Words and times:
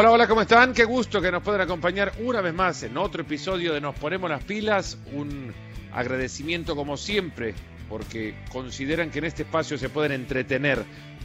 Hola, 0.00 0.12
hola, 0.12 0.26
¿cómo 0.28 0.40
están? 0.40 0.72
Qué 0.72 0.84
gusto 0.84 1.20
que 1.20 1.30
nos 1.30 1.42
puedan 1.42 1.60
acompañar 1.60 2.14
una 2.20 2.40
vez 2.40 2.54
más 2.54 2.82
en 2.84 2.96
otro 2.96 3.20
episodio 3.20 3.74
de 3.74 3.82
Nos 3.82 3.94
Ponemos 3.96 4.30
las 4.30 4.42
Pilas. 4.42 4.96
Un 5.12 5.52
agradecimiento 5.92 6.74
como 6.74 6.96
siempre, 6.96 7.54
porque 7.86 8.34
consideran 8.50 9.10
que 9.10 9.18
en 9.18 9.26
este 9.26 9.42
espacio 9.42 9.76
se 9.76 9.90
pueden 9.90 10.12
entretener. 10.12 10.82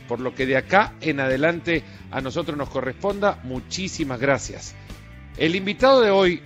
Por 0.10 0.20
lo 0.20 0.36
que 0.36 0.46
de 0.46 0.58
acá 0.58 0.94
en 1.00 1.22
adelante 1.22 1.84
a 2.12 2.20
nosotros 2.20 2.58
nos 2.58 2.68
corresponda, 2.68 3.40
muchísimas 3.44 4.20
gracias. 4.20 4.76
El 5.38 5.56
invitado 5.56 6.02
de 6.02 6.12
hoy, 6.12 6.42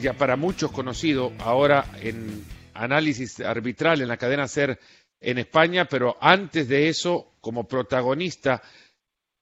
ya 0.00 0.14
para 0.14 0.34
muchos 0.34 0.72
conocido, 0.72 1.32
ahora 1.38 1.84
en 2.00 2.44
análisis 2.74 3.38
arbitral 3.38 4.00
en 4.00 4.08
la 4.08 4.16
cadena 4.16 4.48
SER 4.48 4.80
en 5.20 5.38
España, 5.38 5.84
pero 5.84 6.16
antes 6.20 6.66
de 6.66 6.88
eso, 6.88 7.34
como 7.40 7.68
protagonista 7.68 8.62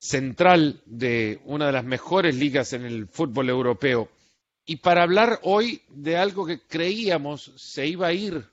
central 0.00 0.82
de 0.86 1.40
una 1.44 1.66
de 1.66 1.72
las 1.72 1.84
mejores 1.84 2.34
ligas 2.34 2.72
en 2.72 2.84
el 2.84 3.06
fútbol 3.06 3.50
europeo. 3.50 4.08
Y 4.64 4.76
para 4.76 5.02
hablar 5.02 5.38
hoy 5.42 5.82
de 5.88 6.16
algo 6.16 6.46
que 6.46 6.60
creíamos 6.60 7.52
se 7.56 7.86
iba 7.86 8.08
a 8.08 8.12
ir 8.12 8.44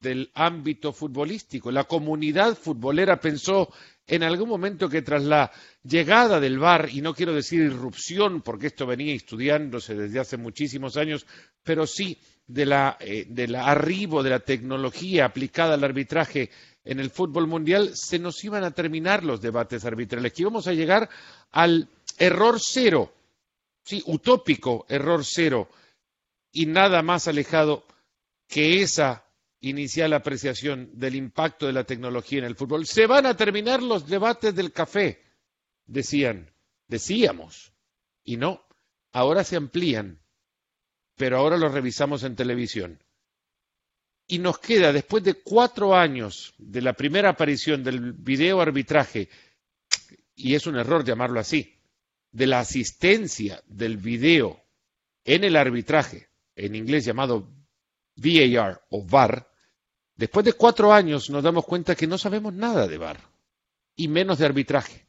del 0.00 0.30
ámbito 0.34 0.92
futbolístico. 0.92 1.72
La 1.72 1.84
comunidad 1.84 2.56
futbolera 2.56 3.20
pensó 3.20 3.72
en 4.06 4.22
algún 4.22 4.48
momento 4.48 4.88
que 4.88 5.02
tras 5.02 5.24
la 5.24 5.50
llegada 5.82 6.38
del 6.38 6.58
VAR, 6.58 6.88
y 6.92 7.00
no 7.00 7.14
quiero 7.14 7.34
decir 7.34 7.62
irrupción, 7.62 8.40
porque 8.42 8.68
esto 8.68 8.86
venía 8.86 9.14
estudiándose 9.14 9.96
desde 9.96 10.20
hace 10.20 10.36
muchísimos 10.36 10.96
años, 10.96 11.26
pero 11.64 11.86
sí 11.86 12.18
de 12.46 12.66
la, 12.66 12.96
eh, 13.00 13.26
arribo 13.58 14.22
de 14.22 14.30
la 14.30 14.40
tecnología 14.40 15.24
aplicada 15.24 15.74
al 15.74 15.82
arbitraje 15.82 16.50
en 16.86 17.00
el 17.00 17.10
fútbol 17.10 17.48
mundial, 17.48 17.90
se 17.94 18.18
nos 18.18 18.42
iban 18.44 18.62
a 18.62 18.70
terminar 18.70 19.24
los 19.24 19.40
debates 19.40 19.84
arbitrales, 19.84 20.32
que 20.32 20.42
íbamos 20.42 20.68
a 20.68 20.72
llegar 20.72 21.10
al 21.50 21.88
error 22.16 22.58
cero, 22.60 23.12
sí, 23.82 24.02
utópico 24.06 24.86
error 24.88 25.24
cero, 25.24 25.68
y 26.52 26.66
nada 26.66 27.02
más 27.02 27.26
alejado 27.26 27.84
que 28.46 28.82
esa 28.82 29.24
inicial 29.60 30.12
apreciación 30.12 30.90
del 30.92 31.16
impacto 31.16 31.66
de 31.66 31.72
la 31.72 31.82
tecnología 31.82 32.38
en 32.38 32.44
el 32.44 32.54
fútbol. 32.54 32.86
Se 32.86 33.08
van 33.08 33.26
a 33.26 33.36
terminar 33.36 33.82
los 33.82 34.06
debates 34.06 34.54
del 34.54 34.72
café, 34.72 35.24
decían, 35.86 36.52
decíamos, 36.86 37.72
y 38.22 38.36
no, 38.36 38.64
ahora 39.10 39.42
se 39.42 39.56
amplían, 39.56 40.20
pero 41.16 41.38
ahora 41.38 41.56
los 41.56 41.72
revisamos 41.72 42.22
en 42.22 42.36
televisión 42.36 43.00
y 44.26 44.38
nos 44.38 44.58
queda, 44.58 44.92
después 44.92 45.22
de 45.22 45.34
cuatro 45.34 45.94
años 45.94 46.54
de 46.58 46.82
la 46.82 46.94
primera 46.94 47.30
aparición 47.30 47.84
del 47.84 48.12
video 48.12 48.60
arbitraje, 48.60 49.28
y 50.34 50.54
es 50.54 50.66
un 50.66 50.76
error 50.76 51.04
llamarlo 51.04 51.40
así, 51.40 51.74
de 52.32 52.46
la 52.46 52.60
asistencia 52.60 53.62
del 53.66 53.96
video 53.96 54.60
en 55.24 55.44
el 55.44 55.56
arbitraje, 55.56 56.28
en 56.56 56.74
inglés 56.74 57.04
llamado 57.04 57.48
VAR 58.16 58.82
o 58.90 59.04
VAR, 59.04 59.48
después 60.16 60.44
de 60.44 60.54
cuatro 60.54 60.92
años 60.92 61.30
nos 61.30 61.42
damos 61.42 61.64
cuenta 61.64 61.94
que 61.94 62.06
no 62.06 62.18
sabemos 62.18 62.52
nada 62.52 62.88
de 62.88 62.98
VAR, 62.98 63.20
y 63.94 64.08
menos 64.08 64.38
de 64.38 64.46
arbitraje. 64.46 65.06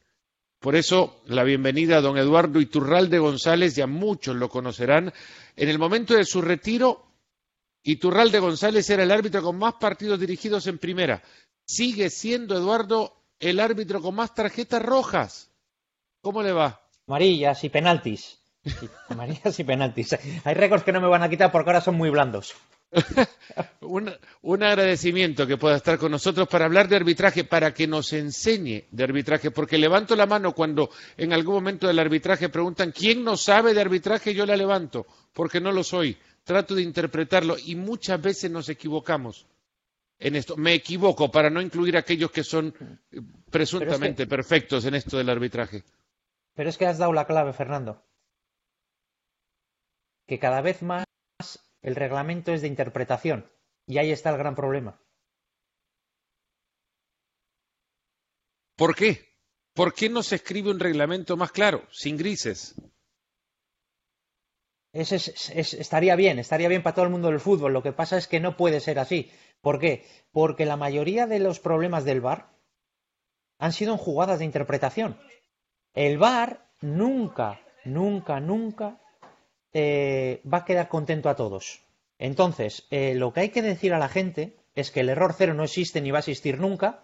Por 0.60 0.76
eso, 0.76 1.22
la 1.28 1.44
bienvenida 1.44 1.98
a 1.98 2.02
don 2.02 2.18
Eduardo 2.18 2.60
Iturralde 2.60 3.20
González, 3.20 3.76
ya 3.76 3.88
muchos 3.88 4.36
lo 4.36 4.50
conocerán, 4.50 5.14
en 5.56 5.70
el 5.70 5.78
momento 5.78 6.16
de 6.16 6.26
su 6.26 6.42
retiro 6.42 7.07
Iturralde 7.88 8.40
González 8.40 8.90
era 8.90 9.04
el 9.04 9.12
árbitro 9.12 9.42
con 9.42 9.58
más 9.58 9.76
partidos 9.76 10.20
dirigidos 10.20 10.68
en 10.68 10.78
primera. 10.78 11.24
Sigue 11.66 12.10
siendo 12.10 12.58
Eduardo 12.58 13.24
el 13.40 13.62
árbitro 13.62 14.02
con 14.02 14.14
más 14.14 14.36
tarjetas 14.36 14.82
rojas. 14.84 15.52
¿Cómo 16.22 16.44
le 16.44 16.52
va? 16.52 16.82
Amarillas 17.08 17.64
y 17.64 17.70
penaltis. 17.70 18.40
Amarillas 19.08 19.58
y 19.58 19.64
penaltis. 19.64 20.18
Hay 20.44 20.54
récords 20.54 20.84
que 20.84 20.92
no 20.92 21.00
me 21.00 21.08
van 21.08 21.24
a 21.24 21.30
quitar 21.30 21.50
porque 21.50 21.70
ahora 21.70 21.80
son 21.80 21.96
muy 21.96 22.10
blandos. 22.10 22.56
un, 23.82 24.12
un, 24.42 24.64
agradecimiento 24.64 25.46
que 25.46 25.58
pueda 25.58 25.76
estar 25.76 25.98
con 25.98 26.12
nosotros 26.12 26.48
para 26.48 26.66
hablar 26.66 26.88
de 26.88 26.96
arbitraje, 26.96 27.44
para 27.44 27.74
que 27.74 27.86
nos 27.86 28.14
enseñe 28.14 28.86
de 28.92 29.04
arbitraje, 29.04 29.52
porque 29.52 29.78
levanto 29.78 30.16
la 30.16 30.26
mano 30.26 30.54
cuando 30.54 30.90
en 31.18 31.34
algún 31.34 31.56
momento 31.56 31.88
del 31.88 32.00
arbitraje 32.00 32.50
preguntan 32.50 32.92
quién 32.92 33.24
no 33.24 33.36
sabe 33.36 33.74
de 33.74 33.82
arbitraje, 33.82 34.34
yo 34.34 34.46
la 34.46 34.56
levanto, 34.56 35.06
porque 35.34 35.60
no 35.60 35.72
lo 35.72 35.84
soy 35.84 36.18
trato 36.48 36.76
de 36.76 36.82
interpretarlo 36.82 37.58
y 37.64 37.76
muchas 37.76 38.20
veces 38.22 38.50
nos 38.50 38.70
equivocamos 38.70 39.46
en 40.18 40.38
esto. 40.38 40.56
Me 40.56 40.74
equivoco 40.74 41.30
para 41.30 41.50
no 41.50 41.62
incluir 41.62 41.98
a 41.98 42.00
aquellos 42.00 42.32
que 42.32 42.44
son 42.44 42.74
eh, 43.12 43.22
presuntamente 43.52 44.26
perfectos 44.26 44.86
en 44.86 44.96
esto 44.96 45.18
del 45.18 45.30
arbitraje. 45.30 45.84
Pero 46.56 46.70
es 46.70 46.78
que 46.78 46.88
has 46.88 46.98
dado 46.98 47.12
la 47.12 47.28
clave, 47.28 47.52
Fernando. 47.52 48.02
Que 50.26 50.40
cada 50.40 50.62
vez 50.62 50.82
más 50.82 51.04
el 51.82 51.96
reglamento 51.96 52.54
es 52.54 52.62
de 52.62 52.68
interpretación. 52.68 53.52
Y 53.86 53.98
ahí 53.98 54.12
está 54.12 54.30
el 54.32 54.38
gran 54.38 54.56
problema. 54.56 55.00
¿Por 58.76 58.96
qué? 58.96 59.28
¿Por 59.74 59.94
qué 59.94 60.10
no 60.10 60.24
se 60.24 60.36
escribe 60.36 60.72
un 60.72 60.80
reglamento 60.80 61.38
más 61.38 61.52
claro, 61.52 61.84
sin 61.92 62.18
grises? 62.18 62.76
estaría 64.94 66.16
bien, 66.16 66.40
estaría 66.40 66.70
bien 66.70 66.82
para 66.82 66.96
todo 66.96 67.06
el 67.06 67.12
mundo 67.12 67.28
del 67.30 67.40
fútbol. 67.40 67.74
Lo 67.74 67.84
que 67.84 67.92
pasa 67.92 68.18
es 68.18 68.28
que 68.28 68.40
no 68.40 68.58
puede 68.58 68.80
ser 68.80 68.98
así. 68.98 69.32
¿Por 69.62 69.80
qué? 69.80 70.06
Porque 70.32 70.66
la 70.66 70.78
mayoría 70.78 71.28
de 71.28 71.40
los 71.40 71.60
problemas 71.60 72.04
del 72.06 72.22
VAR 72.22 72.50
han 73.60 73.74
sido 73.74 73.92
en 73.92 74.00
jugadas 74.00 74.40
de 74.40 74.46
interpretación. 74.46 75.20
El 75.94 76.18
VAR 76.18 76.72
nunca, 76.82 77.62
nunca, 77.86 78.40
nunca 78.40 79.00
eh, 79.74 80.42
va 80.52 80.60
a 80.60 80.66
quedar 80.66 80.90
contento 80.90 81.30
a 81.30 81.36
todos. 81.36 81.82
Entonces, 82.20 82.88
eh, 82.90 83.14
lo 83.16 83.34
que 83.34 83.42
hay 83.42 83.50
que 83.50 83.62
decir 83.62 83.94
a 83.94 84.00
la 84.00 84.10
gente 84.10 84.56
es 84.76 84.92
que 84.92 85.02
el 85.02 85.10
error 85.10 85.34
cero 85.38 85.54
no 85.54 85.64
existe 85.64 86.02
ni 86.02 86.12
va 86.12 86.18
a 86.18 86.20
existir 86.20 86.60
nunca 86.60 87.04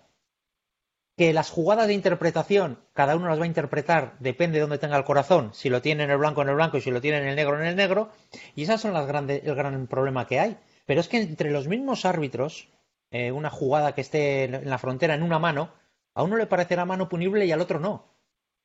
que 1.15 1.33
las 1.33 1.51
jugadas 1.51 1.87
de 1.87 1.93
interpretación, 1.93 2.79
cada 2.93 3.15
uno 3.15 3.27
las 3.27 3.39
va 3.39 3.43
a 3.43 3.47
interpretar, 3.47 4.15
depende 4.19 4.57
de 4.57 4.61
dónde 4.61 4.79
tenga 4.79 4.97
el 4.97 5.03
corazón, 5.03 5.51
si 5.53 5.69
lo 5.69 5.81
tiene 5.81 6.03
en 6.03 6.09
el 6.09 6.17
blanco 6.17 6.41
en 6.41 6.49
el 6.49 6.55
blanco 6.55 6.77
y 6.77 6.81
si 6.81 6.89
lo 6.89 7.01
tiene 7.01 7.19
en 7.19 7.27
el 7.27 7.35
negro 7.35 7.59
en 7.59 7.67
el 7.67 7.75
negro, 7.75 8.09
y 8.55 8.63
esas 8.63 8.81
son 8.81 8.93
las 8.93 9.05
grandes, 9.05 9.43
el 9.43 9.53
gran 9.53 9.85
problema 9.85 10.25
que 10.25 10.39
hay. 10.39 10.57
Pero 10.85 11.01
es 11.01 11.07
que 11.07 11.21
entre 11.21 11.51
los 11.51 11.67
mismos 11.67 12.05
árbitros, 12.05 12.67
eh, 13.11 13.31
una 13.31 13.51
jugada 13.51 13.93
que 13.93 14.01
esté 14.01 14.45
en 14.45 14.69
la 14.69 14.79
frontera 14.79 15.13
en 15.13 15.21
una 15.21 15.37
mano, 15.37 15.71
a 16.15 16.23
uno 16.23 16.35
le 16.35 16.47
parecerá 16.47 16.85
mano 16.85 17.09
punible 17.09 17.45
y 17.45 17.51
al 17.51 17.61
otro 17.61 17.79
no. 17.79 18.05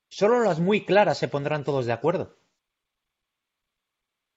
Solo 0.09 0.41
las 0.43 0.59
muy 0.59 0.87
claras 0.87 1.19
se 1.19 1.29
pondrán 1.29 1.65
todos 1.65 1.85
de 1.85 1.93
acuerdo. 1.93 2.37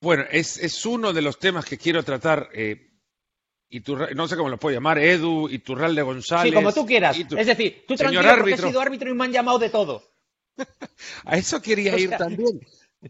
Bueno, 0.01 0.25
es, 0.31 0.57
es 0.57 0.85
uno 0.85 1.13
de 1.13 1.21
los 1.21 1.37
temas 1.37 1.63
que 1.63 1.77
quiero 1.77 2.03
tratar. 2.03 2.49
Eh, 2.53 2.89
no 4.15 4.27
sé 4.27 4.35
cómo 4.35 4.49
lo 4.49 4.57
puedo 4.57 4.73
llamar, 4.73 4.97
Edu, 4.97 5.47
Iturralde 5.47 6.01
González. 6.01 6.51
Sí, 6.51 6.53
como 6.53 6.73
tú 6.73 6.85
quieras. 6.85 7.17
Es 7.17 7.47
decir, 7.47 7.85
tú 7.87 7.95
tranquilo 7.95 8.23
porque 8.37 8.53
he 8.53 8.57
sido 8.57 8.81
árbitro 8.81 9.09
y 9.09 9.13
me 9.13 9.25
han 9.25 9.31
llamado 9.31 9.59
de 9.59 9.69
todo. 9.69 10.03
A 11.25 11.37
eso 11.37 11.61
quería 11.61 11.97
ir 11.97 12.09
también. 12.09 12.59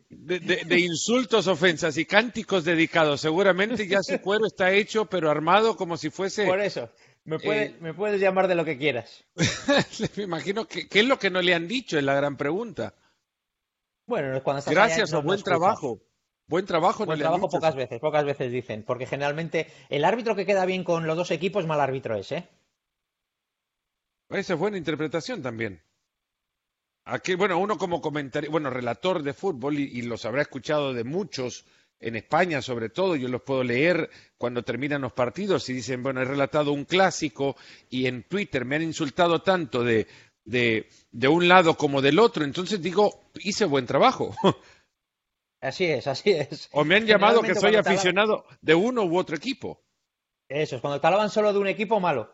De, 0.10 0.80
insultos, 0.80 1.48
ofensas 1.48 1.98
y 1.98 2.06
cánticos 2.06 2.66
dedicados. 2.66 3.22
Seguramente 3.22 3.88
ya 3.88 4.04
su 4.04 4.20
cuero 4.20 4.46
está 4.46 4.72
hecho, 4.72 5.06
pero 5.06 5.32
armado 5.32 5.78
como 5.78 5.98
si 5.98 6.10
fuese. 6.10 6.46
Por 6.46 6.60
eso. 6.60 6.90
Me, 7.24 7.38
eh, 7.38 7.94
puedes 7.96 8.20
llamar 8.20 8.48
de 8.48 8.56
lo 8.56 8.66
que 8.66 8.78
quieras. 8.78 9.24
me 10.18 10.24
imagino 10.24 10.68
que 10.68 10.88
qué 10.88 11.00
es 11.00 11.06
lo 11.06 11.18
que 11.18 11.30
no 11.30 11.42
le 11.42 11.54
han 11.54 11.68
dicho, 11.68 11.98
es 11.98 12.04
la 12.04 12.16
gran 12.16 12.36
pregunta. 12.36 12.96
Bueno, 14.08 14.44
cuando 14.44 14.60
estás 14.60 14.74
Gracias 14.74 15.14
o 15.14 15.22
buen 15.22 15.42
trabajo. 15.42 16.02
Buen 16.52 16.66
trabajo, 16.66 17.06
Buen 17.06 17.18
trabajo 17.18 17.48
pocas 17.48 17.76
veces, 17.76 18.02
pocas 18.02 18.26
veces 18.26 18.52
dicen, 18.52 18.84
porque 18.84 19.06
generalmente 19.06 19.68
el 19.88 20.04
árbitro 20.04 20.36
que 20.36 20.46
queda 20.46 20.66
bien 20.66 20.84
con 20.84 21.08
los 21.08 21.16
dos 21.16 21.32
equipos, 21.32 21.66
mal 21.66 21.80
árbitro 21.80 22.18
es, 22.18 22.30
¿eh? 22.34 22.46
Esa 24.28 24.54
es 24.56 24.60
buena 24.60 24.78
interpretación 24.78 25.42
también. 25.42 25.82
Aquí, 27.06 27.36
bueno, 27.36 27.58
uno 27.58 27.78
como 27.78 28.02
comentario, 28.02 28.52
bueno, 28.52 28.70
relator 28.70 29.24
de 29.24 29.34
fútbol, 29.34 29.80
y, 29.80 30.02
los 30.02 30.26
habrá 30.26 30.42
escuchado 30.42 30.94
de 30.94 31.06
muchos 31.06 31.64
en 32.02 32.18
España 32.18 32.62
sobre 32.62 32.90
todo, 32.90 33.16
yo 33.16 33.30
los 33.30 33.44
puedo 33.44 33.64
leer 33.64 34.10
cuando 34.38 34.62
terminan 34.62 35.04
los 35.04 35.14
partidos 35.14 35.70
y 35.70 35.74
dicen, 35.74 36.04
bueno, 36.04 36.22
he 36.22 36.26
relatado 36.26 36.74
un 36.74 36.84
clásico 36.84 37.56
y 37.90 38.08
en 38.08 38.24
Twitter 38.24 38.66
me 38.66 38.76
han 38.76 38.82
insultado 38.82 39.42
tanto 39.42 39.86
de, 39.86 40.06
de, 40.44 40.90
de 41.12 41.28
un 41.30 41.48
lado 41.48 41.78
como 41.78 42.02
del 42.02 42.20
otro, 42.20 42.44
entonces 42.44 42.82
digo, 42.82 43.30
hice 43.36 43.64
buen 43.64 43.86
trabajo. 43.86 44.36
Así 45.62 45.86
es, 45.86 46.08
así 46.08 46.32
es. 46.32 46.70
O 46.74 46.84
me 46.84 46.96
han 46.96 47.06
llamado 47.06 47.42
que 47.42 47.56
soy 47.56 47.76
aficionado 47.76 48.46
de 48.62 48.74
uno 48.74 49.04
u 49.04 49.18
otro 49.18 49.36
equipo. 49.36 49.84
Eso 50.50 50.76
es, 50.76 50.82
cuando 50.82 51.00
te 51.00 51.08
hablaban 51.08 51.30
solo 51.30 51.54
de 51.54 51.60
un 51.60 51.68
equipo, 51.68 52.00
malo. 52.00 52.34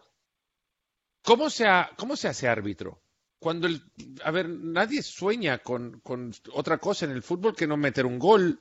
¿Cómo 1.23 1.49
se, 1.49 1.65
cómo 1.97 2.15
se 2.15 2.29
hace 2.29 2.47
árbitro? 2.47 3.01
Cuando 3.39 3.67
el, 3.67 3.83
a 4.23 4.31
ver, 4.31 4.49
nadie 4.49 5.03
sueña 5.03 5.59
con, 5.59 5.99
con, 5.99 6.31
otra 6.53 6.77
cosa 6.79 7.05
en 7.05 7.11
el 7.11 7.21
fútbol 7.21 7.55
que 7.55 7.67
no 7.67 7.77
meter 7.77 8.05
un 8.05 8.17
gol 8.17 8.59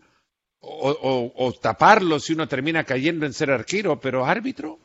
o, 0.58 1.32
o, 1.34 1.52
taparlo 1.52 2.19
si 2.19 2.32
uno 2.32 2.48
termina 2.48 2.84
cayendo 2.84 3.24
en 3.24 3.32
ser 3.32 3.50
arquero, 3.50 4.00
pero 4.00 4.26
árbitro. 4.26 4.80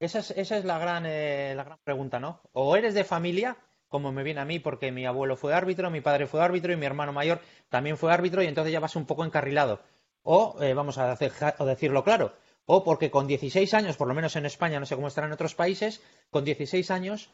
Esa 0.00 0.20
es, 0.20 0.30
esa 0.30 0.56
es 0.56 0.64
la, 0.64 0.78
gran, 0.78 1.04
eh, 1.06 1.52
la 1.54 1.64
gran 1.64 1.78
pregunta, 1.84 2.18
¿no? 2.18 2.40
O 2.52 2.74
eres 2.74 2.94
de 2.94 3.04
familia 3.04 3.56
como 3.88 4.12
me 4.12 4.22
viene 4.22 4.40
a 4.40 4.44
mí, 4.44 4.58
porque 4.58 4.92
mi 4.92 5.06
abuelo 5.06 5.36
fue 5.36 5.54
árbitro, 5.54 5.90
mi 5.90 6.00
padre 6.00 6.26
fue 6.26 6.42
árbitro 6.42 6.72
y 6.72 6.76
mi 6.76 6.86
hermano 6.86 7.12
mayor 7.12 7.40
también 7.68 7.96
fue 7.96 8.12
árbitro, 8.12 8.42
y 8.42 8.46
entonces 8.46 8.72
ya 8.72 8.80
vas 8.80 8.96
un 8.96 9.06
poco 9.06 9.24
encarrilado. 9.24 9.80
O, 10.22 10.56
eh, 10.60 10.74
vamos 10.74 10.98
a 10.98 11.16
decirlo 11.16 12.04
claro, 12.04 12.34
o 12.66 12.84
porque 12.84 13.10
con 13.10 13.26
16 13.26 13.72
años, 13.72 13.96
por 13.96 14.08
lo 14.08 14.14
menos 14.14 14.36
en 14.36 14.44
España, 14.44 14.78
no 14.78 14.84
sé 14.84 14.94
cómo 14.94 15.08
estará 15.08 15.26
en 15.26 15.32
otros 15.32 15.54
países, 15.54 16.02
con 16.30 16.44
16 16.44 16.90
años 16.90 17.30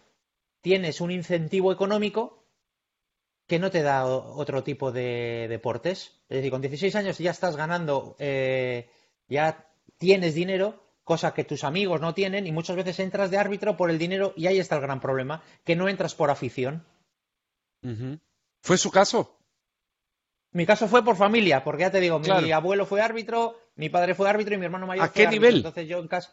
tienes 0.61 1.01
un 1.01 1.11
incentivo 1.11 1.73
económico 1.73 2.45
que 3.47 3.59
no 3.59 3.71
te 3.71 3.83
da 3.83 4.07
otro 4.07 4.63
tipo 4.63 4.93
de 4.93 5.47
deportes. 5.49 6.23
Es 6.29 6.37
decir, 6.37 6.51
con 6.53 6.61
16 6.61 6.95
años 6.95 7.19
ya 7.19 7.33
estás 7.33 7.57
ganando, 7.57 8.17
eh, 8.19 8.89
ya 9.29 9.69
tienes 9.99 10.35
dinero, 10.35 10.84
cosa 11.05 11.35
que 11.35 11.45
tus 11.45 11.63
amigos 11.65 12.01
no 12.01 12.15
tienen, 12.15 12.47
y 12.47 12.53
muchas 12.53 12.77
veces 12.77 12.99
entras 12.99 13.31
de 13.31 13.39
árbitro 13.39 13.77
por 13.77 13.91
el 13.91 13.99
dinero 13.99 14.33
y 14.37 14.47
ahí 14.47 14.59
está 14.59 14.77
el 14.77 14.83
gran 14.83 15.01
problema, 15.01 15.43
que 15.63 15.77
no 15.77 15.89
entras 15.89 16.15
por 16.15 16.31
afición. 16.31 16.85
¿Fue 18.63 18.79
su 18.79 18.91
caso? 18.91 19.39
Mi 20.53 20.65
caso 20.65 20.89
fue 20.89 21.05
por 21.05 21.17
familia, 21.17 21.63
porque 21.63 21.83
ya 21.83 21.91
te 21.91 22.01
digo, 22.01 22.19
mi 22.19 22.53
abuelo 22.53 22.87
fue 22.87 23.03
árbitro, 23.03 23.59
mi 23.77 23.91
padre 23.91 24.15
fue 24.15 24.29
árbitro 24.29 24.55
y 24.55 24.59
mi 24.59 24.65
hermano 24.65 24.87
mayor 24.87 25.05
¿A 25.05 25.13
qué 25.13 25.27
nivel? 25.27 25.57
Entonces 25.57 25.87
yo 25.87 25.99
en 25.99 26.09
casa. 26.09 26.33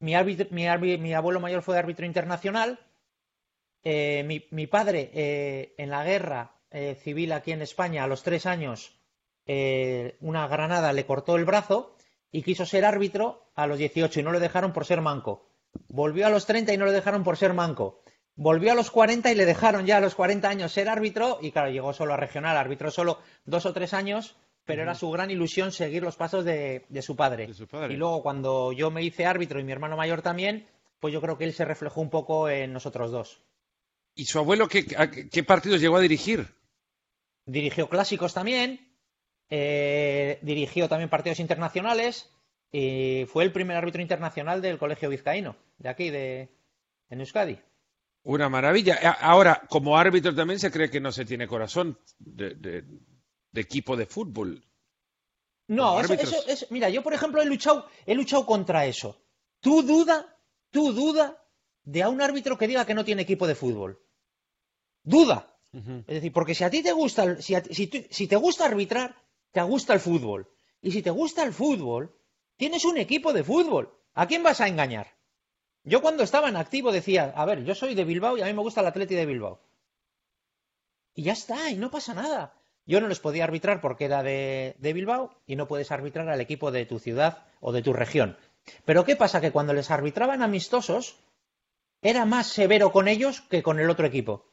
Mi, 0.00 0.14
mi, 0.50 1.14
abuelo 1.14 1.38
mayor 1.38 1.62
fue 1.62 1.78
árbitro 1.78 2.04
internacional. 2.04 2.80
Eh, 3.84 4.24
mi, 4.50 4.66
padre 4.66 5.10
eh, 5.14 5.74
en 5.78 5.90
la 5.90 6.04
guerra 6.04 6.52
eh, 6.70 6.96
civil 7.02 7.32
aquí 7.32 7.52
en 7.52 7.62
España 7.62 8.04
a 8.04 8.06
los 8.06 8.22
tres 8.22 8.46
años 8.46 8.92
una 10.20 10.46
granada 10.46 10.92
le 10.92 11.04
cortó 11.04 11.34
el 11.34 11.44
brazo 11.44 11.96
y 12.32 12.42
quiso 12.42 12.66
ser 12.66 12.84
árbitro 12.84 13.44
a 13.54 13.66
los 13.66 13.78
18 13.78 14.18
y 14.18 14.22
no 14.22 14.32
le 14.32 14.40
dejaron 14.40 14.72
por 14.72 14.86
ser 14.86 15.02
manco. 15.02 15.46
Volvió 15.88 16.26
a 16.26 16.30
los 16.30 16.46
30 16.46 16.72
y 16.72 16.78
no 16.78 16.86
le 16.86 16.92
dejaron 16.92 17.22
por 17.22 17.36
ser 17.36 17.52
manco. 17.52 18.02
Volvió 18.34 18.72
a 18.72 18.74
los 18.74 18.90
40 18.90 19.30
y 19.30 19.34
le 19.34 19.44
dejaron 19.44 19.84
ya 19.84 19.98
a 19.98 20.00
los 20.00 20.14
40 20.14 20.48
años 20.48 20.72
ser 20.72 20.88
árbitro 20.88 21.38
y 21.42 21.52
claro, 21.52 21.70
llegó 21.70 21.92
solo 21.92 22.14
a 22.14 22.16
regional, 22.16 22.56
árbitro 22.56 22.90
solo 22.90 23.18
dos 23.44 23.66
o 23.66 23.74
tres 23.74 23.92
años, 23.92 24.36
pero 24.64 24.82
era 24.82 24.94
su 24.94 25.10
gran 25.10 25.30
ilusión 25.30 25.70
seguir 25.70 26.02
los 26.02 26.16
pasos 26.16 26.44
de, 26.44 26.86
su 27.02 27.14
padre. 27.14 27.50
Y 27.90 27.96
luego 27.96 28.22
cuando 28.22 28.72
yo 28.72 28.90
me 28.90 29.02
hice 29.02 29.26
árbitro 29.26 29.60
y 29.60 29.64
mi 29.64 29.72
hermano 29.72 29.98
mayor 29.98 30.22
también, 30.22 30.66
pues 31.00 31.12
yo 31.12 31.20
creo 31.20 31.36
que 31.36 31.44
él 31.44 31.52
se 31.52 31.66
reflejó 31.66 32.00
un 32.00 32.10
poco 32.10 32.48
en 32.48 32.72
nosotros 32.72 33.10
dos. 33.10 33.42
¿Y 34.14 34.24
su 34.24 34.38
abuelo 34.38 34.68
qué, 34.68 34.86
qué 35.30 35.42
partidos 35.42 35.80
llegó 35.80 35.96
a 35.96 36.00
dirigir? 36.00 36.46
Dirigió 37.44 37.88
clásicos 37.88 38.32
también, 38.32 38.91
eh, 39.50 40.38
dirigió 40.42 40.88
también 40.88 41.10
partidos 41.10 41.40
internacionales 41.40 42.30
y 42.72 43.26
fue 43.26 43.44
el 43.44 43.52
primer 43.52 43.76
árbitro 43.76 44.00
internacional 44.00 44.62
del 44.62 44.78
Colegio 44.78 45.10
Vizcaíno, 45.10 45.56
de 45.78 45.88
aquí, 45.90 46.10
de, 46.10 46.48
en 47.10 47.20
Euskadi. 47.20 47.58
Una 48.24 48.48
maravilla. 48.48 48.94
Ahora, 49.20 49.62
como 49.68 49.98
árbitro 49.98 50.34
también 50.34 50.58
se 50.58 50.70
cree 50.70 50.90
que 50.90 51.00
no 51.00 51.12
se 51.12 51.24
tiene 51.24 51.46
corazón 51.46 51.98
de, 52.18 52.84
equipo 53.52 53.96
de 53.96 54.06
fútbol. 54.06 54.64
No, 55.66 56.00
eso, 56.00 56.14
es, 56.46 56.70
mira, 56.70 56.88
yo 56.88 57.02
por 57.02 57.14
ejemplo 57.14 57.42
he 57.42 57.46
luchado, 57.46 57.86
he 58.06 58.14
luchado 58.14 58.46
contra 58.46 58.86
eso. 58.86 59.20
Tú 59.60 59.82
duda, 59.82 60.38
tú 60.70 60.92
duda 60.92 61.42
de 61.84 62.02
a 62.02 62.08
un 62.08 62.22
árbitro 62.22 62.56
que 62.56 62.68
diga 62.68 62.86
que 62.86 62.94
no 62.94 63.04
tiene 63.04 63.22
equipo 63.22 63.46
de 63.46 63.54
fútbol. 63.54 64.00
Duda. 65.02 65.48
Es 65.72 66.06
decir, 66.06 66.32
porque 66.32 66.54
si 66.54 66.64
a 66.64 66.70
ti 66.70 66.82
te 66.82 66.92
gusta, 66.92 67.40
si, 67.40 67.56
si 68.10 68.26
te 68.26 68.36
gusta 68.36 68.66
arbitrar, 68.66 69.16
te 69.52 69.62
gusta 69.62 69.94
el 69.94 70.00
fútbol. 70.00 70.48
Y 70.80 70.90
si 70.90 71.02
te 71.02 71.10
gusta 71.10 71.44
el 71.44 71.52
fútbol, 71.52 72.14
tienes 72.56 72.84
un 72.84 72.98
equipo 72.98 73.32
de 73.32 73.44
fútbol. 73.44 73.94
¿A 74.14 74.26
quién 74.26 74.42
vas 74.42 74.60
a 74.60 74.68
engañar? 74.68 75.14
Yo 75.84 76.00
cuando 76.00 76.22
estaba 76.22 76.48
en 76.48 76.56
activo 76.56 76.92
decía, 76.92 77.32
a 77.36 77.44
ver, 77.44 77.64
yo 77.64 77.74
soy 77.74 77.94
de 77.94 78.04
Bilbao 78.04 78.36
y 78.36 78.42
a 78.42 78.46
mí 78.46 78.52
me 78.52 78.62
gusta 78.62 78.80
el 78.80 78.86
Atleti 78.86 79.14
de 79.14 79.26
Bilbao. 79.26 79.60
Y 81.14 81.24
ya 81.24 81.32
está, 81.32 81.70
y 81.70 81.76
no 81.76 81.90
pasa 81.90 82.14
nada. 82.14 82.54
Yo 82.86 83.00
no 83.00 83.08
les 83.08 83.20
podía 83.20 83.44
arbitrar 83.44 83.80
porque 83.80 84.06
era 84.06 84.22
de, 84.22 84.76
Bilbao 84.80 85.34
y 85.46 85.56
no 85.56 85.68
puedes 85.68 85.92
arbitrar 85.92 86.28
al 86.28 86.40
equipo 86.40 86.70
de 86.70 86.86
tu 86.86 86.98
ciudad 86.98 87.46
o 87.60 87.72
de 87.72 87.82
tu 87.82 87.92
región. 87.92 88.36
Pero 88.84 89.04
¿qué 89.04 89.16
pasa? 89.16 89.40
Que 89.40 89.52
cuando 89.52 89.72
les 89.72 89.90
arbitraban 89.90 90.42
amistosos, 90.42 91.16
era 92.00 92.24
más 92.24 92.46
severo 92.46 92.92
con 92.92 93.08
ellos 93.08 93.40
que 93.42 93.62
con 93.62 93.78
el 93.78 93.90
otro 93.90 94.06
equipo. 94.06 94.46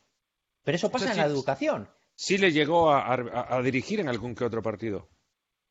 Pero 0.64 0.76
eso 0.76 0.92
pasa 0.92 1.12
en 1.12 1.18
la 1.18 1.26
educación. 1.26 1.90
Sí 2.22 2.38
le 2.38 2.52
llegó 2.52 2.92
a, 2.92 3.62
dirigir 3.64 4.02
en 4.02 4.10
algún 4.10 4.36
que 4.36 4.44
otro 4.44 4.62
partido. 4.62 5.08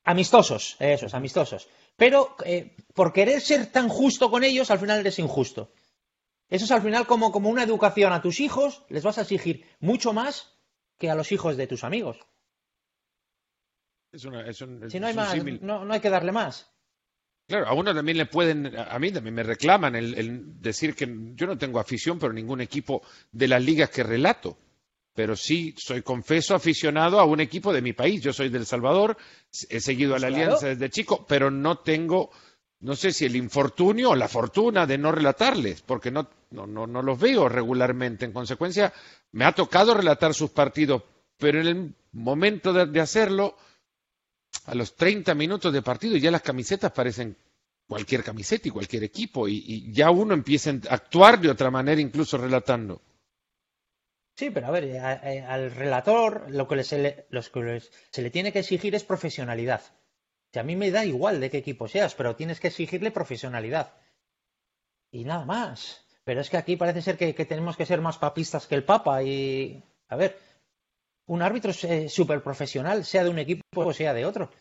Amistosos, 0.05 0.77
esos, 0.79 1.13
amistosos. 1.13 1.69
Pero 1.95 2.37
eh, 2.43 2.75
por 2.95 3.13
querer 3.13 3.43
ser 3.43 3.67
tan 3.67 3.91
justo 3.91 4.31
con 4.31 4.43
ellos, 4.43 4.71
al 4.71 4.79
final 4.79 5.01
eres 5.01 5.19
injusto. 5.19 5.75
Eso 6.49 6.65
es 6.65 6.71
al 6.71 6.81
final 6.81 7.07
como, 7.07 7.33
como 7.33 7.51
una 7.51 7.65
educación 7.65 8.15
a 8.15 8.23
tus 8.23 8.41
hijos, 8.41 8.83
les 8.89 9.03
vas 9.03 9.19
a 9.19 9.23
exigir 9.23 9.67
mucho 9.79 10.15
más 10.15 10.55
que 10.97 11.11
a 11.11 11.15
los 11.15 11.33
hijos 11.33 11.59
de 11.59 11.67
tus 11.67 11.85
amigos. 11.85 12.17
si 14.15 14.31
no 14.31 15.07
hay 15.07 15.15
más, 15.15 15.37
no, 15.61 15.93
hay 15.93 16.01
que 16.01 16.09
darle 16.09 16.33
más. 16.33 16.73
Claro, 17.47 17.67
a 17.67 17.75
uno 17.75 17.95
también 17.95 18.17
le 18.17 18.25
pueden, 18.25 18.75
a 18.75 18.99
mí 18.99 19.13
también 19.13 19.35
me 19.35 19.43
reclaman 19.43 19.97
el, 19.97 20.63
decir 20.63 20.95
que 20.95 21.15
yo 21.35 21.47
no 21.47 21.59
tengo 21.59 21.79
afición 21.79 22.19
por 22.19 22.33
ningún 22.33 22.63
equipo 22.63 23.03
de 23.33 23.49
las 23.49 23.63
ligas 23.63 23.91
que 23.91 24.03
relato 24.03 24.57
pero 25.19 25.35
sí 25.35 25.75
soy 25.77 26.03
confeso 26.03 26.55
aficionado 26.55 27.19
a 27.19 27.25
un 27.25 27.41
equipo 27.41 27.73
de 27.73 27.83
mi 27.83 27.93
país. 27.93 28.23
Yo 28.23 28.33
soy 28.33 28.51
del 28.51 28.65
Salvador, 28.65 29.17
he 29.69 29.81
seguido 29.81 30.15
a 30.15 30.21
la 30.21 30.29
pues 30.29 30.37
Alianza 30.37 30.67
desde 30.69 30.91
chico, 30.91 31.27
pero 31.27 31.51
no 31.51 31.79
tengo, 31.79 32.31
no 32.79 32.95
sé 32.95 33.11
si 33.11 33.25
el 33.25 33.35
infortunio 33.35 34.11
o 34.11 34.15
la 34.15 34.29
fortuna 34.29 34.87
de 34.87 34.97
no 34.97 35.11
relatarles, 35.11 35.83
porque 35.83 36.13
no, 36.13 36.31
no, 36.53 36.69
no, 36.69 37.03
los 37.03 37.19
veo 37.19 37.49
regularmente. 37.49 38.27
En 38.27 38.33
consecuencia, 38.33 38.93
me 39.33 39.45
ha 39.45 39.51
tocado 39.51 39.93
relatar 39.93 40.35
sus 40.35 40.51
partidos, 40.51 41.03
pero 41.37 41.63
en 41.63 41.67
el 41.67 41.95
momento 42.13 42.73
de, 42.73 43.01
hacerlo, 43.01 43.57
a 44.67 44.75
los 44.77 44.95
30 44.95 45.35
minutos 45.35 45.73
de 45.73 45.83
partido, 45.83 46.17
ya 46.17 46.31
las 46.31 46.43
camisetas 46.43 46.93
parecen 46.93 47.37
cualquier 47.89 48.23
camiseta 48.23 48.69
y 48.69 48.71
cualquier 48.71 49.03
equipo, 49.03 49.49
y 49.49 49.91
ya 49.93 50.13
uno 50.13 50.33
empieza 50.33 50.71
a 50.71 50.95
actuar 50.95 51.41
de 51.41 51.51
otra 51.51 51.73
manera, 51.73 52.01
incluso 52.01 52.39
relatando. 52.39 53.03
Sí, 54.39 54.51
pero 54.51 54.69
a 54.69 54.71
ver, 54.71 54.85
eh, 54.85 55.45
al 55.49 55.73
relator 55.73 56.49
lo 56.49 56.69
que, 56.69 56.85
se 56.85 56.99
le, 56.99 57.27
se 58.11 58.23
le 58.23 58.31
tiene 58.31 58.53
que 58.53 58.61
exigir 58.61 58.95
es 58.95 59.03
profesionalidad. 59.03 59.83
a 60.55 60.63
mí 60.63 60.77
me 60.77 60.93
da 60.93 61.05
igual 61.05 61.41
de 61.41 61.51
qué 61.51 61.59
equipo 61.59 61.89
seas, 61.89 62.15
pero 62.15 62.37
tienes 62.37 62.61
que 62.61 62.69
exigirle 62.69 63.11
profesionalidad. 63.11 63.95
Y 65.11 65.25
nada 65.25 65.45
más. 65.45 66.07
Pero 66.23 66.41
es 66.41 66.51
que 66.51 66.57
aquí 66.57 66.77
parece 66.77 67.03
ser 67.03 67.17
que, 67.19 67.33
tenemos 67.47 67.77
que 67.77 67.85
ser 67.85 68.01
más 68.01 68.19
papistas 68.19 68.69
que 68.69 68.77
el 68.77 68.85
Papa. 68.85 69.25
Y, 69.25 69.83
a 70.07 70.15
ver, 70.15 70.39
un 71.27 71.43
árbitro 71.43 71.73
es 71.73 72.13
súper 72.13 72.41
profesional, 72.41 73.05
sea 73.05 73.25
de 73.25 73.31
un 73.31 73.41
equipo 73.41 73.65
o 73.73 73.93
sea 73.93 74.15
de 74.15 74.25
otro. 74.25 74.53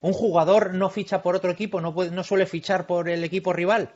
Un 0.00 0.14
jugador 0.14 0.72
no 0.72 0.88
ficha 0.88 1.20
por 1.20 1.36
otro 1.36 1.50
equipo, 1.50 1.82
no, 1.82 1.92
puede, 1.92 2.12
no 2.12 2.24
suele 2.24 2.46
fichar 2.46 2.86
por 2.86 3.10
el 3.10 3.22
equipo 3.24 3.52
rival 3.52 3.94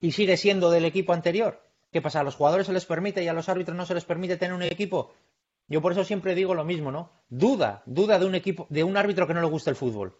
y 0.00 0.12
sigue 0.12 0.38
siendo 0.38 0.70
del 0.70 0.86
equipo 0.86 1.12
anterior. 1.12 1.60
¿Qué 1.92 2.00
pasa? 2.00 2.20
¿A 2.20 2.24
los 2.24 2.36
jugadores 2.36 2.66
se 2.66 2.72
les 2.72 2.86
permite 2.86 3.22
y 3.22 3.28
a 3.28 3.34
los 3.34 3.48
árbitros 3.48 3.76
no 3.76 3.84
se 3.84 3.94
les 3.94 4.04
permite 4.04 4.38
tener 4.38 4.54
un 4.54 4.62
equipo? 4.62 5.12
Yo 5.68 5.82
por 5.82 5.92
eso 5.92 6.04
siempre 6.04 6.34
digo 6.34 6.54
lo 6.54 6.64
mismo, 6.64 6.90
¿no? 6.90 7.12
Duda, 7.28 7.82
duda 7.84 8.18
de 8.18 8.26
un 8.26 8.34
equipo, 8.34 8.66
de 8.70 8.82
un 8.82 8.96
árbitro 8.96 9.26
que 9.26 9.34
no 9.34 9.42
le 9.42 9.46
gusta 9.48 9.70
el 9.70 9.76
fútbol. 9.76 10.16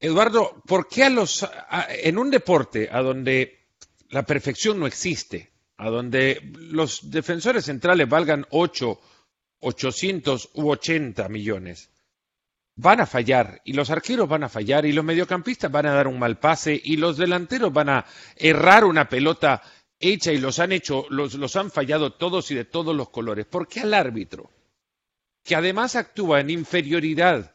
Eduardo, 0.00 0.60
¿por 0.66 0.88
qué 0.88 1.04
a 1.04 1.10
los 1.10 1.48
en 2.02 2.18
un 2.18 2.30
deporte 2.30 2.88
a 2.90 3.00
donde 3.00 3.68
la 4.08 4.24
perfección 4.24 4.80
no 4.80 4.88
existe, 4.88 5.52
a 5.76 5.88
donde 5.88 6.40
los 6.58 7.08
defensores 7.08 7.64
centrales 7.64 8.08
valgan 8.08 8.44
8, 8.50 9.00
800 9.60 10.50
u 10.54 10.68
80 10.68 11.28
millones, 11.28 11.90
van 12.74 13.00
a 13.00 13.06
fallar 13.06 13.60
y 13.64 13.74
los 13.74 13.90
arqueros 13.90 14.28
van 14.28 14.42
a 14.42 14.48
fallar 14.48 14.84
y 14.84 14.92
los 14.92 15.04
mediocampistas 15.04 15.70
van 15.70 15.86
a 15.86 15.94
dar 15.94 16.08
un 16.08 16.18
mal 16.18 16.38
pase 16.38 16.80
y 16.82 16.96
los 16.96 17.16
delanteros 17.16 17.72
van 17.72 17.88
a 17.88 18.04
errar 18.36 18.84
una 18.84 19.08
pelota 19.08 19.62
hecha 20.02 20.32
y 20.32 20.38
los 20.38 20.58
han 20.58 20.72
hecho, 20.72 21.06
los, 21.08 21.56
han 21.56 21.70
fallado 21.70 22.12
todos 22.12 22.50
y 22.50 22.54
de 22.54 22.64
todos 22.64 22.94
los 22.94 23.08
colores. 23.08 23.46
¿Por 23.46 23.68
qué 23.68 23.80
al 23.80 23.94
árbitro, 23.94 24.50
que 25.42 25.54
además 25.54 25.96
actúa 25.96 26.40
en 26.40 26.50
inferioridad, 26.50 27.52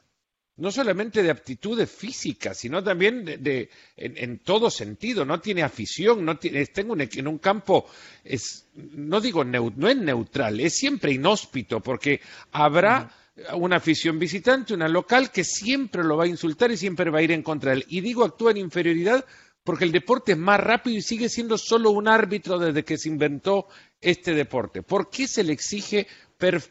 no 0.55 0.71
solamente 0.71 1.21
de 1.21 1.29
aptitudes 1.29 1.91
físicas, 1.91 2.57
sino 2.57 2.83
también 2.83 3.23
de, 3.25 3.69
en, 3.95 4.39
todo 4.39 4.71
sentido, 4.71 5.23
no 5.23 5.39
tiene 5.39 5.61
afición, 5.61 6.25
no 6.25 6.37
tiene, 6.37 6.61
está 6.61 6.81
en 6.81 6.91
un, 6.91 7.01
en 7.01 7.27
un 7.27 7.37
campo, 7.37 7.85
es, 8.23 8.67
no 8.73 9.21
digo 9.21 9.43
no 9.43 9.87
es 9.87 9.97
neutral, 9.97 10.59
es 10.59 10.73
siempre 10.73 11.11
inhóspito, 11.11 11.81
porque 11.81 12.21
habrá 12.51 13.11
una 13.53 13.75
afición 13.75 14.17
visitante, 14.17 14.73
una 14.73 14.87
local, 14.87 15.31
que 15.31 15.43
siempre 15.43 16.03
lo 16.03 16.17
va 16.17 16.23
a 16.23 16.27
insultar 16.27 16.71
y 16.71 16.77
siempre 16.77 17.11
va 17.11 17.19
a 17.19 17.23
ir 17.23 17.31
en 17.31 17.43
contra 17.43 17.71
de 17.71 17.77
él. 17.77 17.85
Y 17.87 18.01
digo 18.01 18.25
actúa 18.25 18.51
en 18.51 18.57
inferioridad 18.57 19.23
porque 19.67 19.83
el 19.83 19.91
deporte 19.91 20.31
es 20.31 20.37
más 20.37 20.61
rápido 20.61 20.95
y 20.95 21.01
sigue 21.01 21.27
siendo 21.27 21.57
solo 21.57 21.91
un 21.91 22.07
árbitro 22.07 22.57
desde 22.57 22.85
que 22.85 22.97
se 22.97 23.09
inventó 23.09 23.67
este 23.99 24.33
deporte. 24.33 24.81
¿Por 24.81 25.09
qué 25.09 25.27
se 25.27 25.43
le 25.43 25.51
exige, 25.51 26.07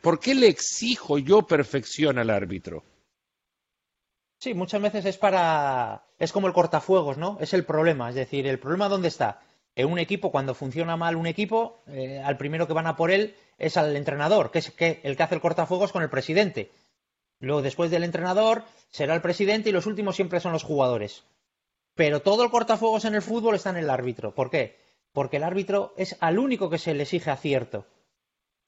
por 0.01 0.19
qué 0.19 0.35
le 0.35 0.49
exijo 0.49 1.19
yo 1.19 1.43
perfección 1.43 2.17
al 2.17 2.31
árbitro? 2.31 2.85
Sí, 4.39 4.55
muchas 4.55 4.81
veces 4.81 5.05
es 5.05 5.19
para, 5.19 6.07
es 6.19 6.33
como 6.33 6.47
el 6.47 6.55
cortafuegos, 6.55 7.19
¿no? 7.19 7.37
Es 7.39 7.53
el 7.53 7.67
problema, 7.67 8.09
es 8.09 8.15
decir, 8.15 8.47
el 8.47 8.59
problema 8.59 8.89
dónde 8.89 9.09
está, 9.09 9.43
en 9.75 9.93
un 9.93 9.99
equipo, 9.99 10.33
cuando 10.33 10.55
funciona 10.55 10.97
mal 10.97 11.17
un 11.17 11.27
equipo, 11.27 11.81
eh, 11.89 12.23
al 12.25 12.39
primero 12.39 12.67
que 12.67 12.73
van 12.73 12.87
a 12.87 12.97
por 12.97 13.11
él 13.11 13.37
es 13.59 13.77
al 13.77 13.95
entrenador, 13.95 14.51
que 14.51 14.61
es 14.61 14.73
el 14.79 15.17
que 15.19 15.23
hace 15.23 15.35
el 15.35 15.43
cortafuegos 15.43 15.93
con 15.93 16.03
el 16.03 16.09
presidente. 16.09 16.71
Luego, 17.41 17.61
después 17.61 17.91
del 17.91 18.05
entrenador, 18.05 18.65
será 18.89 19.15
el 19.15 19.21
presidente 19.21 19.69
y 19.69 19.73
los 19.73 19.85
últimos 19.85 20.17
siempre 20.17 20.41
son 20.41 20.53
los 20.53 20.65
jugadores. 20.65 21.25
Pero 21.97 22.21
todo 22.21 22.45
el 22.45 22.51
cortafuegos 22.51 23.07
en 23.07 23.15
el 23.15 23.23
fútbol 23.23 23.57
está 23.57 23.71
en 23.71 23.79
el 23.79 23.91
árbitro. 23.91 24.35
¿Por 24.35 24.51
qué? 24.51 24.79
Porque 25.13 25.39
el 25.39 25.45
árbitro 25.45 25.95
es 25.97 26.17
al 26.21 26.39
único 26.39 26.69
que 26.69 26.79
se 26.79 26.95
le 26.95 27.05
exige 27.05 27.31
acierto. 27.31 27.87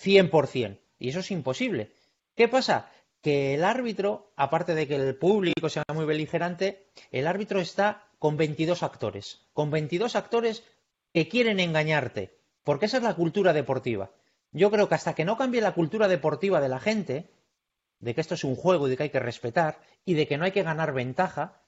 100%. 0.03 0.81
Y 0.99 1.11
eso 1.11 1.21
es 1.21 1.31
imposible. 1.31 1.93
¿Qué 2.35 2.49
pasa? 2.49 2.91
Que 3.21 3.55
el 3.55 3.65
árbitro, 3.65 4.33
aparte 4.35 4.75
de 4.75 4.89
que 4.89 4.97
el 4.97 5.15
público 5.15 5.69
sea 5.69 5.85
muy 5.93 6.07
beligerante, 6.07 6.87
el 7.13 7.27
árbitro 7.27 7.61
está 7.61 8.09
con 8.19 8.39
22 8.39 8.83
actores. 8.83 9.47
Con 9.53 9.71
22 9.71 10.17
actores 10.17 10.65
que 11.13 11.29
quieren 11.29 11.61
engañarte. 11.61 12.39
Porque 12.65 12.87
esa 12.87 12.97
es 12.97 13.03
la 13.03 13.15
cultura 13.15 13.53
deportiva. 13.53 14.11
Yo 14.53 14.71
creo 14.71 14.89
que 14.89 14.95
hasta 14.95 15.15
que 15.15 15.27
no 15.27 15.37
cambie 15.37 15.61
la 15.61 15.75
cultura 15.75 16.09
deportiva 16.09 16.63
de 16.63 16.69
la 16.71 16.81
gente, 16.81 17.31
de 17.99 18.15
que 18.15 18.23
esto 18.23 18.35
es 18.35 18.45
un 18.45 18.57
juego 18.57 18.87
y 18.87 18.91
de 18.91 18.97
que 18.97 19.03
hay 19.03 19.11
que 19.11 19.21
respetar, 19.21 19.81
y 20.07 20.15
de 20.15 20.27
que 20.27 20.39
no 20.39 20.47
hay 20.47 20.53
que 20.53 20.63
ganar 20.63 20.95
ventaja, 20.95 21.61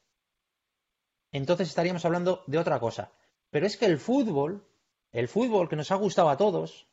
entonces 1.32 1.68
estaríamos 1.68 2.04
hablando 2.04 2.44
de 2.46 2.58
otra 2.58 2.80
cosa. 2.80 3.12
Pero 3.50 3.66
es 3.66 3.76
que 3.76 3.86
el 3.86 3.98
fútbol, 3.98 4.66
el 5.12 5.28
fútbol 5.28 5.68
que 5.68 5.76
nos 5.76 5.90
ha 5.90 5.96
gustado 5.96 6.30
a 6.30 6.36
todos, 6.36 6.88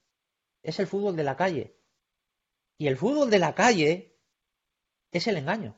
es 0.63 0.79
el 0.79 0.88
fútbol 0.88 1.15
de 1.15 1.24
la 1.24 1.36
calle. 1.36 1.75
Y 2.77 2.88
el 2.88 2.98
fútbol 2.98 3.29
de 3.29 3.39
la 3.39 3.56
calle 3.56 4.15
es 5.12 5.27
el 5.27 5.38
engaño. 5.38 5.75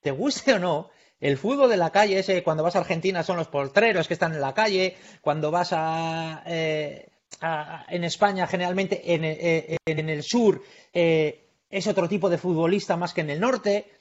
Te 0.00 0.10
guste 0.10 0.54
o 0.54 0.58
no, 0.58 0.90
el 1.20 1.38
fútbol 1.38 1.70
de 1.70 1.76
la 1.76 1.90
calle, 1.90 2.18
ese 2.18 2.42
cuando 2.42 2.62
vas 2.62 2.76
a 2.76 2.80
Argentina 2.80 3.22
son 3.22 3.38
los 3.38 3.48
poltreros 3.48 4.06
que 4.06 4.14
están 4.14 4.34
en 4.34 4.40
la 4.40 4.52
calle, 4.52 4.96
cuando 5.22 5.50
vas 5.50 5.70
a, 5.72 6.42
eh, 6.46 7.08
en 7.88 8.04
España 8.04 8.46
generalmente 8.46 9.14
en, 9.14 9.24
eh, 9.24 9.76
el 9.86 10.22
sur 10.22 10.62
eh, 10.92 11.48
es 11.70 11.86
otro 11.86 12.08
tipo 12.08 12.28
de 12.28 12.38
futbolista 12.38 12.96
más 12.96 13.14
que 13.14 13.22
en 13.22 13.30
el 13.30 13.40
norte. 13.40 13.93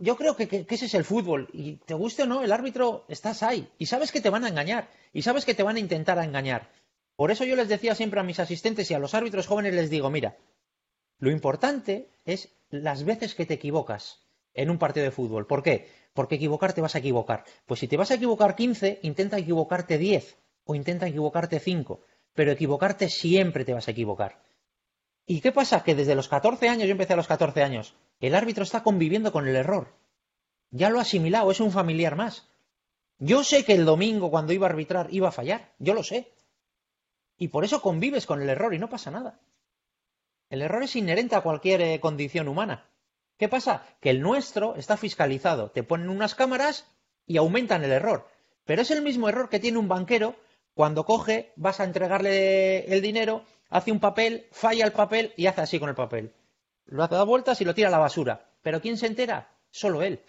Yo 0.00 0.16
creo 0.16 0.34
que, 0.34 0.48
que, 0.48 0.66
ese 0.68 0.86
es 0.86 0.94
el 0.94 1.04
fútbol. 1.04 1.48
Y 1.52 1.76
te 1.76 1.94
guste 1.94 2.24
o 2.24 2.26
no, 2.26 2.42
el 2.42 2.52
árbitro 2.52 3.04
estás 3.08 3.42
ahí. 3.42 3.68
Y 3.78 3.86
sabes 3.86 4.10
que 4.10 4.20
te 4.20 4.30
van 4.30 4.44
a 4.44 4.48
engañar. 4.48 4.88
Y 5.12 5.22
sabes 5.22 5.44
que 5.44 5.54
te 5.54 5.62
van 5.62 5.76
a 5.76 5.80
intentar 5.80 6.18
engañar. 6.18 6.70
Por 7.16 7.30
eso 7.30 7.44
yo 7.44 7.54
les 7.54 7.68
decía 7.68 7.94
siempre 7.94 8.18
a 8.18 8.22
mis 8.24 8.40
asistentes 8.40 8.90
y 8.90 8.94
a 8.94 8.98
los 8.98 9.14
árbitros 9.14 9.46
jóvenes, 9.46 9.74
les 9.74 9.90
digo, 9.90 10.08
mira, 10.10 10.36
lo 11.18 11.30
importante 11.30 12.08
es 12.24 12.48
las 12.70 13.04
veces 13.04 13.34
que 13.34 13.44
te 13.44 13.54
equivocas 13.54 14.20
en 14.54 14.70
un 14.70 14.78
partido 14.78 15.04
de 15.04 15.10
fútbol. 15.10 15.46
¿Por 15.46 15.62
qué? 15.62 15.88
Porque 16.14 16.36
equivocarte 16.36 16.80
vas 16.80 16.94
a 16.94 16.98
equivocar. 16.98 17.44
Pues 17.66 17.80
si 17.80 17.88
te 17.88 17.98
vas 17.98 18.10
a 18.10 18.14
equivocar 18.14 18.56
15, 18.56 19.00
intenta 19.02 19.38
equivocarte 19.38 19.98
10 19.98 20.36
o 20.64 20.74
intenta 20.74 21.06
equivocarte 21.06 21.60
5. 21.60 22.00
Pero 22.34 22.52
equivocarte 22.52 23.08
siempre 23.10 23.64
te 23.64 23.74
vas 23.74 23.86
a 23.86 23.90
equivocar. 23.90 24.40
¿Y 25.26 25.40
qué 25.40 25.52
pasa? 25.52 25.84
Que 25.84 25.94
desde 25.94 26.14
los 26.14 26.28
14 26.28 26.68
años, 26.68 26.86
yo 26.86 26.92
empecé 26.92 27.12
a 27.12 27.16
los 27.16 27.28
14 27.28 27.62
años, 27.62 27.94
el 28.20 28.34
árbitro 28.34 28.64
está 28.64 28.82
conviviendo 28.82 29.32
con 29.32 29.46
el 29.46 29.56
error. 29.56 29.94
Ya 30.70 30.90
lo 30.90 30.98
ha 30.98 31.02
asimilado, 31.02 31.50
es 31.50 31.60
un 31.60 31.72
familiar 31.72 32.16
más. 32.16 32.48
Yo 33.18 33.44
sé 33.44 33.64
que 33.64 33.74
el 33.74 33.84
domingo 33.84 34.30
cuando 34.30 34.52
iba 34.52 34.66
a 34.66 34.70
arbitrar 34.70 35.08
iba 35.10 35.28
a 35.28 35.32
fallar, 35.32 35.72
yo 35.78 35.94
lo 35.94 36.02
sé. 36.02 36.32
Y 37.36 37.48
por 37.48 37.64
eso 37.64 37.82
convives 37.82 38.26
con 38.26 38.40
el 38.42 38.48
error 38.48 38.74
y 38.74 38.78
no 38.78 38.88
pasa 38.88 39.10
nada. 39.10 39.40
El 40.48 40.62
error 40.62 40.82
es 40.82 40.96
inherente 40.96 41.36
a 41.36 41.42
cualquier 41.42 41.80
eh, 41.80 42.00
condición 42.00 42.48
humana. 42.48 42.88
¿Qué 43.38 43.48
pasa? 43.48 43.86
Que 44.00 44.10
el 44.10 44.20
nuestro 44.20 44.74
está 44.76 44.96
fiscalizado. 44.96 45.70
Te 45.70 45.82
ponen 45.82 46.10
unas 46.10 46.34
cámaras 46.34 46.86
y 47.26 47.36
aumentan 47.36 47.84
el 47.84 47.92
error. 47.92 48.28
Pero 48.64 48.82
es 48.82 48.90
el 48.90 49.02
mismo 49.02 49.28
error 49.28 49.48
que 49.48 49.60
tiene 49.60 49.78
un 49.78 49.88
banquero 49.88 50.36
cuando 50.74 51.04
coge, 51.04 51.52
vas 51.56 51.80
a 51.80 51.84
entregarle 51.84 52.92
el 52.92 53.00
dinero, 53.00 53.44
hace 53.70 53.92
un 53.92 54.00
papel, 54.00 54.46
falla 54.52 54.84
el 54.84 54.92
papel 54.92 55.32
y 55.36 55.46
hace 55.46 55.62
así 55.62 55.78
con 55.78 55.88
el 55.88 55.94
papel. 55.94 56.34
Lo 56.86 57.02
hace 57.02 57.14
da 57.14 57.24
vueltas 57.24 57.60
y 57.60 57.64
lo 57.64 57.74
tira 57.74 57.88
a 57.88 57.92
la 57.92 57.98
basura. 57.98 58.52
¿Pero 58.62 58.80
quién 58.80 58.98
se 58.98 59.06
entera? 59.06 59.56
Solo 59.70 60.02
él. 60.02 60.22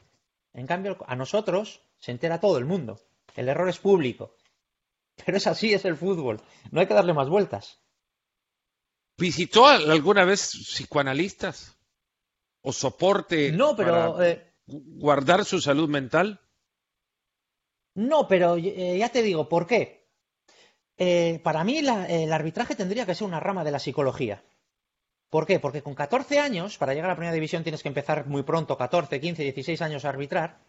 En 0.53 0.67
cambio, 0.67 0.97
a 1.07 1.15
nosotros 1.15 1.81
se 1.99 2.11
entera 2.11 2.39
todo 2.39 2.57
el 2.57 2.65
mundo. 2.65 2.99
El 3.35 3.49
error 3.49 3.67
es 3.67 3.79
público. 3.79 4.35
Pero 5.25 5.37
es 5.37 5.47
así, 5.47 5.73
es 5.73 5.85
el 5.85 5.97
fútbol. 5.97 6.39
No 6.71 6.79
hay 6.79 6.87
que 6.87 6.93
darle 6.93 7.13
más 7.13 7.29
vueltas. 7.29 7.79
¿Visitó 9.17 9.67
alguna 9.67 10.25
vez 10.25 10.51
psicoanalistas? 10.51 11.77
¿O 12.61 12.71
soporte 12.71 13.51
no, 13.51 13.75
pero, 13.75 14.15
para 14.15 14.29
eh, 14.29 14.53
guardar 14.67 15.45
su 15.45 15.59
salud 15.59 15.89
mental? 15.89 16.39
No, 17.95 18.27
pero 18.27 18.55
eh, 18.55 18.97
ya 18.97 19.09
te 19.09 19.21
digo, 19.21 19.49
¿por 19.49 19.67
qué? 19.67 20.00
Eh, 20.97 21.39
para 21.43 21.63
mí 21.63 21.77
el 21.79 22.31
arbitraje 22.33 22.75
tendría 22.75 23.05
que 23.05 23.15
ser 23.15 23.27
una 23.27 23.39
rama 23.39 23.63
de 23.63 23.71
la 23.71 23.79
psicología. 23.79 24.43
¿Por 25.29 25.45
qué? 25.45 25.59
Porque 25.59 25.81
con 25.81 25.95
14 25.95 26.39
años, 26.39 26.77
para 26.77 26.93
llegar 26.93 27.09
a 27.09 27.13
la 27.13 27.15
primera 27.15 27.33
división 27.33 27.63
tienes 27.63 27.81
que 27.81 27.89
empezar 27.89 28.27
muy 28.27 28.43
pronto, 28.43 28.77
14, 28.77 29.19
15, 29.19 29.43
16 29.43 29.81
años 29.81 30.05
a 30.05 30.09
arbitrar, 30.09 30.59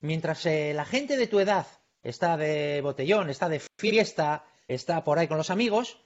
mientras 0.00 0.44
la 0.44 0.84
gente 0.84 1.16
de 1.16 1.28
tu 1.28 1.38
edad 1.38 1.66
está 2.02 2.36
de 2.36 2.80
botellón, 2.82 3.30
está 3.30 3.48
de 3.48 3.62
fiesta, 3.78 4.44
está 4.66 5.04
por 5.04 5.18
ahí 5.18 5.28
con 5.28 5.38
los 5.38 5.50
amigos, 5.50 5.98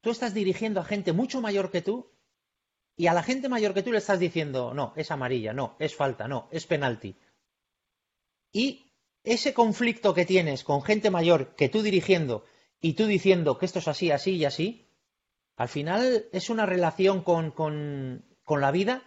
tú 0.00 0.10
estás 0.10 0.32
dirigiendo 0.32 0.80
a 0.80 0.84
gente 0.84 1.12
mucho 1.12 1.40
mayor 1.40 1.70
que 1.70 1.82
tú 1.82 2.10
y 2.96 3.06
a 3.06 3.14
la 3.14 3.22
gente 3.22 3.48
mayor 3.48 3.74
que 3.74 3.82
tú 3.82 3.92
le 3.92 3.98
estás 3.98 4.20
diciendo, 4.20 4.74
no, 4.74 4.92
es 4.96 5.10
amarilla, 5.10 5.52
no, 5.52 5.76
es 5.78 5.94
falta, 5.94 6.28
no, 6.28 6.48
es 6.50 6.66
penalti. 6.66 7.16
Y 8.52 8.92
ese 9.24 9.54
conflicto 9.54 10.12
que 10.14 10.26
tienes 10.26 10.64
con 10.64 10.82
gente 10.82 11.10
mayor 11.10 11.54
que 11.54 11.68
tú 11.68 11.82
dirigiendo 11.82 12.44
y 12.80 12.94
tú 12.94 13.06
diciendo 13.06 13.58
que 13.58 13.66
esto 13.66 13.78
es 13.78 13.88
así, 13.88 14.10
así 14.10 14.36
y 14.36 14.44
así, 14.44 14.88
al 15.56 15.68
final 15.68 16.26
es 16.32 16.50
una 16.50 16.66
relación 16.66 17.22
con, 17.22 17.50
con, 17.50 18.24
con 18.44 18.60
la 18.60 18.70
vida 18.70 19.02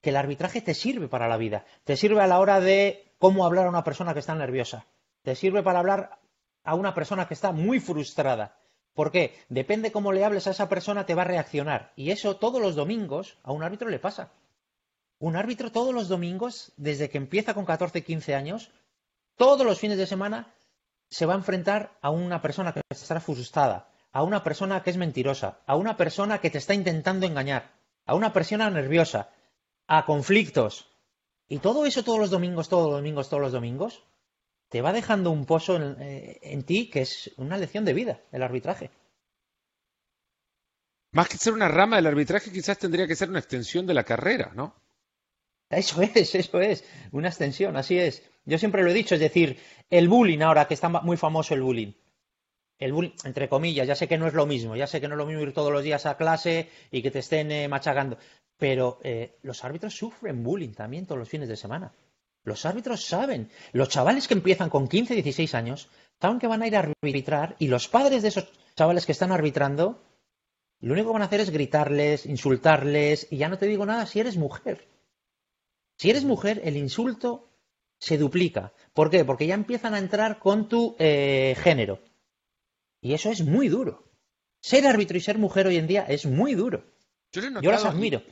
que 0.00 0.10
el 0.10 0.16
arbitraje 0.16 0.60
te 0.60 0.74
sirve 0.74 1.08
para 1.08 1.28
la 1.28 1.36
vida. 1.36 1.64
Te 1.84 1.96
sirve 1.96 2.20
a 2.20 2.26
la 2.26 2.40
hora 2.40 2.60
de 2.60 3.12
cómo 3.18 3.44
hablar 3.44 3.66
a 3.66 3.70
una 3.70 3.84
persona 3.84 4.12
que 4.12 4.20
está 4.20 4.34
nerviosa 4.34 4.86
te 5.24 5.34
sirve 5.34 5.62
para 5.62 5.80
hablar 5.80 6.20
a 6.62 6.74
una 6.74 6.94
persona 6.94 7.26
que 7.26 7.34
está 7.34 7.50
muy 7.50 7.80
frustrada. 7.80 8.58
¿Por 8.92 9.10
qué? 9.10 9.34
Depende 9.48 9.90
cómo 9.90 10.12
le 10.12 10.24
hables 10.24 10.46
a 10.46 10.50
esa 10.50 10.68
persona, 10.68 11.06
te 11.06 11.14
va 11.14 11.22
a 11.22 11.24
reaccionar. 11.24 11.92
Y 11.96 12.10
eso 12.10 12.36
todos 12.36 12.60
los 12.60 12.76
domingos 12.76 13.38
a 13.42 13.50
un 13.50 13.62
árbitro 13.62 13.88
le 13.88 13.98
pasa. 13.98 14.32
Un 15.18 15.34
árbitro 15.34 15.72
todos 15.72 15.94
los 15.94 16.08
domingos, 16.08 16.72
desde 16.76 17.08
que 17.08 17.16
empieza 17.16 17.54
con 17.54 17.64
14, 17.64 18.04
15 18.04 18.34
años, 18.34 18.70
todos 19.36 19.66
los 19.66 19.80
fines 19.80 19.96
de 19.96 20.06
semana 20.06 20.54
se 21.08 21.26
va 21.26 21.34
a 21.34 21.36
enfrentar 21.36 21.98
a 22.00 22.10
una 22.10 22.42
persona 22.42 22.72
que 22.72 22.80
está 22.90 23.20
frustrada, 23.20 23.88
a 24.12 24.22
una 24.22 24.42
persona 24.42 24.82
que 24.82 24.90
es 24.90 24.96
mentirosa, 24.96 25.60
a 25.66 25.76
una 25.76 25.96
persona 25.96 26.40
que 26.40 26.50
te 26.50 26.58
está 26.58 26.74
intentando 26.74 27.26
engañar, 27.26 27.72
a 28.06 28.14
una 28.14 28.32
persona 28.32 28.70
nerviosa, 28.70 29.30
a 29.86 30.06
conflictos. 30.06 30.88
Y 31.48 31.58
todo 31.58 31.84
eso 31.86 32.02
todos 32.04 32.18
los 32.18 32.30
domingos, 32.30 32.68
todos 32.68 32.90
los 32.90 32.98
domingos, 32.98 33.28
todos 33.28 33.42
los 33.42 33.52
domingos, 33.52 34.02
te 34.68 34.82
va 34.82 34.92
dejando 34.92 35.30
un 35.30 35.46
pozo 35.46 35.76
eh, 35.76 36.40
en, 36.42 36.64
ti 36.64 36.90
que 36.90 37.02
es 37.02 37.32
una 37.36 37.58
lección 37.58 37.84
de 37.84 37.92
vida, 37.92 38.20
el 38.32 38.42
arbitraje. 38.42 38.90
Más 41.12 41.28
que 41.28 41.36
ser 41.36 41.52
una 41.52 41.68
rama 41.68 41.96
del 41.96 42.08
arbitraje, 42.08 42.50
quizás 42.50 42.78
tendría 42.78 43.06
que 43.06 43.14
ser 43.14 43.30
una 43.30 43.38
extensión 43.38 43.86
de 43.86 43.94
la 43.94 44.02
carrera, 44.02 44.52
¿no? 44.54 44.74
Eso 45.76 46.02
es, 46.14 46.34
eso 46.34 46.60
es, 46.60 46.84
una 47.12 47.28
extensión, 47.28 47.76
así 47.76 47.98
es. 47.98 48.22
Yo 48.44 48.58
siempre 48.58 48.82
lo 48.82 48.90
he 48.90 48.94
dicho, 48.94 49.14
es 49.14 49.20
decir, 49.20 49.58
el 49.90 50.08
bullying 50.08 50.40
ahora, 50.40 50.66
que 50.66 50.74
está 50.74 50.88
muy 50.88 51.16
famoso 51.16 51.54
el 51.54 51.62
bullying. 51.62 51.92
El 52.78 52.92
bullying, 52.92 53.12
entre 53.24 53.48
comillas, 53.48 53.86
ya 53.86 53.94
sé 53.94 54.08
que 54.08 54.18
no 54.18 54.26
es 54.26 54.34
lo 54.34 54.46
mismo, 54.46 54.76
ya 54.76 54.86
sé 54.86 55.00
que 55.00 55.08
no 55.08 55.14
es 55.14 55.18
lo 55.18 55.26
mismo 55.26 55.42
ir 55.42 55.54
todos 55.54 55.72
los 55.72 55.82
días 55.82 56.06
a 56.06 56.16
clase 56.16 56.68
y 56.90 57.02
que 57.02 57.10
te 57.10 57.20
estén 57.20 57.50
eh, 57.52 57.68
machacando, 57.68 58.18
pero 58.58 58.98
eh, 59.02 59.38
los 59.42 59.64
árbitros 59.64 59.94
sufren 59.94 60.42
bullying 60.42 60.72
también 60.72 61.06
todos 61.06 61.18
los 61.18 61.28
fines 61.28 61.48
de 61.48 61.56
semana. 61.56 61.92
Los 62.44 62.66
árbitros 62.66 63.04
saben. 63.04 63.50
Los 63.72 63.88
chavales 63.88 64.28
que 64.28 64.34
empiezan 64.34 64.68
con 64.68 64.86
15, 64.86 65.14
16 65.14 65.54
años 65.54 65.88
saben 66.20 66.38
que 66.38 66.46
van 66.46 66.62
a 66.62 66.66
ir 66.66 66.76
a 66.76 66.80
arbitrar 66.80 67.56
y 67.58 67.68
los 67.68 67.88
padres 67.88 68.22
de 68.22 68.28
esos 68.28 68.52
chavales 68.76 69.06
que 69.06 69.12
están 69.12 69.32
arbitrando, 69.32 70.02
lo 70.80 70.92
único 70.92 71.08
que 71.08 71.12
van 71.14 71.22
a 71.22 71.26
hacer 71.26 71.40
es 71.40 71.50
gritarles, 71.50 72.26
insultarles 72.26 73.28
y 73.30 73.38
ya 73.38 73.48
no 73.48 73.56
te 73.56 73.66
digo 73.66 73.86
nada 73.86 74.04
si 74.04 74.20
eres 74.20 74.36
mujer. 74.36 74.86
Si 75.96 76.10
eres 76.10 76.24
mujer, 76.24 76.60
el 76.64 76.76
insulto 76.76 77.50
se 77.98 78.18
duplica. 78.18 78.72
¿Por 78.92 79.10
qué? 79.10 79.24
Porque 79.24 79.46
ya 79.46 79.54
empiezan 79.54 79.94
a 79.94 79.98
entrar 79.98 80.38
con 80.38 80.68
tu 80.68 80.96
eh, 80.98 81.56
género. 81.58 82.00
Y 83.00 83.14
eso 83.14 83.30
es 83.30 83.44
muy 83.44 83.68
duro. 83.68 84.04
Ser 84.60 84.86
árbitro 84.86 85.16
y 85.16 85.20
ser 85.20 85.38
mujer 85.38 85.66
hoy 85.66 85.76
en 85.76 85.86
día 85.86 86.02
es 86.02 86.26
muy 86.26 86.54
duro. 86.54 86.84
Yo, 87.32 87.42
Yo 87.60 87.70
las 87.70 87.84
admiro. 87.84 88.22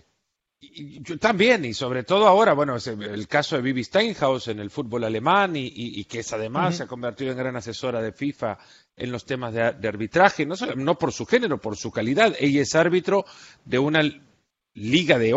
Yo 0.60 1.18
también, 1.18 1.64
y 1.64 1.74
sobre 1.74 2.04
todo 2.04 2.28
ahora, 2.28 2.52
bueno, 2.52 2.76
el 2.76 3.26
caso 3.26 3.56
de 3.56 3.62
Bibi 3.62 3.82
Steinhaus 3.82 4.46
en 4.46 4.60
el 4.60 4.70
fútbol 4.70 5.02
alemán 5.02 5.54
y, 5.56 6.04
que 6.04 6.20
es 6.20 6.32
además 6.32 6.76
se 6.76 6.84
ha 6.84 6.86
convertido 6.86 7.32
en 7.32 7.38
gran 7.38 7.56
asesora 7.56 8.00
de 8.00 8.12
FIFA 8.12 8.58
en 8.96 9.10
los 9.10 9.24
temas 9.24 9.52
de, 9.52 9.88
arbitraje, 9.88 10.46
no, 10.46 10.54
solo, 10.54 10.76
no 10.76 10.96
por 10.96 11.12
su 11.12 11.26
género, 11.26 11.58
por 11.58 11.76
su 11.76 11.90
calidad. 11.90 12.36
Ella 12.38 12.62
es 12.62 12.76
árbitro 12.76 13.24
de 13.64 13.80
una 13.80 14.02
liga 14.74 15.18
de, 15.18 15.32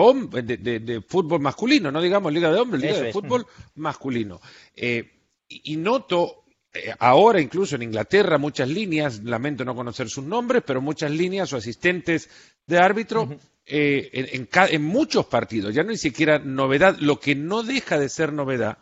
de, 0.79 1.01
fútbol 1.01 1.41
masculino, 1.41 1.91
no 1.91 2.01
digamos 2.01 2.31
liga 2.31 2.51
de 2.51 2.59
hombres, 2.59 2.81
liga 2.81 2.99
de 2.99 3.11
fútbol 3.11 3.45
masculino. 3.75 4.39
Eh, 4.75 5.11
y, 5.47 5.75
noto 5.75 6.45
eh, 6.73 6.93
ahora 6.99 7.41
incluso 7.41 7.75
en 7.75 7.83
Inglaterra 7.83 8.37
muchas 8.37 8.69
líneas, 8.69 9.23
lamento 9.23 9.65
no 9.65 9.75
conocer 9.75 10.09
sus 10.09 10.23
nombres, 10.23 10.63
pero 10.65 10.81
muchas 10.81 11.11
líneas 11.11 11.51
o 11.53 11.57
asistentes 11.57 12.29
de 12.65 12.77
árbitro 12.77 13.37
eh, 13.65 14.09
en, 14.33 14.49
en, 14.53 14.83
muchos 14.83 15.25
partidos, 15.25 15.73
ya 15.73 15.83
no 15.83 15.91
ni 15.91 15.97
siquiera 15.97 16.39
novedad, 16.39 16.97
lo 16.99 17.19
que 17.19 17.35
no 17.35 17.63
deja 17.63 17.99
de 17.99 18.09
ser 18.09 18.31
novedad, 18.31 18.77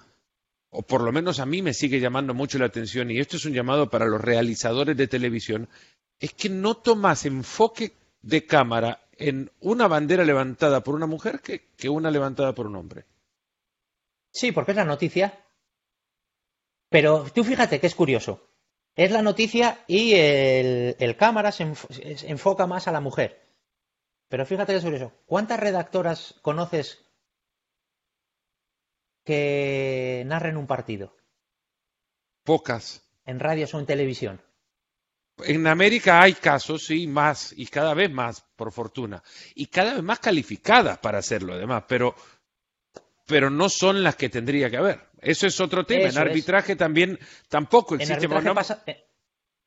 o 0.70 0.84
por 0.84 1.02
lo 1.02 1.12
menos 1.12 1.40
a 1.40 1.46
mí 1.46 1.62
me 1.62 1.74
sigue 1.74 2.00
llamando 2.00 2.34
mucho 2.34 2.60
la 2.60 2.66
atención, 2.66 3.10
y 3.10 3.20
esto 3.20 3.38
es 3.38 3.46
un 3.46 3.54
llamado 3.54 3.90
para 3.90 4.06
los 4.06 4.22
realizadores 4.22 4.96
de 4.96 5.08
televisión, 5.08 5.68
es 6.20 6.34
que 6.34 6.50
no 6.50 6.76
tomas 6.76 7.26
enfoque 7.26 7.94
de 8.22 8.46
cámara 8.46 9.03
en 9.18 9.52
una 9.60 9.88
bandera 9.88 10.24
levantada 10.24 10.84
por 10.84 10.96
una 10.96 11.08
mujer 11.08 11.42
que, 11.42 11.70
que 11.76 11.90
una 11.90 12.12
levantada 12.12 12.54
por 12.54 12.68
un 12.68 12.76
hombre. 12.76 13.06
Sí, 14.32 14.52
porque 14.52 14.72
es 14.72 14.78
la 14.78 14.86
noticia. 14.86 15.46
Pero 16.90 17.26
tú 17.34 17.44
fíjate 17.44 17.80
que 17.80 17.88
es 17.88 17.96
curioso. 17.96 18.50
Es 18.96 19.12
la 19.12 19.22
noticia 19.22 19.84
y 19.88 20.14
el, 20.14 20.96
el 21.00 21.18
cámara 21.18 21.52
se, 21.52 21.64
enfoca 21.64 22.68
más 22.68 22.88
a 22.88 22.92
la 22.92 23.00
mujer. 23.00 23.42
Pero 24.28 24.46
fíjate 24.46 24.74
que 24.74 24.78
es 24.78 24.84
curioso. 24.84 25.14
¿Cuántas 25.26 25.60
redactoras 25.60 26.36
conoces 26.42 27.04
que 29.24 30.24
narren 30.26 30.58
un 30.58 30.68
partido? 30.68 31.16
Pocas. 32.44 33.04
En 33.26 33.40
radio 33.40 33.68
o 33.72 33.80
en 33.80 33.86
televisión. 33.86 34.42
En 35.40 35.66
América 35.66 36.22
hay 36.22 36.34
casos, 36.34 36.86
sí, 36.86 37.08
más, 37.08 37.54
y 37.58 37.66
cada 37.66 37.94
vez 37.94 38.12
más, 38.12 38.46
por 38.56 38.72
fortuna. 38.72 39.24
Y 39.56 39.66
cada 39.68 39.96
vez 39.96 40.04
más 40.04 40.20
calificadas 40.20 41.00
para 41.00 41.18
hacerlo, 41.18 41.54
además. 41.54 41.86
Pero 41.88 42.16
pero 43.26 43.50
no 43.50 43.70
son 43.70 44.04
las 44.04 44.16
que 44.16 44.30
tendría 44.30 44.70
que 44.70 44.78
haber. 44.78 45.00
Eso 45.22 45.48
es 45.48 45.60
otro 45.62 45.86
tema. 45.86 46.10
en 46.10 46.18
arbitraje 46.18 46.76
también 46.76 47.18
tampoco 47.50 47.96
existe. 47.96 48.28
No, 48.28 48.54
pasa, 48.54 48.84
eh, 48.86 49.06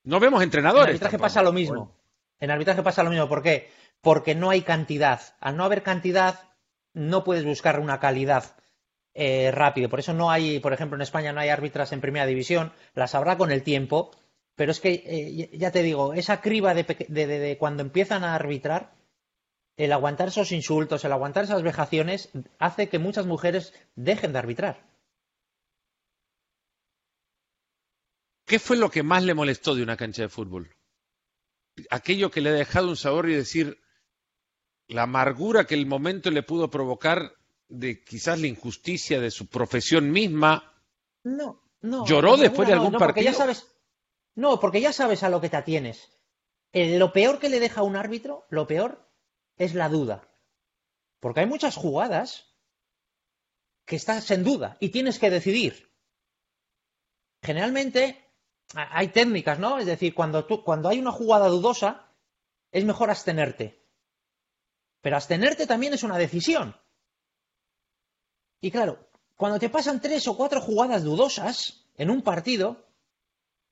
no, 0.05 0.21
vemos 0.21 0.43
entrenadores. 0.43 0.89
En 0.89 0.91
arbitraje 0.91 1.19
pasa 1.19 1.43
lo 1.43 1.53
mismo. 1.53 1.97
En 2.39 2.51
arbitraje 2.51 2.83
pasa 2.83 3.03
lo 3.03 3.11
mismo. 3.11 3.29
¿Por 3.29 3.43
qué? 3.43 3.71
Porque 4.03 4.35
no 4.35 4.51
hay 4.51 4.63
cantidad. 4.63 5.21
Al 5.41 5.57
no 5.57 5.65
haber 5.65 5.83
cantidad, 5.83 6.41
no 6.93 7.25
puedes 7.25 7.45
buscar 7.45 7.81
una 7.81 7.99
calidad 7.99 8.57
eh, 9.15 9.51
rápido. 9.51 9.89
Por 9.89 10.01
eso 10.01 10.13
no 10.13 10.31
hay, 10.31 10.61
por 10.61 10.75
ejemplo, 10.75 10.97
en 10.97 11.03
España 11.03 11.33
no 11.33 11.41
hay 11.41 11.49
árbitras 11.49 11.93
en 11.93 12.03
primera 12.03 12.27
división. 12.27 12.73
Las 12.95 13.15
habrá 13.15 13.39
con 13.39 13.51
el 13.51 13.63
tiempo. 13.63 14.11
Pero 14.57 14.73
es 14.73 14.81
que, 14.81 15.03
eh, 15.07 15.57
ya 15.57 15.71
te 15.71 15.83
digo, 15.83 16.15
esa 16.15 16.41
criba 16.41 16.75
de 16.75 17.57
cuando 17.59 17.83
empiezan 17.83 18.25
a 18.25 18.35
arbitrar 18.35 18.97
el 19.77 19.93
aguantar 19.93 20.29
esos 20.29 20.53
insultos, 20.53 21.05
el 21.05 21.13
aguantar 21.13 21.45
esas 21.45 21.63
vejaciones, 21.63 22.31
hace 22.59 22.89
que 22.89 22.99
muchas 22.99 23.27
mujeres 23.27 23.75
dejen 23.95 24.33
de 24.33 24.39
arbitrar. 24.39 24.87
¿Qué 28.47 28.59
fue 28.59 28.77
lo 28.77 28.91
que 28.91 29.03
más 29.03 29.25
le 29.25 29.35
molestó 29.35 29.75
de 29.75 29.83
una 29.83 29.97
cancha 29.97 30.23
de 30.23 30.29
fútbol? 30.29 30.75
Aquello 31.91 32.31
que 32.31 32.41
le 32.41 32.51
ha 32.51 32.53
dejado 32.53 32.89
un 32.89 32.97
sabor 32.97 33.29
y 33.29 33.35
decir 33.35 33.79
la 34.89 35.03
amargura 35.03 35.67
que 35.67 35.75
el 35.75 35.85
momento 35.85 36.31
le 36.31 36.43
pudo 36.43 36.71
provocar 36.71 37.35
de 37.69 38.03
quizás 38.03 38.41
la 38.41 38.47
injusticia 38.47 39.21
de 39.21 39.33
su 39.33 39.49
profesión 39.49 40.11
misma. 40.11 40.73
No, 41.25 41.61
no. 41.83 42.07
¿Lloró 42.07 42.37
después 42.37 42.69
de 42.69 42.75
algún 42.75 42.93
no, 42.93 42.99
partido? 42.99 43.25
Ya 43.25 43.35
sabes, 43.35 43.67
no, 44.37 44.61
porque 44.61 44.81
ya 44.81 44.93
sabes 44.93 45.23
a 45.23 45.31
lo 45.31 45.41
que 45.41 45.49
te 45.49 45.57
atienes. 45.57 46.13
Eh, 46.73 46.99
lo 46.99 47.13
peor 47.13 47.41
que 47.41 47.49
le 47.49 47.59
deja 47.59 47.81
a 47.81 47.85
un 47.85 47.97
árbitro, 47.97 48.47
lo 48.51 48.67
peor 48.67 49.11
es 49.57 49.75
la 49.75 49.89
duda. 49.89 50.29
Porque 51.21 51.41
hay 51.41 51.47
muchas 51.47 51.75
jugadas 51.75 52.55
que 53.87 53.97
estás 53.97 54.31
en 54.31 54.45
duda 54.45 54.77
y 54.79 54.91
tienes 54.91 55.19
que 55.19 55.31
decidir. 55.31 55.91
Generalmente 57.43 58.31
hay 58.75 59.09
técnicas, 59.09 59.59
¿no? 59.59 59.79
Es 59.79 59.87
decir, 59.87 60.15
cuando, 60.15 60.45
tú, 60.45 60.63
cuando 60.63 60.91
hay 60.91 60.99
una 60.99 61.13
jugada 61.13 61.49
dudosa, 61.49 62.13
es 62.73 62.85
mejor 62.85 63.09
abstenerte. 63.09 63.83
Pero 65.01 65.17
abstenerte 65.17 65.67
también 65.67 65.95
es 65.95 66.03
una 66.03 66.19
decisión. 66.19 66.77
Y 68.61 68.71
claro, 68.71 69.09
cuando 69.37 69.59
te 69.59 69.71
pasan 69.71 70.01
tres 70.01 70.29
o 70.29 70.37
cuatro 70.37 70.61
jugadas 70.61 71.05
dudosas 71.05 71.87
en 71.97 72.11
un 72.11 72.23
partido, 72.23 72.86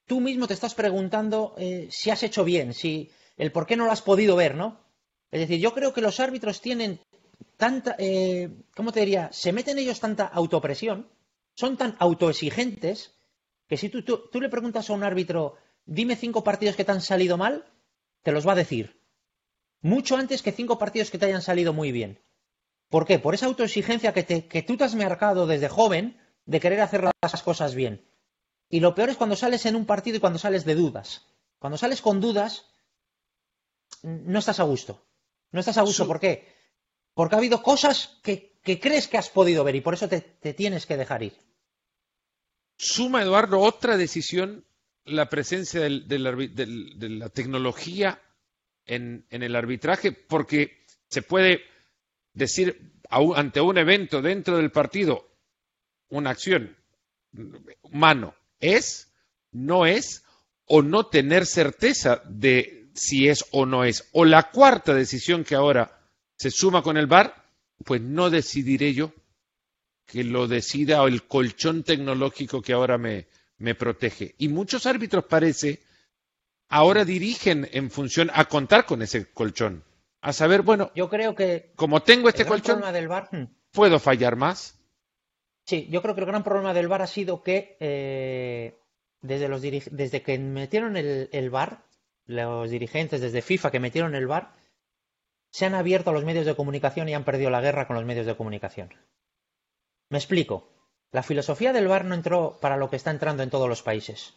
tú 0.07 0.21
mismo 0.21 0.47
te 0.47 0.55
estás 0.55 0.75
preguntando 0.75 1.55
eh, 1.59 1.89
si 1.91 2.11
has 2.11 2.23
hecho 2.23 2.45
bien, 2.45 2.75
si 2.75 3.11
el 3.37 3.53
por 3.53 3.67
qué 3.67 3.77
no 3.77 3.87
lo 3.87 3.93
has 3.93 4.03
podido 4.03 4.37
ver, 4.37 4.55
¿no? 4.55 4.81
Es 5.31 5.41
decir, 5.41 5.59
yo 5.59 5.75
creo 5.75 5.93
que 5.93 6.01
los 6.01 6.21
árbitros 6.21 6.61
tienen 6.61 7.01
tanta, 7.57 7.97
eh, 7.99 8.51
¿cómo 8.75 8.93
te 8.93 9.01
diría? 9.01 9.31
Se 9.33 9.53
meten 9.53 9.79
ellos 9.79 10.01
tanta 10.01 10.27
autopresión, 10.27 11.09
son 11.55 11.77
tan 11.77 11.97
autoexigentes, 11.99 13.15
que 13.69 13.77
si 13.77 13.89
tú, 13.89 14.41
le 14.41 14.49
preguntas 14.49 14.91
a 14.91 14.93
un 14.93 15.03
árbitro, 15.03 15.57
dime 15.87 16.17
cinco 16.17 16.45
partidos 16.45 16.77
que 16.77 16.85
te 16.85 16.93
han 16.93 17.01
salido 17.01 17.37
mal, 17.37 17.65
te 18.23 18.33
los 18.33 18.47
va 18.47 18.53
a 18.53 18.57
decir. 18.57 19.01
Mucho 19.81 20.17
antes 20.17 20.43
que 20.43 20.53
cinco 20.53 20.79
partidos 20.79 21.11
que 21.11 21.19
te 21.19 21.27
hayan 21.27 21.43
salido 21.43 21.73
muy 21.73 21.93
bien. 21.93 22.21
¿Por 22.89 23.07
qué? 23.07 23.19
Por 23.19 23.35
esa 23.35 23.47
autoexigencia 23.47 24.13
que, 24.13 24.23
te, 24.23 24.47
que 24.47 24.63
tú 24.63 24.77
te 24.77 24.85
has 24.85 24.95
marcado 24.95 25.47
desde 25.47 25.69
joven 25.69 26.19
de 26.47 26.61
querer 26.61 26.81
hacer 26.81 27.03
las 27.03 27.43
cosas 27.43 27.75
bien. 27.75 28.05
Y 28.69 28.81
lo 28.81 28.95
peor 28.95 29.11
es 29.11 29.17
cuando 29.17 29.37
sales 29.37 29.67
en 29.67 29.77
un 29.77 29.87
partido 29.87 30.17
y 30.17 30.21
cuando 30.21 30.39
sales 30.39 30.65
de 30.65 30.75
dudas. 30.75 31.27
Cuando 31.59 31.79
sales 31.79 32.01
con 32.03 32.21
dudas, 32.21 32.67
no 34.03 34.39
estás 34.39 34.61
a 34.61 34.65
gusto. 34.65 35.05
No 35.51 35.61
estás 35.61 35.79
a 35.79 35.83
gusto. 35.83 36.07
¿Por 36.07 36.21
qué? 36.21 36.53
Porque 37.15 37.35
ha 37.35 37.39
habido 37.39 37.63
cosas 37.63 38.19
que, 38.23 38.59
crees 38.63 39.09
que 39.09 39.19
has 39.19 39.29
podido 39.29 39.65
ver 39.65 39.77
y 39.77 39.81
por 39.81 39.95
eso 39.95 40.09
te, 40.09 40.21
tienes 40.55 40.87
que 40.87 40.97
dejar 40.97 41.23
ir. 41.23 41.37
Suma, 42.77 43.23
Eduardo, 43.23 43.61
otra 43.61 43.97
decisión 43.97 44.65
la 45.05 45.29
presencia 45.29 45.81
de 45.81 46.19
la 46.19 47.29
tecnología 47.29 48.21
en, 48.87 49.27
el 49.31 49.57
arbitraje, 49.57 50.13
porque 50.13 50.85
se 51.09 51.23
puede 51.23 51.63
decir 52.33 52.93
ante 53.11 53.61
un 53.61 53.79
evento 53.79 54.23
dentro 54.23 54.57
del 54.57 54.73
partido 54.73 55.31
una 56.09 56.31
acción 56.31 56.77
mano 57.91 58.35
es, 58.73 59.13
no 59.53 59.87
es, 59.87 60.25
o 60.67 60.83
no 60.83 61.07
tener 61.07 61.47
certeza 61.47 62.23
de 62.29 62.89
si 62.95 63.29
es 63.29 63.45
o 63.51 63.67
no 63.67 63.85
es. 63.85 64.09
O 64.13 64.25
la 64.25 64.51
cuarta 64.51 64.95
decisión 64.95 65.45
que 65.45 65.55
ahora 65.55 66.01
se 66.37 66.51
suma 66.51 66.83
con 66.83 66.97
el 66.97 67.07
VAR, 67.07 67.45
pues 67.85 68.01
no 68.01 68.31
decidiré 68.31 68.95
yo, 68.95 69.13
que 70.07 70.25
lo 70.25 70.47
decida 70.47 71.03
el 71.05 71.25
colchón 71.25 71.83
tecnológico 71.83 72.63
que 72.63 72.73
ahora 72.73 72.99
me, 72.99 73.27
me 73.59 73.75
protege. 73.75 74.35
Y 74.39 74.49
muchos 74.49 74.87
árbitros 74.87 75.25
parece 75.25 75.83
ahora 76.69 77.05
dirigen 77.05 77.69
en 77.73 77.91
función 77.91 78.31
a 78.35 78.47
contar 78.47 78.87
con 78.87 79.03
ese 79.03 79.31
colchón. 79.33 79.85
A 80.21 80.33
saber, 80.33 80.63
bueno, 80.63 80.91
yo 80.95 81.09
creo 81.11 81.35
que 81.35 81.73
como 81.77 82.03
tengo 82.03 82.29
este 82.29 82.47
colchón, 82.47 82.81
del 82.93 83.09
VAR, 83.09 83.29
hmm. 83.31 83.47
¿puedo 83.73 83.99
fallar 83.99 84.37
más? 84.37 84.74
Sí, 85.67 85.89
yo 85.91 86.03
creo 86.03 86.15
que 86.15 86.21
el 86.21 86.27
gran 86.27 86.45
problema 86.45 86.75
del 86.75 86.89
VAR 86.89 87.03
ha 87.03 87.07
sido 87.07 87.43
que 87.43 87.77
eh, 87.81 88.79
desde, 89.23 89.49
los 89.49 89.63
desde 89.63 90.23
que 90.23 90.39
metieron 90.39 90.97
el, 90.97 91.29
el 91.33 91.51
VAR, 91.51 91.85
los 92.27 92.71
dirigentes 92.71 93.21
desde 93.21 93.43
FIFA 93.43 93.71
que 93.71 93.81
metieron 93.81 94.15
el 94.15 94.27
VAR 94.27 94.55
se 95.51 95.67
han 95.67 95.75
abierto 95.75 96.11
a 96.11 96.13
los 96.13 96.25
medios 96.25 96.47
de 96.47 96.57
comunicación 96.57 97.09
y 97.09 97.15
han 97.15 97.25
perdido 97.25 97.49
la 97.49 97.61
guerra 97.61 97.87
con 97.87 97.97
los 97.97 98.05
medios 98.05 98.27
de 98.27 98.37
comunicación. 98.37 98.93
Me 100.11 100.19
explico. 100.19 100.71
La 101.13 101.23
filosofía 101.23 101.73
del 101.73 101.87
VAR 101.87 102.05
no 102.05 102.17
entró 102.17 102.59
para 102.61 102.77
lo 102.77 102.91
que 102.91 102.97
está 102.97 103.13
entrando 103.13 103.45
en 103.45 103.51
todos 103.51 103.69
los 103.69 103.83
países. 103.83 104.35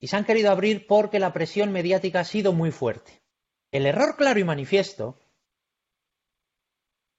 Y 0.00 0.08
se 0.08 0.16
han 0.16 0.24
querido 0.24 0.50
abrir 0.50 0.86
porque 0.86 1.18
la 1.18 1.32
presión 1.32 1.72
mediática 1.72 2.20
ha 2.20 2.24
sido 2.24 2.52
muy 2.52 2.70
fuerte. 2.70 3.22
El 3.70 3.86
error 3.86 4.16
claro 4.16 4.40
y 4.40 4.44
manifiesto, 4.44 5.18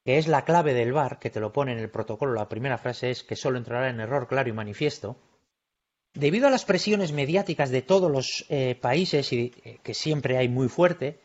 que 0.03 0.17
es 0.17 0.27
la 0.27 0.45
clave 0.45 0.73
del 0.73 0.93
VAR, 0.93 1.19
que 1.19 1.29
te 1.29 1.39
lo 1.39 1.53
pone 1.53 1.71
en 1.71 1.79
el 1.79 1.89
protocolo, 1.89 2.33
la 2.33 2.49
primera 2.49 2.77
frase 2.77 3.11
es 3.11 3.23
que 3.23 3.35
solo 3.35 3.57
entrará 3.57 3.89
en 3.89 3.99
error 3.99 4.27
claro 4.27 4.49
y 4.49 4.53
manifiesto, 4.53 5.17
Debido 6.13 6.47
a 6.47 6.51
las 6.51 6.63
presiones 6.63 7.11
mediáticas 7.11 7.71
de 7.71 7.81
todos 7.81 8.11
los 8.11 8.45
eh, 8.49 8.75
países, 8.79 9.33
y 9.33 9.51
eh, 9.63 9.79
que 9.81 9.95
siempre 9.95 10.37
hay 10.37 10.47
muy 10.47 10.69
fuerte, 10.69 11.19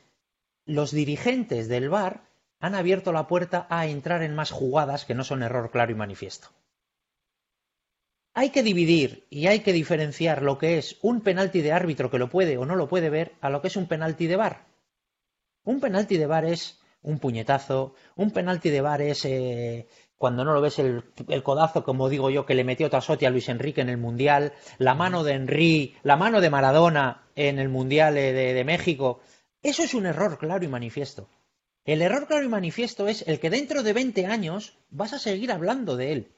los 0.64 0.93
dirigentes 0.93 1.69
del 1.69 1.91
VAR 1.91 2.23
han 2.59 2.75
abierto 2.75 3.12
la 3.12 3.27
puerta 3.27 3.67
a 3.69 3.87
entrar 3.87 4.23
en 4.23 4.35
más 4.35 4.51
jugadas 4.51 5.05
que 5.05 5.14
no 5.14 5.25
son 5.25 5.43
error 5.43 5.71
claro 5.71 5.93
y 5.93 5.95
manifiesto. 5.95 6.49
Hay 8.33 8.49
que 8.51 8.62
dividir 8.62 9.27
y 9.29 9.47
hay 9.47 9.61
que 9.61 9.75
diferenciar 9.75 10.43
lo 10.43 10.57
que 10.57 10.79
es 10.79 10.97
un 11.03 11.21
penalti 11.21 11.61
de 11.61 11.73
árbitro 11.73 12.11
que 12.11 12.19
lo 12.19 12.31
puede 12.31 12.57
o 12.57 12.64
no 12.64 12.75
lo 12.75 12.88
puede 12.88 13.11
ver 13.11 13.35
a 13.41 13.51
lo 13.51 13.61
que 13.61 13.69
es 13.69 13.77
un 13.77 13.88
penalti 13.88 14.27
de 14.27 14.37
VAR. 14.37 14.67
Un 15.64 15.81
penalti 15.81 16.17
de 16.17 16.27
VAR 16.27 16.47
es 16.47 16.78
un 17.03 17.19
puñetazo, 17.19 17.95
un 18.17 18.31
penalti 18.31 18.71
de 18.71 18.81
VAR 18.81 19.03
es 19.03 19.25
eh, 19.25 19.87
cuando 20.17 20.45
no 20.45 20.53
lo 20.53 20.61
ves 20.61 20.79
el, 20.79 21.05
codazo, 21.43 21.85
como 21.85 22.09
digo 22.09 22.29
yo, 22.31 22.45
que 22.45 22.55
le 22.55 22.65
metió 22.65 22.91
Tasotti 22.91 23.25
a 23.25 23.31
Luis 23.31 23.49
Enrique 23.49 23.81
en 23.81 23.89
el 23.89 23.99
Mundial, 23.99 24.53
la 24.79 24.95
mano 24.95 25.23
de 25.23 25.35
Henry, 25.35 25.95
la 26.03 26.17
mano 26.17 26.41
de 26.41 26.51
Maradona 26.51 27.29
en 27.37 27.59
el 27.59 27.69
Mundial 27.69 28.15
de, 28.15 28.65
México. 28.67 29.21
Eso 29.63 29.85
es 29.85 29.95
un 29.95 30.07
error 30.07 30.39
claro 30.39 30.65
y 30.65 30.69
manifiesto. 30.69 31.29
El 31.85 32.03
error 32.03 32.27
claro 32.27 32.45
y 32.45 32.49
manifiesto 32.49 33.07
es 33.07 33.27
el 33.29 33.39
que 33.39 33.49
dentro 33.49 33.83
de 33.83 33.93
20 33.93 34.27
años 34.27 34.77
vas 34.91 35.13
a 35.13 35.19
seguir 35.19 35.53
hablando 35.53 35.97
de 35.97 36.13
él. 36.13 36.33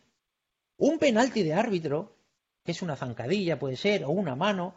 Un 0.76 0.98
penalti 0.98 1.42
de 1.42 1.54
árbitro 1.54 2.14
que 2.64 2.72
es 2.72 2.82
una 2.82 2.96
zancadilla, 2.96 3.58
puede 3.58 3.76
ser, 3.76 4.04
o 4.04 4.10
una 4.10 4.36
mano, 4.36 4.74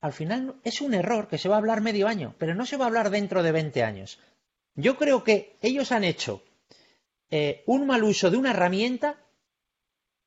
al 0.00 0.12
final 0.12 0.56
es 0.62 0.80
un 0.80 0.94
error 0.94 1.28
que 1.28 1.38
se 1.38 1.48
va 1.48 1.56
a 1.56 1.58
hablar 1.58 1.80
medio 1.80 2.06
año, 2.06 2.34
pero 2.38 2.54
no 2.54 2.66
se 2.66 2.76
va 2.76 2.84
a 2.84 2.88
hablar 2.88 3.10
dentro 3.10 3.42
de 3.42 3.52
20 3.52 3.82
años. 3.82 4.18
Yo 4.76 4.96
creo 4.96 5.24
que 5.24 5.58
ellos 5.62 5.90
han 5.90 6.04
hecho 6.04 6.42
eh, 7.30 7.64
un 7.66 7.86
mal 7.86 8.04
uso 8.04 8.30
de 8.30 8.36
una 8.36 8.50
herramienta 8.50 9.18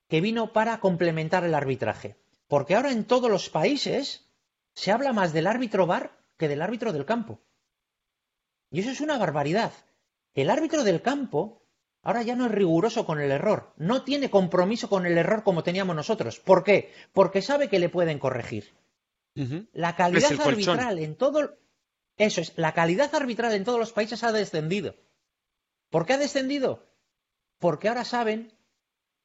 que 0.08 0.22
vino 0.22 0.52
para 0.52 0.80
complementar 0.80 1.46
el 1.46 1.54
arbitraje. 1.54 2.18
Porque 2.48 2.76
ahora 2.76 2.92
en 2.92 3.06
todos 3.06 3.30
los 3.30 3.50
países 3.50 4.28
se 4.74 4.92
habla 4.92 5.14
más 5.14 5.34
del 5.34 5.48
árbitro 5.48 5.86
VAR 5.86 6.20
que 6.36 6.48
del 6.48 6.64
árbitro 6.64 6.92
del 6.92 7.06
campo. 7.06 7.42
Y 8.72 8.80
eso 8.80 8.90
es 8.90 9.02
una 9.02 9.18
barbaridad. 9.18 9.72
El 10.34 10.50
árbitro 10.50 10.84
del 10.84 11.02
campo 11.02 11.62
ahora 12.02 12.24
ya 12.24 12.36
no 12.36 12.48
es 12.48 12.52
riguroso 12.52 13.06
con 13.06 13.20
el 13.20 13.32
error, 13.32 13.74
no 13.78 14.04
tiene 14.04 14.30
compromiso 14.30 14.90
con 14.90 15.06
el 15.06 15.18
error 15.18 15.44
como 15.44 15.64
teníamos 15.64 15.96
nosotros. 15.96 16.40
¿Por 16.40 16.64
qué? 16.64 16.92
Porque 17.14 17.42
sabe 17.42 17.68
que 17.68 17.80
le 17.80 17.90
pueden 17.90 18.20
corregir. 18.20 18.74
La 19.72 19.96
calidad 19.96 20.34
arbitral 20.42 21.00
en 21.00 21.16
todo 21.16 21.58
eso 22.20 22.42
es, 22.42 22.54
la 22.58 22.74
calidad 22.74 23.16
arbitral 23.16 23.54
en 23.54 23.64
todos 23.64 23.80
los 23.80 23.94
países 23.94 24.24
ha 24.24 24.32
descendido. 24.34 24.94
¿Por 25.90 26.06
qué 26.06 26.14
ha 26.14 26.18
descendido? 26.18 26.86
Porque 27.58 27.88
ahora 27.88 28.04
saben 28.04 28.54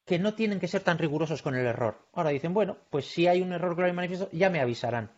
que 0.07 0.19
no 0.19 0.35
tienen 0.35 0.61
que 0.61 0.69
ser 0.69 0.83
tan 0.83 0.99
rigurosos 0.99 1.43
con 1.43 1.57
el 1.57 1.67
error. 1.67 2.07
Ahora 2.13 2.31
dicen, 2.31 2.55
bueno, 2.55 2.79
pues 2.91 3.07
si 3.07 3.27
hay 3.27 3.43
un 3.43 3.53
error 3.53 3.75
claro 3.75 3.91
y 3.91 3.97
manifiesto, 3.97 4.31
ya 4.33 4.49
me 4.49 4.61
avisarán. 4.61 5.11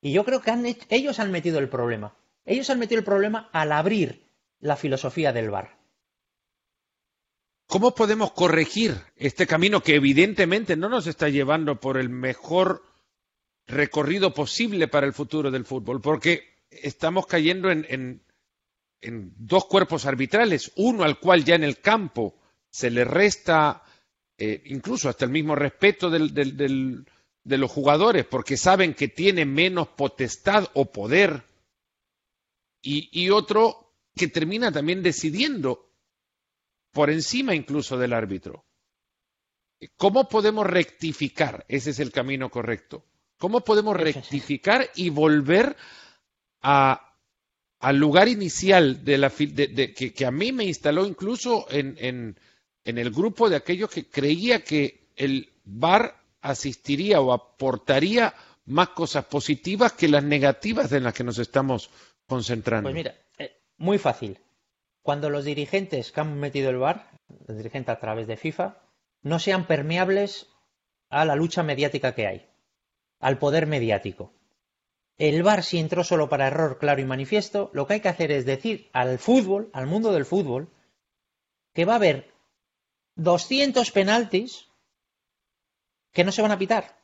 Y 0.00 0.12
yo 0.12 0.24
creo 0.24 0.40
que 0.40 0.78
ellos 0.90 1.18
han 1.18 1.32
metido 1.32 1.58
el 1.58 1.68
problema. 1.68 2.16
Ellos 2.44 2.70
han 2.70 2.78
metido 2.78 3.00
el 3.00 3.04
problema 3.04 3.50
al 3.52 3.72
abrir 3.72 4.22
la 4.60 4.76
filosofía 4.76 5.32
del 5.32 5.50
bar. 5.50 5.76
¿Cómo 7.66 7.96
podemos 7.96 8.30
corregir 8.30 8.94
este 9.16 9.48
camino 9.48 9.82
que 9.82 9.96
evidentemente 9.96 10.76
no 10.76 10.88
nos 10.88 11.08
está 11.08 11.28
llevando 11.28 11.80
por 11.80 11.96
el 11.96 12.10
mejor 12.10 12.84
recorrido 13.66 14.32
posible 14.32 14.86
para 14.86 15.06
el 15.06 15.12
futuro 15.12 15.50
del 15.50 15.64
fútbol? 15.64 16.00
Porque 16.00 16.55
estamos 16.70 17.26
cayendo 17.26 17.70
en, 17.70 18.22
dos 19.00 19.66
cuerpos 19.66 20.04
arbitrales, 20.04 20.72
uno 20.76 21.04
al 21.04 21.20
cual 21.20 21.44
ya 21.44 21.54
en 21.54 21.64
el 21.64 21.80
campo 21.80 22.34
se 22.68 22.90
le 22.90 23.04
resta 23.04 23.82
eh, 24.36 24.62
incluso 24.66 25.08
hasta 25.08 25.24
el 25.24 25.30
mismo 25.30 25.54
respeto 25.54 26.10
de 26.10 27.04
los 27.44 27.70
jugadores, 27.70 28.24
porque 28.26 28.56
saben 28.56 28.94
que 28.94 29.08
tiene 29.08 29.44
menos 29.44 29.88
potestad 29.88 30.68
o 30.74 30.90
poder, 30.90 31.44
y 32.82 33.30
otro 33.30 33.86
que 34.14 34.28
termina 34.28 34.70
también 34.70 35.02
decidiendo 35.02 35.90
por 36.92 37.10
encima 37.10 37.54
incluso 37.54 37.98
del 37.98 38.12
árbitro. 38.12 38.64
¿Cómo 39.96 40.28
podemos 40.28 40.66
rectificar? 40.66 41.64
Ese 41.68 41.90
es 41.90 42.00
el 42.00 42.10
camino 42.10 42.50
correcto. 42.50 43.04
¿Cómo 43.38 43.60
podemos 43.60 43.96
rectificar 43.96 44.90
y 44.94 45.10
volver 45.10 45.76
al 46.66 47.96
lugar 47.96 48.28
inicial 48.28 49.04
de 49.04 49.18
la, 49.18 49.28
de, 49.28 49.94
que, 49.94 50.26
a 50.26 50.30
mí 50.30 50.52
me 50.52 50.64
instaló 50.64 51.06
incluso 51.06 51.66
en, 51.70 51.96
en, 51.98 52.38
en 52.84 52.98
el 52.98 53.10
grupo 53.10 53.48
de 53.48 53.56
aquellos 53.56 53.90
que 53.90 54.08
creía 54.08 54.64
que 54.64 55.10
el 55.16 55.52
VAR 55.64 56.16
asistiría 56.40 57.20
o 57.20 57.32
aportaría 57.32 58.34
más 58.66 58.88
cosas 58.90 59.24
positivas 59.26 59.92
que 59.92 60.08
las 60.08 60.24
negativas 60.24 60.90
en 60.92 61.04
las 61.04 61.14
que 61.14 61.24
nos 61.24 61.38
estamos 61.38 61.90
concentrando? 62.26 62.88
Pues 62.88 62.94
mira, 62.94 63.14
eh, 63.38 63.56
muy 63.76 63.98
fácil 63.98 64.38
cuando 65.06 65.30
los 65.30 65.44
dirigentes 65.44 66.10
que 66.10 66.20
han 66.20 66.36
metido 66.40 66.68
el 66.68 66.78
VAR, 66.78 67.08
el 67.46 67.56
dirigente 67.58 67.92
a 67.92 68.00
través 68.00 68.26
de 68.26 68.36
FIFA, 68.36 68.82
no 69.22 69.38
sean 69.38 69.68
permeables 69.68 70.48
a 71.08 71.24
la 71.24 71.36
lucha 71.36 71.62
mediática 71.62 72.12
que 72.12 72.26
hay, 72.26 72.50
al 73.20 73.38
poder 73.38 73.68
mediático. 73.68 74.32
El 75.18 75.42
VAR, 75.42 75.62
si 75.62 75.78
entró 75.78 76.04
solo 76.04 76.28
para 76.28 76.46
error 76.46 76.78
claro 76.78 77.00
y 77.00 77.06
manifiesto, 77.06 77.70
lo 77.72 77.86
que 77.86 77.94
hay 77.94 78.00
que 78.00 78.08
hacer 78.08 78.30
es 78.30 78.44
decir 78.44 78.90
al 78.92 79.18
fútbol, 79.18 79.70
al 79.72 79.86
mundo 79.86 80.12
del 80.12 80.26
fútbol, 80.26 80.68
que 81.72 81.86
va 81.86 81.94
a 81.94 81.96
haber 81.96 82.32
200 83.14 83.90
penaltis 83.92 84.68
que 86.12 86.24
no 86.24 86.32
se 86.32 86.42
van 86.42 86.52
a 86.52 86.58
pitar, 86.58 86.98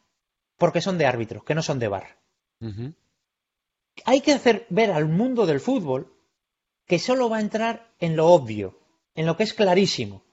porque 0.56 0.80
son 0.80 0.98
de 0.98 1.06
árbitro, 1.06 1.44
que 1.44 1.54
no 1.54 1.62
son 1.62 1.78
de 1.78 1.88
VAR. 1.88 2.18
Hay 4.04 4.20
que 4.20 4.32
hacer 4.32 4.66
ver 4.68 4.90
al 4.90 5.08
mundo 5.08 5.46
del 5.46 5.60
fútbol 5.60 6.14
que 6.86 6.98
solo 6.98 7.30
va 7.30 7.38
a 7.38 7.42
entrar 7.42 7.94
en 7.98 8.16
lo 8.16 8.28
obvio, 8.28 8.78
en 9.14 9.26
lo 9.26 9.36
que 9.36 9.44
es 9.44 9.54
clarísimo. 9.54 10.24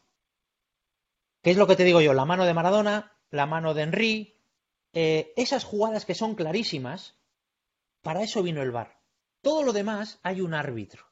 ¿Qué 1.41 1.51
es 1.51 1.57
lo 1.57 1.67
que 1.67 1.75
te 1.75 1.85
digo 1.85 2.01
yo? 2.01 2.13
La 2.13 2.25
mano 2.25 2.45
de 2.45 2.53
Maradona, 2.53 3.17
la 3.31 3.45
mano 3.45 3.73
de 3.73 3.83
Henry, 3.83 4.35
eh, 4.93 5.33
esas 5.37 5.63
jugadas 5.63 6.05
que 6.05 6.15
son 6.15 6.35
clarísimas, 6.35 7.18
para 8.01 8.23
eso 8.23 8.43
vino 8.43 8.61
el 8.61 8.71
VAR. 8.71 8.99
Todo 9.41 9.63
lo 9.63 9.73
demás 9.73 10.19
hay 10.23 10.41
un 10.41 10.53
árbitro. 10.53 11.05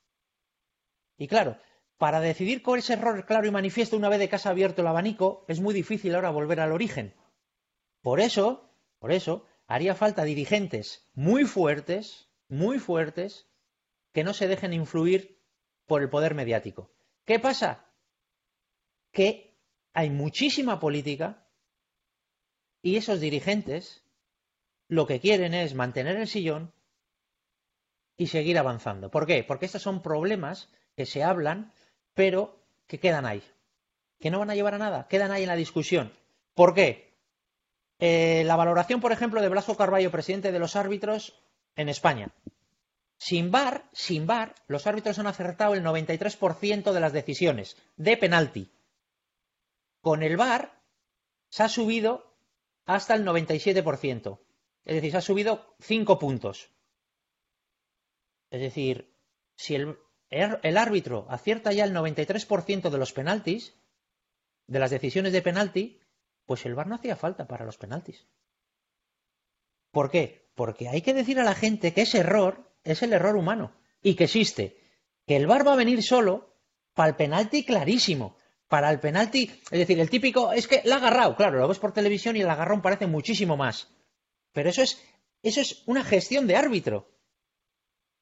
Y 1.18 1.28
claro, 1.28 1.58
para 1.98 2.20
decidir 2.20 2.62
cuál 2.62 2.80
es 2.80 2.90
error 2.90 3.26
claro 3.26 3.48
y 3.48 3.52
manifiesto 3.52 3.98
una 3.98 4.10
vez 4.10 4.20
de 4.20 4.30
casa 4.30 4.50
abierto 4.50 4.82
el 4.82 4.88
abanico, 4.88 5.46
es 5.48 5.60
muy 5.60 5.74
difícil 5.74 6.14
ahora 6.16 6.30
volver 6.30 6.60
al 6.60 6.72
origen. 6.72 7.16
Por 8.02 8.20
eso, 8.20 8.70
por 9.00 9.12
eso, 9.12 9.46
haría 9.66 9.96
falta 9.96 10.24
dirigentes 10.24 11.10
muy 11.14 11.46
fuertes, 11.46 12.30
muy 12.48 12.80
fuertes, 12.80 13.48
que 14.14 14.24
no 14.24 14.34
se 14.34 14.48
dejen 14.48 14.74
influir 14.74 15.42
por 15.86 16.02
el 16.02 16.10
poder 16.10 16.36
mediático. 16.36 16.92
¿Qué 17.26 17.40
pasa? 17.40 17.86
Que 19.12 19.58
hay 19.94 20.10
muchísima 20.10 20.80
política 20.80 21.48
y 22.82 22.98
esos 22.98 23.20
dirigentes 23.20 24.04
lo 24.88 25.08
que 25.08 25.20
quieren 25.20 25.54
es 25.54 25.74
mantener 25.74 26.18
el 26.18 26.28
sillón 26.28 26.74
y 28.18 28.28
seguir 28.28 28.58
avanzando. 28.58 29.12
¿Por 29.12 29.26
qué? 29.26 29.44
Porque 29.44 29.66
estos 29.66 29.84
son 29.84 30.02
problemas 30.02 30.70
que 30.96 31.06
se 31.06 31.24
hablan, 31.24 31.72
pero 32.14 32.60
que 32.88 33.00
quedan 33.00 33.26
ahí. 33.26 33.44
Que 34.20 34.32
no 34.32 34.40
van 34.40 34.50
a 34.50 34.56
llevar 34.56 34.74
a 34.74 34.80
nada, 34.80 35.08
quedan 35.08 35.32
ahí 35.32 35.44
en 35.44 35.50
la 35.50 35.56
discusión. 35.56 36.12
¿Por 36.56 36.74
qué? 36.74 37.14
Eh, 38.00 38.44
la 38.46 38.56
valoración, 38.56 39.00
por 39.00 39.12
ejemplo, 39.12 39.42
de 39.42 39.50
Blasco 39.50 39.78
Carballo, 39.78 40.12
presidente 40.12 40.52
de 40.52 40.60
los 40.60 40.76
árbitros 40.76 41.40
en 41.76 41.90
España. 41.90 42.32
Sin 43.18 43.52
VAR, 43.52 43.90
sin 43.94 44.28
VAR, 44.28 44.56
los 44.68 44.86
árbitros 44.86 45.18
han 45.20 45.28
acertado 45.28 45.74
el 45.74 45.84
93% 45.84 46.92
de 46.92 47.00
las 47.00 47.14
decisiones 47.14 47.78
de 47.96 48.18
penalti. 48.18 48.72
Con 50.02 50.24
el 50.24 50.38
VAR 50.38 50.80
se 51.50 51.64
ha 51.64 51.70
subido 51.70 52.36
hasta 52.86 53.16
el 53.16 53.26
97%. 53.26 54.40
Es 54.86 54.96
decir, 54.96 55.12
se 55.12 55.18
ha 55.18 55.22
subido 55.22 55.76
5 55.82 56.20
puntos. 56.20 56.70
Es 58.50 58.62
decir, 58.62 59.14
si 59.56 59.76
el, 59.76 59.98
el 60.30 60.78
árbitro 60.78 61.26
acierta 61.30 61.74
ya 61.74 61.84
el 61.84 61.94
93% 61.94 62.90
de 62.90 62.98
los 62.98 63.14
penaltis, 63.14 63.74
de 64.68 64.80
las 64.80 64.92
decisiones 64.92 65.34
de 65.34 65.42
penalti, 65.42 66.00
pues 66.46 66.66
el 66.66 66.76
VAR 66.76 66.88
no 66.88 66.96
hacía 66.96 67.16
falta 67.16 67.48
para 67.48 67.66
los 67.66 67.78
penaltis. 67.78 68.26
¿Por 69.92 70.10
qué? 70.12 70.50
Porque 70.56 70.90
hay 70.90 71.02
que 71.02 71.14
decir 71.14 71.40
a 71.40 71.44
la 71.44 71.56
gente 71.56 71.94
que 71.94 72.02
ese 72.02 72.20
error 72.20 72.72
es 72.84 73.02
el 73.04 73.14
error 73.14 73.36
humano 73.36 73.74
y 74.02 74.16
que 74.16 74.26
existe. 74.26 74.80
Que 75.26 75.36
el 75.36 75.48
VAR 75.48 75.68
va 75.68 75.74
a 75.74 75.78
venir 75.78 76.04
solo 76.04 76.56
para 76.94 77.10
el 77.10 77.16
penalti 77.16 77.66
clarísimo. 77.66 78.38
Para 78.68 78.90
el 78.92 79.00
penalti, 79.00 79.50
es 79.72 79.80
decir, 79.80 79.98
el 80.00 80.10
típico 80.10 80.52
es 80.52 80.68
que 80.68 80.82
la 80.84 80.96
ha 80.96 80.98
agarrado, 80.98 81.38
claro, 81.38 81.58
lo 81.58 81.70
ves 81.70 81.80
por 81.80 81.94
televisión 81.94 82.36
y 82.36 82.42
el 82.42 82.50
agarrón 82.50 82.82
parece 82.82 83.08
muchísimo 83.08 83.56
más. 83.56 83.90
Pero 84.52 84.70
eso 84.70 84.82
es, 84.82 85.02
eso 85.42 85.62
es 85.62 85.84
una 85.86 86.04
gestión 86.04 86.48
de 86.48 86.58
árbitro. 86.58 87.10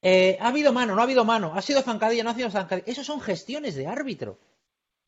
Eh, 0.02 0.36
ha 0.40 0.48
habido 0.48 0.72
mano, 0.72 0.94
no 0.94 1.00
ha 1.00 1.04
habido 1.04 1.24
mano, 1.24 1.54
ha 1.54 1.62
sido 1.62 1.82
zancadilla, 1.82 2.22
no 2.22 2.30
ha 2.30 2.34
sido 2.34 2.50
zancadilla. 2.50 2.90
Eso 2.90 3.02
son 3.02 3.20
gestiones 3.20 3.74
de 3.74 3.86
árbitro. 3.86 4.38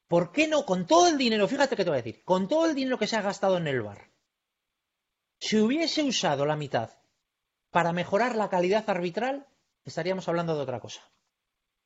¿Por 0.08 0.32
qué 0.32 0.48
no? 0.48 0.64
Con 0.64 0.86
todo 0.86 1.08
el 1.08 1.18
dinero, 1.18 1.46
fíjate 1.46 1.76
que 1.76 1.84
te 1.84 1.90
voy 1.90 1.98
a 1.98 2.02
decir, 2.02 2.22
con 2.24 2.48
todo 2.48 2.66
el 2.66 2.74
dinero 2.74 2.98
que 2.98 3.06
se 3.06 3.16
ha 3.16 3.22
gastado 3.22 3.58
en 3.58 3.66
el 3.66 3.82
bar, 3.82 4.10
si 5.38 5.58
hubiese 5.58 6.02
usado 6.02 6.46
la 6.46 6.56
mitad 6.56 6.90
para 7.70 7.92
mejorar 7.92 8.34
la 8.34 8.48
calidad 8.48 8.88
arbitral, 8.88 9.46
estaríamos 9.84 10.26
hablando 10.28 10.56
de 10.56 10.62
otra 10.62 10.80
cosa. 10.80 11.02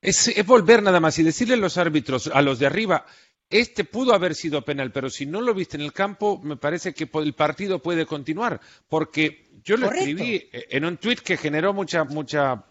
Es, 0.00 0.34
volver 0.46 0.82
nada 0.82 1.00
más 1.00 1.18
y 1.18 1.22
decirle 1.22 1.54
a 1.54 1.58
los 1.58 1.78
árbitros, 1.78 2.28
a 2.32 2.42
los 2.42 2.58
de 2.58 2.66
arriba, 2.66 3.06
este 3.50 3.84
pudo 3.84 4.14
haber 4.14 4.34
sido 4.34 4.64
penal, 4.64 4.90
pero 4.90 5.10
si 5.10 5.26
no 5.26 5.40
lo 5.40 5.52
viste 5.54 5.76
en 5.76 5.82
el 5.82 5.92
campo, 5.92 6.40
me 6.42 6.56
parece 6.56 6.94
que 6.94 7.08
el 7.12 7.34
partido 7.34 7.80
puede 7.80 8.06
continuar, 8.06 8.60
porque 8.88 9.50
yo 9.62 9.76
lo 9.76 9.92
escribí 9.92 10.48
en 10.52 10.84
un 10.84 10.96
tuit 10.96 11.20
que 11.20 11.36
generó 11.36 11.72
mucha, 11.72 12.04
mucha, 12.04 12.64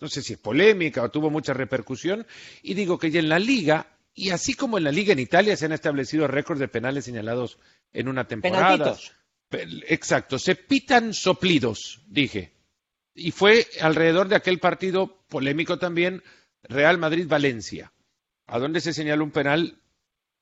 no 0.00 0.08
sé 0.08 0.22
si 0.22 0.34
es 0.34 0.38
polémica 0.38 1.02
o 1.02 1.10
tuvo 1.10 1.30
mucha 1.30 1.52
repercusión, 1.52 2.26
y 2.62 2.74
digo 2.74 2.98
que 2.98 3.10
ya 3.10 3.20
en 3.20 3.28
la 3.28 3.38
liga, 3.38 3.98
y 4.14 4.30
así 4.30 4.54
como 4.54 4.78
en 4.78 4.84
la 4.84 4.92
liga 4.92 5.12
en 5.12 5.18
Italia 5.18 5.56
se 5.56 5.66
han 5.66 5.72
establecido 5.72 6.26
récords 6.26 6.60
de 6.60 6.68
penales 6.68 7.04
señalados 7.04 7.58
en 7.92 8.08
una 8.08 8.26
temporada. 8.26 8.96
Exacto, 9.50 10.38
se 10.38 10.54
pitan 10.54 11.14
soplidos, 11.14 12.02
dije. 12.06 12.52
Y 13.14 13.32
fue 13.32 13.66
alrededor 13.80 14.28
de 14.28 14.36
aquel 14.36 14.60
partido 14.60 15.24
polémico 15.28 15.78
también, 15.78 16.22
Real 16.62 16.98
Madrid-Valencia, 16.98 17.92
a 18.46 18.58
donde 18.58 18.80
se 18.80 18.92
señaló 18.92 19.24
un 19.24 19.30
penal 19.30 19.80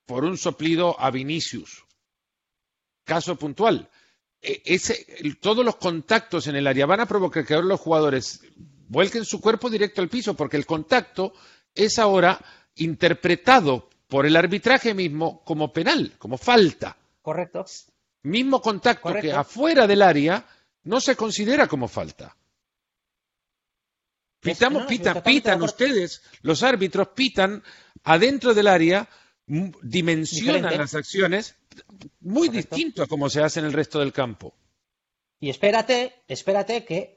por 0.05 0.23
un 0.23 0.37
soplido 0.37 0.99
a 0.99 1.09
Vinicius. 1.11 1.85
caso 3.03 3.37
puntual. 3.37 3.89
E, 4.41 4.61
ese, 4.65 5.05
todos 5.39 5.65
los 5.65 5.77
contactos 5.77 6.47
en 6.47 6.55
el 6.55 6.67
área 6.67 6.85
van 6.85 6.99
a 6.99 7.07
provocar 7.07 7.45
que 7.45 7.55
ahora 7.55 7.67
los 7.67 7.79
jugadores 7.79 8.41
vuelquen 8.87 9.25
su 9.25 9.39
cuerpo 9.39 9.69
directo 9.69 10.01
al 10.01 10.09
piso, 10.09 10.35
porque 10.35 10.57
el 10.57 10.65
contacto 10.65 11.33
es 11.73 11.99
ahora 11.99 12.39
interpretado 12.75 13.89
por 14.07 14.25
el 14.25 14.35
arbitraje 14.35 14.93
mismo 14.93 15.43
como 15.43 15.71
penal, 15.73 16.13
como 16.17 16.37
falta. 16.37 16.97
Correcto. 17.21 17.65
Mismo 18.23 18.61
contacto 18.61 19.13
que 19.13 19.31
afuera 19.31 19.85
del 19.87 20.01
área 20.01 20.45
no 20.83 21.01
se 21.01 21.15
considera 21.15 21.67
como 21.67 21.87
falta. 21.87 22.35
Pitamos, 24.39 24.85
pitan, 24.85 25.23
pitan 25.23 25.61
ustedes, 25.61 26.21
los 26.41 26.63
árbitros 26.63 27.09
pitan 27.09 27.63
adentro 28.03 28.53
del 28.53 28.67
área, 28.67 29.09
dimensionan 29.45 30.77
las 30.77 30.95
acciones 30.95 31.55
muy 32.21 32.49
distinto 32.49 33.03
a 33.03 33.07
como 33.07 33.29
se 33.29 33.41
hace 33.41 33.59
en 33.59 33.65
el 33.65 33.73
resto 33.73 33.99
del 33.99 34.13
campo. 34.13 34.55
Y 35.39 35.49
espérate, 35.49 36.23
espérate 36.27 36.85
que 36.85 37.16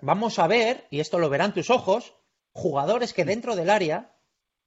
vamos 0.00 0.38
a 0.38 0.46
ver, 0.46 0.86
y 0.90 1.00
esto 1.00 1.18
lo 1.18 1.28
verán 1.28 1.54
tus 1.54 1.70
ojos, 1.70 2.14
jugadores 2.52 3.12
que 3.12 3.24
dentro 3.24 3.54
del 3.56 3.70
área 3.70 4.16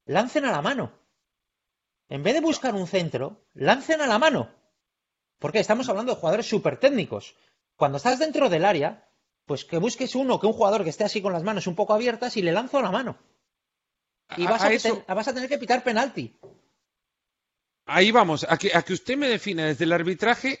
lancen 0.06 0.44
a 0.44 0.52
la 0.52 0.62
mano. 0.62 0.92
En 2.08 2.22
vez 2.22 2.34
de 2.34 2.40
buscar 2.40 2.74
un 2.74 2.86
centro, 2.86 3.46
lancen 3.54 4.00
a 4.00 4.06
la 4.06 4.18
mano. 4.18 4.50
Porque 5.38 5.60
estamos 5.60 5.88
hablando 5.88 6.14
de 6.14 6.20
jugadores 6.20 6.48
súper 6.48 6.78
técnicos. 6.78 7.34
Cuando 7.76 7.96
estás 7.96 8.18
dentro 8.18 8.48
del 8.48 8.64
área, 8.64 9.08
pues 9.46 9.64
que 9.64 9.78
busques 9.78 10.14
uno, 10.14 10.38
que 10.38 10.46
un 10.46 10.52
jugador 10.52 10.84
que 10.84 10.90
esté 10.90 11.04
así 11.04 11.20
con 11.20 11.32
las 11.32 11.42
manos 11.42 11.66
un 11.66 11.74
poco 11.74 11.94
abiertas 11.94 12.36
y 12.36 12.42
le 12.42 12.52
lanzo 12.52 12.78
a 12.78 12.82
la 12.82 12.90
mano. 12.90 13.18
Y 14.36 14.44
vas 14.44 14.62
a, 14.64 15.14
vas 15.14 15.28
a 15.28 15.34
tener 15.34 15.48
que 15.48 15.58
pitar 15.58 15.82
penalti. 15.82 16.38
Ahí 17.84 18.12
vamos, 18.12 18.46
a 18.48 18.56
que, 18.56 18.70
a 18.74 18.82
que 18.82 18.92
usted 18.92 19.16
me 19.16 19.28
defina 19.28 19.66
desde 19.66 19.84
el 19.84 19.92
arbitraje 19.92 20.60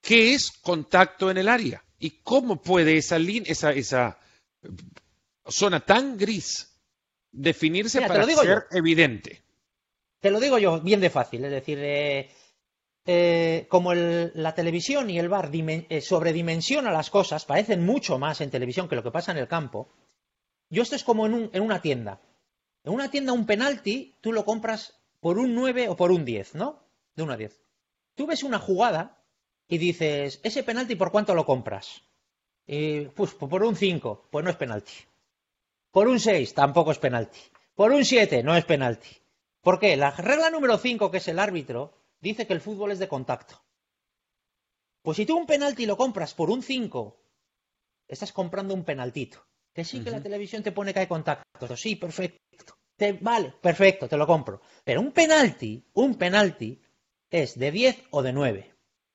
qué 0.00 0.34
es 0.34 0.52
contacto 0.52 1.30
en 1.30 1.38
el 1.38 1.48
área 1.48 1.82
y 2.02 2.10
cómo 2.24 2.60
puede 2.60 2.96
esa, 2.96 3.16
esa, 3.16 3.70
esa 3.72 4.18
zona 5.46 5.78
tan 5.78 6.18
gris 6.18 6.76
definirse 7.30 8.00
para 8.02 8.26
ser 8.26 8.66
evidente. 8.72 9.40
Te 10.18 10.32
lo 10.32 10.40
digo 10.40 10.58
yo 10.58 10.80
bien 10.80 11.00
de 11.00 11.10
fácil, 11.10 11.44
es 11.44 11.52
decir, 11.52 11.78
eh, 11.80 12.28
eh, 13.06 13.66
como 13.68 13.94
la 13.94 14.52
televisión 14.52 15.10
y 15.10 15.18
el 15.20 15.28
bar 15.28 15.50
eh, 15.52 16.00
sobredimensionan 16.00 16.92
las 16.92 17.08
cosas, 17.08 17.44
parecen 17.44 17.86
mucho 17.86 18.18
más 18.18 18.40
en 18.40 18.50
televisión 18.50 18.88
que 18.88 18.96
lo 18.96 19.04
que 19.04 19.12
pasa 19.12 19.30
en 19.30 19.38
el 19.38 19.46
campo. 19.46 19.88
Yo 20.70 20.82
esto 20.82 20.96
es 20.96 21.04
como 21.04 21.26
en, 21.26 21.50
en 21.52 21.62
una 21.62 21.80
tienda. 21.80 22.20
En 22.82 22.94
una 22.94 23.12
tienda 23.12 23.32
un 23.32 23.46
penalti 23.46 24.16
tú 24.20 24.32
lo 24.32 24.44
compras 24.44 24.98
por 25.20 25.38
un 25.38 25.54
9 25.54 25.88
o 25.88 25.96
por 25.96 26.10
un 26.10 26.24
10, 26.24 26.56
¿no? 26.56 26.82
De 27.14 27.22
1 27.22 27.32
a 27.32 27.36
10. 27.36 27.60
Tú 28.16 28.26
ves 28.26 28.42
una 28.42 28.58
jugada 28.58 29.21
y 29.72 29.78
dices, 29.78 30.38
¿ese 30.42 30.62
penalti 30.64 30.96
por 30.96 31.10
cuánto 31.10 31.34
lo 31.34 31.46
compras? 31.46 32.02
pues 33.16 33.32
por 33.32 33.62
un 33.64 33.74
5, 33.74 34.28
pues 34.30 34.44
no 34.44 34.50
es 34.50 34.56
penalti. 34.56 34.92
Por 35.90 36.08
un 36.08 36.20
6, 36.20 36.52
tampoco 36.52 36.92
es 36.92 36.98
penalti. 36.98 37.40
Por 37.74 37.90
un 37.92 38.04
7, 38.04 38.42
no 38.42 38.54
es 38.54 38.66
penalti. 38.66 39.08
¿Por 39.62 39.78
qué? 39.78 39.96
La 39.96 40.10
regla 40.10 40.50
número 40.50 40.76
5, 40.76 41.10
que 41.10 41.16
es 41.16 41.28
el 41.28 41.38
árbitro, 41.38 41.94
dice 42.20 42.46
que 42.46 42.52
el 42.52 42.60
fútbol 42.60 42.92
es 42.92 42.98
de 42.98 43.08
contacto. 43.08 43.62
Pues 45.00 45.16
si 45.16 45.24
tú 45.24 45.38
un 45.38 45.46
penalti 45.46 45.86
lo 45.86 45.96
compras 45.96 46.34
por 46.34 46.50
un 46.50 46.62
5, 46.62 47.16
estás 48.08 48.32
comprando 48.32 48.74
un 48.74 48.84
penaltito. 48.84 49.42
Que 49.72 49.84
sí 49.86 50.04
que 50.04 50.10
la 50.10 50.22
televisión 50.22 50.62
te 50.62 50.72
pone 50.72 50.92
que 50.92 51.00
hay 51.00 51.06
contacto. 51.06 51.76
Sí, 51.78 51.96
perfecto 51.96 52.76
vale, 53.20 53.54
perfecto, 53.60 54.08
te 54.08 54.16
lo 54.16 54.26
compro. 54.26 54.60
Pero 54.84 55.00
un 55.00 55.12
penalti, 55.12 55.84
un 55.94 56.16
penalti 56.16 56.80
es 57.30 57.58
de 57.58 57.70
10 57.70 58.04
o 58.10 58.22
de 58.22 58.32
9. 58.32 58.71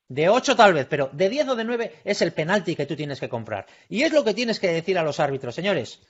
De 0.07 0.29
8 0.29 0.55
tal 0.55 0.73
vez, 0.73 0.87
pero 0.89 1.09
de 1.11 1.29
10 1.29 1.49
o 1.49 1.55
de 1.55 1.65
9 1.65 2.01
es 2.03 2.21
el 2.21 2.33
penalti 2.33 2.75
que 2.75 2.85
tú 2.85 2.95
tienes 2.95 3.19
que 3.19 3.29
comprar. 3.29 3.65
Y 3.89 4.03
es 4.03 4.13
lo 4.13 4.23
que 4.23 4.33
tienes 4.33 4.59
que 4.59 4.71
decir 4.71 4.97
a 4.97 5.03
los 5.03 5.19
árbitros, 5.19 5.55
señores. 5.55 6.01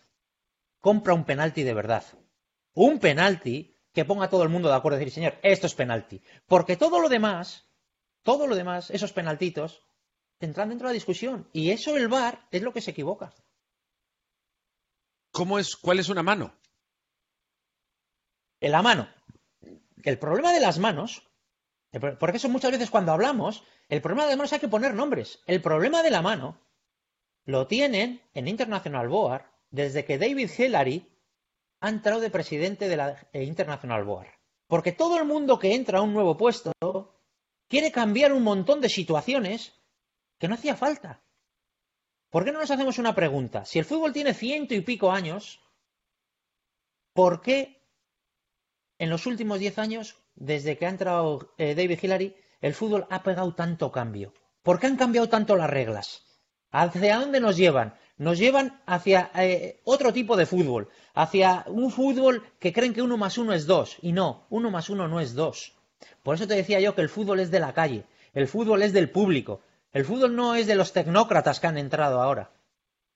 Compra 0.79 1.13
un 1.13 1.25
penalti 1.25 1.63
de 1.63 1.73
verdad. 1.73 2.03
Un 2.73 2.99
penalti 2.99 3.75
que 3.91 4.05
ponga 4.05 4.25
a 4.25 4.29
todo 4.29 4.43
el 4.43 4.49
mundo 4.49 4.69
de 4.69 4.75
acuerdo 4.75 4.97
y 4.97 4.99
decir, 4.99 5.15
señor, 5.15 5.39
esto 5.41 5.65
es 5.65 5.73
penalti. 5.73 6.21
Porque 6.45 6.77
todo 6.77 6.99
lo 6.99 7.09
demás, 7.09 7.65
todo 8.21 8.45
lo 8.45 8.55
demás, 8.55 8.91
esos 8.91 9.13
penaltitos, 9.13 9.81
entran 10.39 10.69
dentro 10.69 10.87
de 10.87 10.93
la 10.93 10.99
discusión. 10.99 11.49
Y 11.51 11.71
eso 11.71 11.97
el 11.97 12.07
VAR 12.07 12.47
es 12.51 12.61
lo 12.61 12.71
que 12.71 12.81
se 12.81 12.91
equivoca. 12.91 13.33
¿Cómo 15.31 15.57
es, 15.57 15.75
¿Cuál 15.75 15.99
es 15.99 16.09
una 16.09 16.21
mano? 16.21 16.53
en 18.59 18.71
la 18.71 18.81
mano. 18.81 19.07
El 20.03 20.19
problema 20.19 20.53
de 20.53 20.59
las 20.59 20.79
manos, 20.79 21.26
porque 22.19 22.37
eso 22.37 22.49
muchas 22.49 22.71
veces 22.71 22.89
cuando 22.89 23.11
hablamos, 23.11 23.63
el 23.89 24.01
problema 24.01 24.23
de 24.23 24.29
las 24.29 24.37
manos 24.37 24.53
hay 24.53 24.59
que 24.59 24.67
poner 24.67 24.93
nombres. 24.93 25.41
El 25.47 25.61
problema 25.61 26.03
de 26.03 26.11
la 26.11 26.21
mano 26.21 26.59
lo 27.45 27.67
tienen 27.67 28.21
en 28.33 28.47
International 28.47 29.07
Board 29.07 29.45
desde 29.69 30.05
que 30.05 30.17
David 30.17 30.49
Hillary 30.57 31.09
ha 31.79 31.89
entrado 31.89 32.19
de 32.19 32.29
presidente 32.29 32.89
de 32.89 32.97
la 32.97 33.27
eh, 33.31 33.43
International 33.43 34.03
Board. 34.03 34.27
Porque 34.67 34.91
todo 34.91 35.17
el 35.17 35.25
mundo 35.25 35.59
que 35.59 35.73
entra 35.73 35.99
a 35.99 36.01
un 36.01 36.13
nuevo 36.13 36.35
puesto 36.35 36.73
quiere 37.67 37.91
cambiar 37.91 38.33
un 38.33 38.43
montón 38.43 38.81
de 38.81 38.89
situaciones 38.89 39.73
que 40.37 40.47
no 40.47 40.55
hacía 40.55 40.75
falta. 40.75 41.21
¿Por 42.29 42.43
qué 42.43 42.51
no 42.51 42.59
nos 42.59 42.71
hacemos 42.71 42.97
una 42.97 43.15
pregunta? 43.15 43.63
Si 43.63 43.79
el 43.79 43.85
fútbol 43.85 44.11
tiene 44.11 44.33
ciento 44.33 44.73
y 44.73 44.81
pico 44.81 45.11
años, 45.11 45.61
¿por 47.13 47.41
qué 47.41 47.77
en 48.99 49.09
los 49.09 49.25
últimos 49.25 49.59
diez 49.59 49.77
años, 49.77 50.17
desde 50.37 50.77
que 50.77 50.85
ha 50.85 50.89
entrado 50.89 51.53
eh, 51.57 51.75
David 51.75 51.99
Hillary, 52.01 52.35
el 52.61 52.73
fútbol 52.73 53.05
ha 53.09 53.23
pegado 53.23 53.53
tanto 53.53 53.91
cambio. 53.91 54.33
¿Por 54.63 54.79
qué 54.79 54.87
han 54.87 54.97
cambiado 54.97 55.29
tanto 55.29 55.55
las 55.55 55.69
reglas? 55.69 56.23
¿Hacia 56.71 57.19
dónde 57.19 57.39
nos 57.39 57.57
llevan? 57.57 57.95
Nos 58.17 58.39
llevan 58.39 58.81
hacia 58.85 59.31
eh, 59.35 59.79
otro 59.83 60.11
tipo 60.11 60.35
de 60.35 60.45
fútbol, 60.45 60.89
hacia 61.13 61.63
un 61.67 61.91
fútbol 61.91 62.43
que 62.59 62.73
creen 62.73 62.93
que 62.93 63.01
uno 63.01 63.17
más 63.17 63.37
uno 63.37 63.53
es 63.53 63.65
dos. 63.67 63.97
Y 64.01 64.11
no, 64.11 64.47
uno 64.49 64.71
más 64.71 64.89
uno 64.89 65.07
no 65.07 65.19
es 65.19 65.33
dos. 65.33 65.75
Por 66.23 66.35
eso 66.35 66.47
te 66.47 66.55
decía 66.55 66.79
yo 66.79 66.95
que 66.95 67.01
el 67.01 67.09
fútbol 67.09 67.39
es 67.39 67.51
de 67.51 67.59
la 67.59 67.73
calle, 67.73 68.05
el 68.33 68.47
fútbol 68.47 68.81
es 68.81 68.93
del 68.93 69.09
público, 69.09 69.61
el 69.93 70.05
fútbol 70.05 70.35
no 70.35 70.55
es 70.55 70.67
de 70.67 70.75
los 70.75 70.93
tecnócratas 70.93 71.59
que 71.59 71.67
han 71.67 71.77
entrado 71.77 72.21
ahora. 72.21 72.51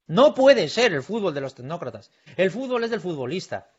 No 0.07 0.33
puede 0.33 0.67
ser 0.69 0.93
el 0.93 1.03
fútbol 1.03 1.33
de 1.33 1.41
los 1.41 1.55
tecnócratas. 1.55 2.11
El 2.37 2.51
fútbol 2.51 2.83
es 2.83 2.89
del 2.89 3.01
futbolista. 3.01 3.69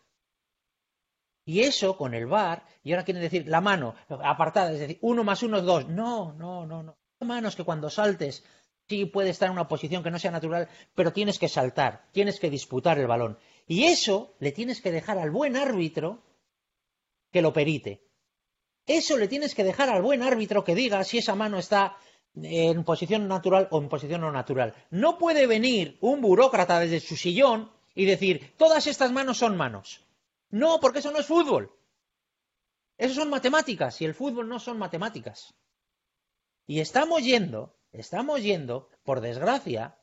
Y 1.52 1.60
eso 1.60 1.98
con 1.98 2.14
el 2.14 2.26
VAR, 2.26 2.64
y 2.82 2.92
ahora 2.92 3.04
quieren 3.04 3.22
decir 3.22 3.46
la 3.46 3.60
mano 3.60 3.94
apartada, 4.08 4.72
es 4.72 4.80
decir, 4.80 4.98
uno 5.02 5.22
más 5.22 5.42
uno 5.42 5.58
es 5.58 5.64
dos. 5.64 5.86
No, 5.86 6.32
no, 6.32 6.64
no, 6.64 6.82
no. 6.82 6.96
Manos 7.20 7.56
que 7.56 7.62
cuando 7.62 7.90
saltes 7.90 8.42
sí 8.88 9.04
puede 9.04 9.28
estar 9.28 9.48
en 9.48 9.52
una 9.52 9.68
posición 9.68 10.02
que 10.02 10.10
no 10.10 10.18
sea 10.18 10.30
natural, 10.30 10.70
pero 10.94 11.12
tienes 11.12 11.38
que 11.38 11.50
saltar, 11.50 12.06
tienes 12.10 12.40
que 12.40 12.48
disputar 12.48 12.98
el 12.98 13.06
balón. 13.06 13.36
Y 13.66 13.84
eso 13.84 14.34
le 14.40 14.52
tienes 14.52 14.80
que 14.80 14.90
dejar 14.90 15.18
al 15.18 15.30
buen 15.30 15.54
árbitro 15.56 16.22
que 17.30 17.42
lo 17.42 17.52
perite. 17.52 18.08
Eso 18.86 19.18
le 19.18 19.28
tienes 19.28 19.54
que 19.54 19.62
dejar 19.62 19.90
al 19.90 20.00
buen 20.00 20.22
árbitro 20.22 20.64
que 20.64 20.74
diga 20.74 21.04
si 21.04 21.18
esa 21.18 21.34
mano 21.34 21.58
está 21.58 21.98
en 22.34 22.82
posición 22.82 23.28
natural 23.28 23.68
o 23.72 23.78
en 23.78 23.90
posición 23.90 24.22
no 24.22 24.32
natural. 24.32 24.72
No 24.90 25.18
puede 25.18 25.46
venir 25.46 25.98
un 26.00 26.22
burócrata 26.22 26.80
desde 26.80 27.00
su 27.00 27.14
sillón 27.14 27.70
y 27.94 28.06
decir, 28.06 28.54
todas 28.56 28.86
estas 28.86 29.12
manos 29.12 29.36
son 29.36 29.58
manos. 29.58 30.00
No, 30.52 30.78
porque 30.80 31.00
eso 31.00 31.10
no 31.10 31.18
es 31.18 31.26
fútbol. 31.26 31.74
Eso 32.98 33.14
son 33.14 33.30
matemáticas 33.30 34.00
y 34.00 34.04
el 34.04 34.14
fútbol 34.14 34.48
no 34.48 34.60
son 34.60 34.78
matemáticas. 34.78 35.54
Y 36.66 36.80
estamos 36.80 37.24
yendo, 37.24 37.74
estamos 37.90 38.42
yendo, 38.42 38.88
por 39.02 39.20
desgracia, 39.20 39.98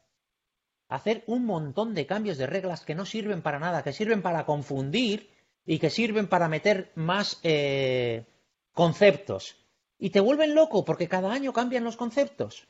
a 0.89 0.95
hacer 0.95 1.23
un 1.27 1.45
montón 1.45 1.93
de 1.93 2.07
cambios 2.07 2.37
de 2.37 2.47
reglas 2.47 2.83
que 2.83 2.95
no 2.95 3.05
sirven 3.05 3.43
para 3.43 3.59
nada, 3.59 3.83
que 3.83 3.93
sirven 3.93 4.23
para 4.23 4.45
confundir 4.45 5.29
y 5.65 5.77
que 5.77 5.91
sirven 5.91 6.27
para 6.27 6.49
meter 6.49 6.91
más 6.95 7.39
eh, 7.43 8.25
conceptos. 8.73 9.55
Y 9.99 10.09
te 10.09 10.19
vuelven 10.19 10.55
loco 10.55 10.83
porque 10.83 11.07
cada 11.07 11.31
año 11.31 11.53
cambian 11.53 11.83
los 11.83 11.95
conceptos. 11.95 12.67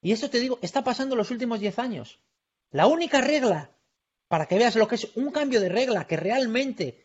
Y 0.00 0.12
eso 0.12 0.30
te 0.30 0.38
digo, 0.38 0.60
está 0.62 0.84
pasando 0.84 1.16
los 1.16 1.32
últimos 1.32 1.58
diez 1.58 1.80
años. 1.80 2.20
La 2.70 2.86
única 2.86 3.20
regla 3.20 3.72
para 4.32 4.46
que 4.46 4.56
veas 4.56 4.76
lo 4.76 4.88
que 4.88 4.94
es 4.94 5.08
un 5.14 5.30
cambio 5.30 5.60
de 5.60 5.68
regla 5.68 6.06
que 6.06 6.16
realmente 6.16 7.04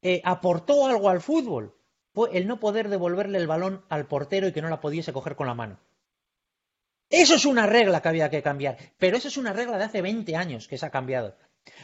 eh, 0.00 0.20
aportó 0.22 0.86
algo 0.86 1.08
al 1.08 1.20
fútbol, 1.20 1.74
fue 2.14 2.38
el 2.38 2.46
no 2.46 2.60
poder 2.60 2.88
devolverle 2.88 3.38
el 3.38 3.48
balón 3.48 3.84
al 3.88 4.06
portero 4.06 4.46
y 4.46 4.52
que 4.52 4.62
no 4.62 4.68
la 4.68 4.80
pudiese 4.80 5.12
coger 5.12 5.34
con 5.34 5.48
la 5.48 5.54
mano. 5.54 5.80
Eso 7.10 7.34
es 7.34 7.46
una 7.46 7.66
regla 7.66 8.00
que 8.00 8.10
había 8.10 8.30
que 8.30 8.44
cambiar, 8.44 8.78
pero 8.96 9.16
eso 9.16 9.26
es 9.26 9.36
una 9.36 9.52
regla 9.52 9.76
de 9.76 9.82
hace 9.86 10.02
20 10.02 10.36
años 10.36 10.68
que 10.68 10.78
se 10.78 10.86
ha 10.86 10.90
cambiado. 10.90 11.34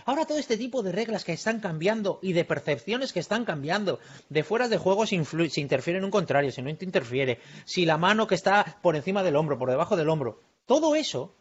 Ahora 0.04 0.26
todo 0.26 0.38
este 0.38 0.56
tipo 0.56 0.84
de 0.84 0.92
reglas 0.92 1.24
que 1.24 1.32
están 1.32 1.58
cambiando 1.58 2.20
y 2.22 2.32
de 2.32 2.44
percepciones 2.44 3.12
que 3.12 3.18
están 3.18 3.44
cambiando, 3.44 3.98
de 4.28 4.44
fuera 4.44 4.68
de 4.68 4.78
juego 4.78 5.06
si, 5.06 5.20
si 5.24 5.60
interfiere 5.60 5.98
en 5.98 6.04
un 6.04 6.12
contrario, 6.12 6.52
si 6.52 6.62
no 6.62 6.70
interfiere, 6.70 7.40
si 7.64 7.84
la 7.84 7.98
mano 7.98 8.28
que 8.28 8.36
está 8.36 8.78
por 8.80 8.94
encima 8.94 9.24
del 9.24 9.34
hombro, 9.34 9.58
por 9.58 9.70
debajo 9.70 9.96
del 9.96 10.08
hombro, 10.08 10.40
todo 10.66 10.94
eso 10.94 11.34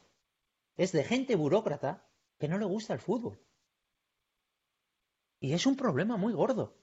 es 0.76 0.92
de 0.92 1.04
gente 1.04 1.36
burócrata 1.36 2.04
que 2.44 2.50
no 2.50 2.58
le 2.58 2.66
gusta 2.66 2.94
el 2.94 3.00
fútbol. 3.00 3.40
Y 5.40 5.54
es 5.54 5.66
un 5.66 5.78
problema 5.78 6.18
muy 6.18 6.34
gordo. 6.34 6.76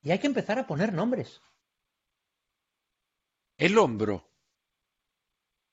Y 0.00 0.12
hay 0.12 0.20
que 0.20 0.28
empezar 0.28 0.60
a 0.60 0.66
poner 0.68 0.92
nombres. 0.92 1.40
El 3.58 3.76
hombro 3.78 4.24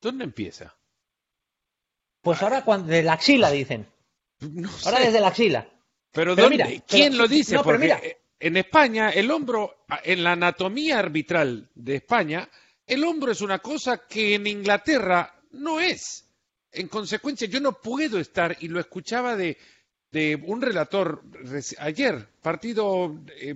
¿Dónde 0.01 0.23
empieza? 0.23 0.75
Pues 2.21 2.41
ahora 2.41 2.65
cuando, 2.65 2.87
de 2.87 3.03
la 3.03 3.13
axila 3.13 3.51
dicen. 3.51 3.87
No 4.39 4.67
Ahora 4.83 4.99
desde 5.01 5.21
la 5.21 5.27
axila. 5.27 5.61
Pero, 6.11 6.33
Pero 6.33 6.35
¿dónde- 6.35 6.49
mira, 6.65 6.83
¿quién 6.87 7.11
pero- 7.11 7.21
lo 7.23 7.27
dice? 7.29 7.53
no, 7.53 7.63
Porque 7.63 7.77
mira. 7.83 8.01
en 8.39 8.57
España, 8.57 9.11
el 9.11 9.29
hombro, 9.29 9.85
en 10.03 10.23
la 10.23 10.31
anatomía 10.31 10.97
arbitral 10.97 11.69
de 11.75 11.97
España, 11.97 12.49
el 12.87 13.03
hombro 13.03 13.31
es 13.31 13.41
una 13.41 13.59
cosa 13.59 14.07
que 14.07 14.33
en 14.33 14.47
Inglaterra 14.47 15.39
no 15.51 15.79
es. 15.79 16.32
En 16.73 16.87
consecuencia, 16.87 17.47
yo 17.47 17.59
no 17.59 17.73
puedo 17.73 18.19
estar, 18.19 18.57
y 18.59 18.67
lo 18.67 18.79
escuchaba 18.79 19.35
de, 19.35 19.57
de 20.11 20.41
un 20.45 20.61
relator 20.61 21.23
ayer, 21.79 22.27
partido, 22.41 23.15
eh, 23.39 23.55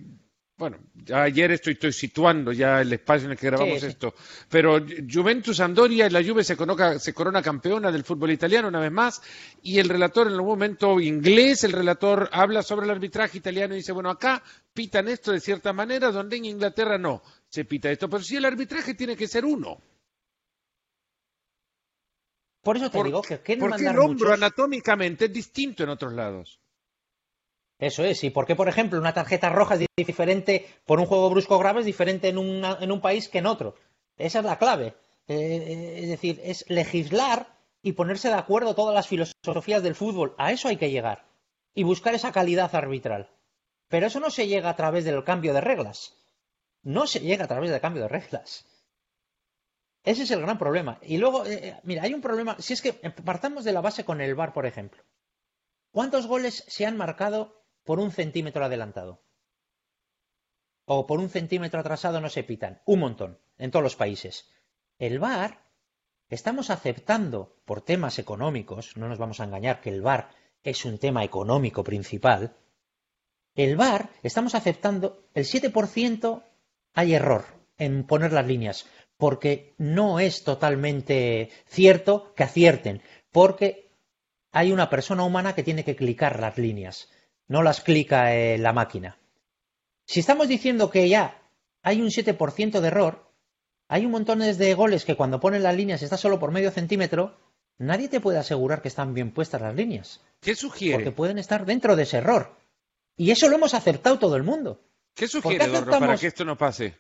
bueno, 0.58 0.78
ya 0.96 1.22
ayer 1.24 1.52
estoy, 1.52 1.74
estoy 1.74 1.94
situando 1.94 2.52
ya 2.52 2.82
el 2.82 2.92
espacio 2.94 3.26
en 3.26 3.32
el 3.34 3.38
que 3.38 3.46
grabamos 3.46 3.76
Sí, 3.76 3.82
sí. 3.82 3.88
esto, 3.88 4.16
pero 4.50 4.84
Juventus 5.12 5.60
Andoria 5.60 6.08
y 6.08 6.10
la 6.10 6.24
Juve 6.24 6.44
se 6.44 6.58
corona, 6.58 6.98
se 6.98 7.14
corona 7.14 7.44
campeona 7.44 7.92
del 7.92 8.04
fútbol 8.04 8.32
italiano 8.32 8.68
una 8.68 8.80
vez 8.80 8.92
más 8.92 9.22
y 9.62 9.78
el 9.78 9.88
relator 9.88 10.28
en 10.28 10.34
algún 10.34 10.50
momento 10.50 11.00
inglés, 11.00 11.64
el 11.64 11.74
relator 11.74 12.28
habla 12.32 12.64
sobre 12.64 12.86
el 12.86 12.92
arbitraje 12.92 13.38
italiano 13.38 13.76
y 13.76 13.78
dice, 13.78 13.92
bueno, 13.92 14.10
acá 14.10 14.42
pitan 14.74 15.08
esto 15.08 15.32
de 15.32 15.40
cierta 15.40 15.74
manera, 15.74 16.12
donde 16.12 16.38
en 16.38 16.46
Inglaterra 16.46 16.98
no 16.98 17.22
se 17.50 17.66
pita 17.66 17.92
esto, 17.92 18.10
pero 18.10 18.24
sí 18.24 18.36
el 18.36 18.46
arbitraje 18.46 18.96
tiene 18.96 19.16
que 19.16 19.28
ser 19.28 19.46
uno. 19.46 19.80
Por 22.68 22.76
eso 22.76 22.92
te 22.92 22.98
Por- 22.98 23.06
digo 23.06 23.22
que 23.22 23.40
quieren 23.40 23.62
Porque 23.62 23.76
mandar 23.78 23.94
el 23.96 24.00
hombro 24.02 24.28
muchos. 24.28 24.34
anatómicamente 24.44 25.26
es 25.26 25.32
distinto 25.34 25.84
en 25.84 25.90
otros 25.90 26.12
lados. 26.12 26.60
Eso 27.80 28.04
es, 28.04 28.22
y 28.26 28.30
por 28.30 28.46
qué, 28.46 28.58
por 28.58 28.68
ejemplo, 28.68 29.00
una 29.00 29.14
tarjeta 29.14 29.48
roja 29.48 29.76
es 29.76 29.86
diferente 29.96 30.68
por 30.86 31.00
un 31.00 31.06
juego 31.06 31.30
brusco 31.30 31.58
grave 31.60 31.80
es 31.80 31.86
diferente 31.86 32.28
en, 32.28 32.38
una- 32.38 32.78
en 32.82 32.92
un 32.92 33.00
país 33.00 33.30
que 33.30 33.38
en 33.38 33.46
otro. 33.46 33.76
Esa 34.18 34.40
es 34.40 34.46
la 34.46 34.58
clave. 34.58 34.88
Eh, 35.30 35.36
eh, 35.38 36.00
es 36.04 36.10
decir, 36.10 36.42
es 36.44 36.66
legislar 36.68 37.56
y 37.82 37.94
ponerse 37.94 38.28
de 38.28 38.34
acuerdo 38.34 38.76
todas 38.76 38.94
las 38.94 39.08
filosofías 39.08 39.82
del 39.82 39.96
fútbol. 39.96 40.36
A 40.38 40.52
eso 40.52 40.68
hay 40.68 40.76
que 40.76 40.92
llegar. 40.92 41.24
Y 41.74 41.84
buscar 41.84 42.16
esa 42.16 42.34
calidad 42.34 42.76
arbitral. 42.76 43.30
Pero 43.88 44.08
eso 44.08 44.20
no 44.20 44.30
se 44.30 44.46
llega 44.48 44.70
a 44.72 44.76
través 44.76 45.06
del 45.06 45.24
cambio 45.24 45.54
de 45.54 45.62
reglas. 45.62 46.18
No 46.84 47.08
se 47.08 47.22
llega 47.22 47.46
a 47.46 47.48
través 47.48 47.70
del 47.72 47.80
cambio 47.80 48.02
de 48.02 48.10
reglas. 48.10 48.66
Ese 50.08 50.24
es 50.24 50.32
el 50.32 50.40
gran 50.40 50.58
problema. 50.58 51.00
Y 51.02 51.18
luego, 51.18 51.46
eh, 51.46 51.60
eh, 51.62 51.80
mira, 51.84 52.04
hay 52.04 52.14
un 52.14 52.22
problema. 52.22 52.56
Si 52.60 52.72
es 52.72 52.82
que 52.82 52.94
partamos 52.94 53.66
de 53.66 53.74
la 53.74 53.82
base 53.82 54.06
con 54.06 54.22
el 54.22 54.36
VAR, 54.36 54.54
por 54.54 54.66
ejemplo. 54.66 55.04
¿Cuántos 55.92 56.28
goles 56.28 56.64
se 56.66 56.86
han 56.86 56.96
marcado 56.96 57.62
por 57.84 58.00
un 58.00 58.12
centímetro 58.12 58.64
adelantado? 58.64 59.22
O 60.86 61.06
por 61.08 61.20
un 61.20 61.30
centímetro 61.30 61.82
atrasado 61.82 62.22
no 62.22 62.30
se 62.30 62.46
pitan. 62.46 62.82
Un 62.86 63.02
montón, 63.02 63.40
en 63.58 63.70
todos 63.70 63.84
los 63.84 63.98
países. 63.98 64.50
El 64.98 65.20
VAR, 65.20 65.62
estamos 66.30 66.70
aceptando 66.70 67.58
por 67.66 67.82
temas 67.82 68.18
económicos, 68.18 68.96
no 68.96 69.10
nos 69.10 69.18
vamos 69.18 69.42
a 69.42 69.44
engañar 69.44 69.82
que 69.82 69.90
el 69.90 70.02
VAR 70.02 70.30
es 70.64 70.86
un 70.86 71.00
tema 71.00 71.26
económico 71.26 71.84
principal. 71.84 72.56
El 73.56 73.76
VAR, 73.76 74.10
estamos 74.24 74.56
aceptando 74.56 75.28
el 75.34 75.44
7% 75.44 76.44
hay 76.94 77.14
error 77.14 77.44
en 77.78 78.08
poner 78.08 78.32
las 78.32 78.48
líneas, 78.48 78.88
porque 79.18 79.74
no 79.78 80.20
es 80.20 80.44
totalmente 80.44 81.50
cierto 81.66 82.34
que 82.36 82.44
acierten, 82.44 83.02
porque 83.32 83.92
hay 84.52 84.72
una 84.72 84.90
persona 84.90 85.24
humana 85.24 85.56
que 85.56 85.64
tiene 85.64 85.84
que 85.84 85.96
clicar 85.96 86.40
las 86.40 86.58
líneas, 86.58 87.10
no 87.48 87.64
las 87.64 87.82
clica 87.82 88.36
eh, 88.36 88.58
la 88.58 88.74
máquina. 88.74 89.18
Si 90.06 90.20
estamos 90.20 90.48
diciendo 90.48 90.90
que 90.90 91.10
ya 91.10 91.42
hay 91.82 92.02
un 92.02 92.10
7% 92.10 92.80
de 92.80 92.88
error, 92.88 93.32
hay 93.88 94.06
un 94.06 94.12
montón 94.12 94.40
de 94.40 94.74
goles 94.74 95.06
que 95.06 95.16
cuando 95.16 95.40
ponen 95.40 95.64
las 95.64 95.76
líneas 95.76 96.02
está 96.02 96.18
solo 96.18 96.40
por 96.40 96.52
medio 96.52 96.72
centímetro, 96.72 97.38
nadie 97.78 98.10
te 98.10 98.22
puede 98.22 98.38
asegurar 98.38 98.82
que 98.82 98.88
están 98.88 99.14
bien 99.14 99.32
puestas 99.32 99.62
las 99.62 99.76
líneas, 99.76 100.22
¿Qué 100.42 100.56
sugiere? 100.56 100.96
porque 100.96 101.12
pueden 101.12 101.38
estar 101.38 101.66
dentro 101.66 101.96
de 101.96 102.04
ese 102.04 102.18
error. 102.18 102.56
Y 103.16 103.32
eso 103.32 103.50
lo 103.50 103.56
hemos 103.56 103.74
aceptado 103.74 104.20
todo 104.20 104.36
el 104.36 104.44
mundo. 104.44 104.82
¿Qué 105.16 105.28
sugiere, 105.28 105.58
qué 105.58 105.66
Eduardo, 105.66 106.00
para 106.00 106.18
que 106.18 106.28
esto 106.28 106.46
no 106.46 106.58
pase? 106.58 106.96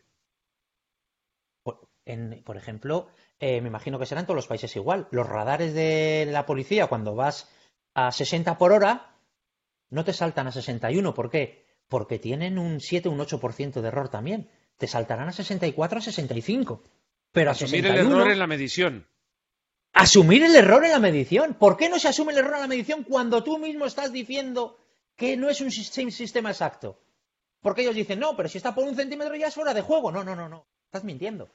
Por, 2.07 2.13
en- 2.13 2.43
por 2.43 2.57
ejemplo, 2.57 3.07
eh, 3.39 3.61
me 3.61 3.67
imagino 3.67 3.99
que 3.99 4.05
será 4.05 4.21
en 4.21 4.27
todos 4.27 4.35
los 4.35 4.47
países 4.47 4.75
igual. 4.75 5.07
Los 5.11 5.27
radares 5.27 5.73
de 5.73 6.27
la 6.31 6.45
policía, 6.45 6.87
cuando 6.87 7.15
vas 7.15 7.49
a 7.93 8.11
60 8.11 8.57
por 8.57 8.71
hora, 8.71 9.15
no 9.89 10.03
te 10.03 10.13
saltan 10.13 10.47
a 10.47 10.51
61. 10.51 11.13
¿Por 11.13 11.29
qué? 11.29 11.65
Porque 11.87 12.19
tienen 12.19 12.57
un 12.59 12.79
7, 12.81 13.09
un 13.09 13.19
8% 13.19 13.81
de 13.81 13.87
error 13.87 14.09
también. 14.09 14.49
Te 14.77 14.87
saltarán 14.87 15.29
a 15.29 15.31
64, 15.31 15.99
a 15.99 16.01
65. 16.01 16.83
Pero 17.31 17.49
a 17.49 17.53
Asumir 17.53 17.83
61, 17.83 18.09
el 18.15 18.21
error 18.21 18.31
en 18.31 18.39
la 18.39 18.47
medición. 18.47 19.07
asumir 19.93 20.43
el 20.43 20.55
error 20.55 20.83
en 20.85 20.91
la 20.91 20.99
medición. 20.99 21.53
¿Por 21.55 21.77
qué 21.77 21.89
no 21.89 21.99
se 21.99 22.07
asume 22.07 22.31
el 22.33 22.39
error 22.39 22.55
en 22.55 22.61
la 22.61 22.67
medición 22.67 23.03
cuando 23.03 23.43
tú 23.43 23.57
mismo 23.57 23.85
estás 23.85 24.11
diciendo 24.11 24.77
que 25.15 25.35
no 25.37 25.49
es 25.49 25.61
un 25.61 25.71
sis- 25.71 26.11
sistema 26.11 26.51
exacto? 26.51 26.99
Porque 27.61 27.81
ellos 27.81 27.95
dicen, 27.95 28.19
no, 28.19 28.35
pero 28.35 28.47
si 28.49 28.57
está 28.57 28.75
por 28.75 28.83
un 28.85 28.95
centímetro 28.95 29.35
ya 29.35 29.47
es 29.47 29.55
fuera 29.55 29.73
de 29.73 29.81
juego. 29.81 30.11
No, 30.11 30.23
no, 30.23 30.35
no, 30.35 30.47
no. 30.47 30.67
Estás 30.85 31.03
mintiendo. 31.03 31.49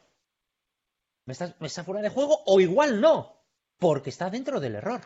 ¿Me 1.25 1.33
estás, 1.33 1.55
me 1.61 1.67
está 1.69 1.85
fuera 1.85 2.01
de 2.03 2.09
juego? 2.09 2.43
O 2.47 2.61
igual 2.61 3.01
no. 3.01 3.37
Porque 3.79 4.11
está 4.11 4.31
dentro 4.31 4.61
del 4.61 4.77
error. 4.77 5.01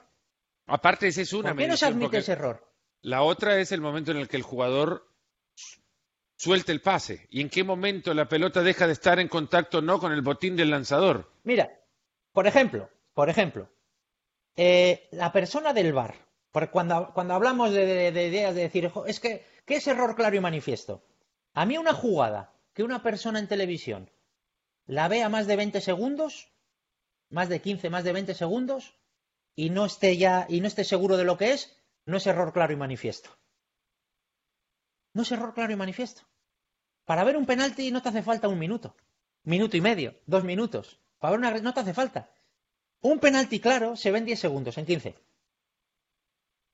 Aparte, 0.67 1.09
esa 1.09 1.23
es 1.23 1.33
una 1.33 1.51
¿Por 1.51 1.59
qué 1.59 1.69
no 1.69 1.77
se 1.77 1.87
admite 1.87 2.19
ese 2.19 2.33
error? 2.33 2.73
La 3.03 3.23
otra 3.23 3.59
es 3.59 3.73
el 3.73 3.81
momento 3.81 4.11
en 4.11 4.17
el 4.19 4.29
que 4.29 4.37
el 4.37 4.43
jugador 4.43 5.07
suelta 6.37 6.73
el 6.73 6.81
pase. 6.81 7.27
¿Y 7.31 7.41
en 7.41 7.49
qué 7.51 7.65
momento 7.65 8.13
la 8.15 8.29
pelota 8.29 8.63
deja 8.63 8.87
de 8.87 8.93
estar 8.93 9.19
en 9.21 9.29
contacto 9.29 9.81
no 9.81 9.99
con 9.99 10.13
el 10.13 10.23
botín 10.23 10.57
del 10.57 10.71
lanzador? 10.71 11.31
Mira, 11.45 11.71
por 12.33 12.47
ejemplo, 12.47 12.91
por 13.15 13.29
ejemplo, 13.31 13.69
eh, 14.57 15.09
la 15.13 15.33
persona 15.33 15.73
del 15.73 15.93
bar, 15.93 16.15
porque 16.51 16.71
cuando, 16.71 17.13
cuando 17.15 17.35
hablamos 17.35 17.73
de, 17.73 17.87
de- 17.87 18.13
de 18.13 18.27
ideas 18.27 18.55
de 18.55 18.63
decir, 18.63 18.89
"Jo, 18.89 19.07
es 19.07 19.21
que, 19.21 19.45
¿qué 19.65 19.77
es 19.77 19.87
error 19.87 20.17
claro 20.17 20.37
y 20.37 20.41
manifiesto? 20.41 21.03
A 21.55 21.65
mí 21.65 21.79
una 21.79 21.93
jugada 21.95 22.53
que 22.75 22.83
una 22.83 23.03
persona 23.03 23.39
en 23.39 23.49
televisión 23.49 24.11
la 24.87 25.09
vea 25.09 25.29
más 25.29 25.46
de 25.46 25.57
20 25.57 25.81
segundos, 25.81 26.53
más 27.29 27.49
de 27.49 27.61
15, 27.61 27.90
más 27.90 28.05
de 28.05 28.12
20 28.12 28.35
segundos, 28.35 28.99
y 29.55 29.70
no 29.70 29.85
esté 29.85 30.16
ya, 30.16 30.46
y 30.49 30.61
no 30.61 30.68
esté 30.68 30.85
seguro 30.85 31.16
de 31.16 31.25
lo 31.25 31.37
que 31.37 31.53
es, 31.53 31.77
no 32.05 32.18
es 32.18 32.27
error 32.27 32.53
claro 32.53 32.72
y 32.72 32.77
manifiesto. 32.77 33.31
No 35.12 35.22
es 35.22 35.33
error 35.33 35.55
claro 35.55 35.72
y 35.72 35.77
manifiesto. 35.77 36.22
Para 37.05 37.25
ver 37.25 37.37
un 37.37 37.46
penalti 37.46 37.90
no 37.90 38.03
te 38.03 38.11
hace 38.11 38.22
falta 38.22 38.49
un 38.49 38.59
minuto, 38.59 38.96
minuto 39.44 39.77
y 39.77 39.81
medio, 39.81 40.20
dos 40.27 40.44
minutos. 40.44 41.01
Para 41.18 41.33
ver 41.33 41.40
una 41.40 41.59
no 41.61 41.75
te 41.75 41.81
hace 41.81 41.94
falta. 41.94 42.31
Un 43.01 43.18
penalti 43.18 43.61
claro 43.61 43.96
se 43.96 44.11
ve 44.11 44.18
en 44.18 44.25
10 44.27 44.40
segundos, 44.40 44.79
en 44.79 44.87
15. 44.87 45.14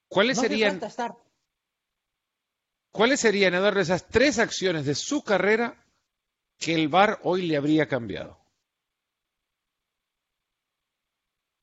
¿Cuáles 0.08 0.36
No 0.36 0.42
serían. 0.42 0.80
¿Cuáles 2.90 3.20
serían, 3.20 3.54
Eduardo, 3.54 3.80
esas 3.80 4.06
tres 4.08 4.38
acciones 4.38 4.84
de 4.84 4.94
su 4.94 5.22
carrera 5.24 5.81
que 6.62 6.74
el 6.74 6.88
VAR 6.88 7.18
hoy 7.24 7.42
le 7.46 7.56
habría 7.56 7.86
cambiado? 7.88 8.38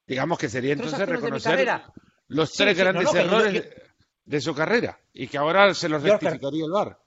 Digamos 0.08 0.38
que 0.40 0.50
sería 0.50 0.74
entonces 0.74 1.08
reconocer 1.08 1.82
los 2.28 2.50
Sí, 2.52 2.58
tres 2.64 2.78
sí, 2.78 2.84
no, 2.84 2.90
grandes 2.92 3.06
no, 3.06 3.14
yo- 3.14 3.20
errores 3.20 3.54
yo- 3.54 3.82
de, 4.26 4.42
su 4.42 4.54
carrera 4.56 5.00
y 5.14 5.28
que 5.28 5.38
ahora 5.38 5.74
se 5.74 5.90
los 5.90 6.04
rectificaría 6.04 6.66
el 6.66 6.72
VAR. 6.72 7.00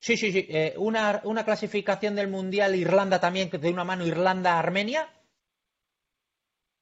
Sí, 0.00 0.16
sí, 0.16 0.32
sí. 0.32 0.46
eh, 0.50 0.74
una, 0.76 1.20
una 1.24 1.44
clasificación 1.44 2.14
del 2.14 2.28
Mundial 2.28 2.74
Irlanda 2.74 3.20
también, 3.20 3.48
que 3.48 3.56
de 3.58 3.70
una 3.70 3.84
mano 3.84 4.06
Irlanda-Armenia. 4.06 5.08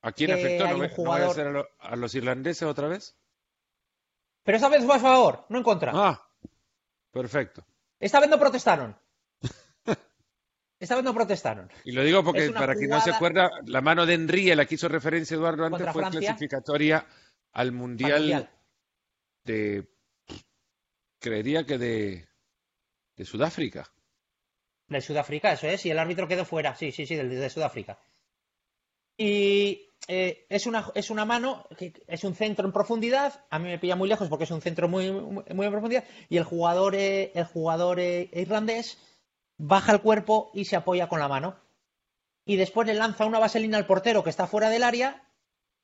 ¿A 0.02 0.10
quién 0.12 0.32
afectó? 0.32 0.66
¿No, 0.66 0.76
no 0.78 0.88
jugador- 0.88 1.20
vaya 1.20 1.30
a 1.30 1.34
ser 1.34 1.46
a, 1.46 1.50
lo- 1.50 1.68
a 1.78 1.94
los 1.96 2.14
irlandeses 2.16 2.62
otra 2.64 2.88
vez? 2.88 3.16
Pero 4.42 4.56
esta 4.56 4.68
vez 4.68 4.84
fue 4.84 4.96
a 4.96 5.00
favor, 5.00 5.46
no 5.50 5.58
en 5.58 5.62
contra. 5.64 5.92
Ah, 5.94 6.28
perfecto. 7.12 7.64
Esta 8.00 8.18
vez 8.18 8.28
no 8.28 8.38
protestaron. 8.40 8.96
Esta 10.82 10.96
vez 10.96 11.04
no 11.04 11.14
protestaron. 11.14 11.70
Y 11.84 11.92
lo 11.92 12.02
digo 12.02 12.24
porque 12.24 12.50
para 12.50 12.74
quien 12.74 12.90
no 12.90 12.96
se 13.00 13.12
jugada- 13.12 13.16
acuerda, 13.16 13.50
la 13.66 13.80
mano 13.80 14.04
de 14.04 14.14
Henry, 14.14 14.50
a 14.50 14.56
la 14.56 14.64
que 14.66 14.74
hizo 14.74 14.88
referencia 14.88 15.36
Eduardo 15.36 15.64
antes, 15.64 15.80
fue 15.92 16.02
Francia. 16.02 16.20
clasificatoria 16.20 16.96
al 17.52 17.68
Al 17.68 17.72
Mundial, 17.72 18.18
Mundial. 18.20 18.50
de, 19.44 19.86
creería 21.20 21.64
que 21.64 21.78
de, 21.78 22.26
de 23.16 23.24
Sudáfrica. 23.24 23.92
Del 24.88 25.02
Sudáfrica, 25.02 25.52
eso 25.52 25.68
es, 25.68 25.86
y 25.86 25.90
el 25.90 26.00
árbitro 26.00 26.26
quedó 26.26 26.44
fuera, 26.44 26.74
sí, 26.74 26.90
sí, 26.90 27.06
sí, 27.06 27.14
del 27.14 27.30
de 27.30 27.48
Sudáfrica. 27.48 27.98
Y 29.16 29.88
eh, 30.08 30.46
es, 30.48 30.66
una, 30.66 30.90
es 30.96 31.10
una 31.10 31.24
mano, 31.24 31.64
que 31.78 31.92
es 32.08 32.24
un 32.24 32.34
centro 32.34 32.66
en 32.66 32.72
profundidad, 32.72 33.44
a 33.50 33.58
mí 33.60 33.68
me 33.68 33.78
pilla 33.78 33.94
muy 33.94 34.08
lejos 34.08 34.28
porque 34.28 34.44
es 34.44 34.50
un 34.50 34.60
centro 34.62 34.88
muy, 34.88 35.12
muy, 35.12 35.44
muy 35.54 35.66
en 35.66 35.72
profundidad, 35.72 36.04
y 36.28 36.38
el 36.38 36.44
jugador, 36.44 36.96
eh, 36.96 37.30
el 37.36 37.44
jugador 37.44 38.00
eh, 38.00 38.28
irlandés 38.32 38.98
baja 39.62 39.92
el 39.92 40.00
cuerpo 40.00 40.50
y 40.54 40.64
se 40.64 40.76
apoya 40.76 41.08
con 41.08 41.20
la 41.20 41.28
mano. 41.28 41.56
Y 42.44 42.56
después 42.56 42.86
le 42.86 42.94
lanza 42.94 43.26
una 43.26 43.38
vaselina 43.38 43.78
al 43.78 43.86
portero 43.86 44.24
que 44.24 44.30
está 44.30 44.48
fuera 44.48 44.68
del 44.68 44.82
área, 44.82 45.28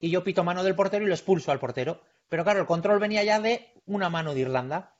y 0.00 0.10
yo 0.10 0.24
pito 0.24 0.42
mano 0.42 0.64
del 0.64 0.74
portero 0.74 1.04
y 1.04 1.08
lo 1.08 1.14
expulso 1.14 1.52
al 1.52 1.60
portero. 1.60 2.00
Pero 2.28 2.42
claro, 2.42 2.60
el 2.60 2.66
control 2.66 2.98
venía 2.98 3.22
ya 3.22 3.40
de 3.40 3.72
una 3.86 4.10
mano 4.10 4.34
de 4.34 4.40
Irlanda. 4.40 4.96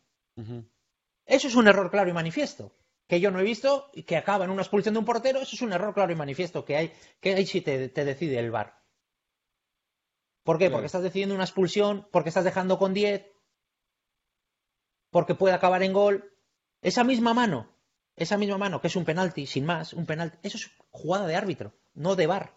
Eso 1.27 1.49
es 1.49 1.55
un 1.57 1.67
error 1.67 1.91
claro 1.91 2.09
y 2.09 2.13
manifiesto. 2.13 2.73
Que 3.09 3.21
yo 3.21 3.31
no 3.31 3.41
he 3.41 3.45
visto 3.45 3.91
y 3.93 4.05
que 4.05 4.17
acaba 4.17 4.45
en 4.45 4.51
una 4.51 4.63
expulsión 4.63 4.95
de 4.95 5.01
un 5.01 5.05
portero, 5.05 5.41
eso 5.41 5.57
es 5.57 5.63
un 5.63 5.73
error 5.73 5.93
claro 5.93 6.13
y 6.13 6.17
manifiesto. 6.17 6.65
Que 6.65 6.77
hay, 6.77 6.93
que 7.21 7.35
ahí 7.35 7.47
sí 7.47 7.61
te, 7.61 7.89
te 7.89 8.05
decide 8.05 8.39
el 8.39 8.51
VAR. 8.51 8.79
¿Por 10.45 10.59
qué? 10.59 10.71
Porque 10.71 10.87
estás 10.87 11.03
decidiendo 11.03 11.35
una 11.35 11.45
expulsión, 11.45 12.07
porque 12.13 12.29
estás 12.29 12.45
dejando 12.45 12.79
con 12.79 12.95
10, 12.95 13.27
porque 15.11 15.35
puede 15.35 15.55
acabar 15.55 15.83
en 15.83 15.93
gol. 15.93 16.33
Esa 16.81 17.03
misma 17.03 17.35
mano, 17.35 17.69
esa 18.19 18.37
misma 18.37 18.59
mano, 18.59 18.81
que 18.81 18.89
es 18.89 18.97
un 18.97 19.05
penalti, 19.05 19.47
sin 19.47 19.65
más, 19.65 19.93
un 19.93 20.07
penalti, 20.07 20.39
eso 20.43 20.57
es 20.57 20.71
jugada 20.91 21.27
de 21.27 21.37
árbitro, 21.37 21.73
no 21.95 22.17
de 22.17 22.27
bar. 22.27 22.53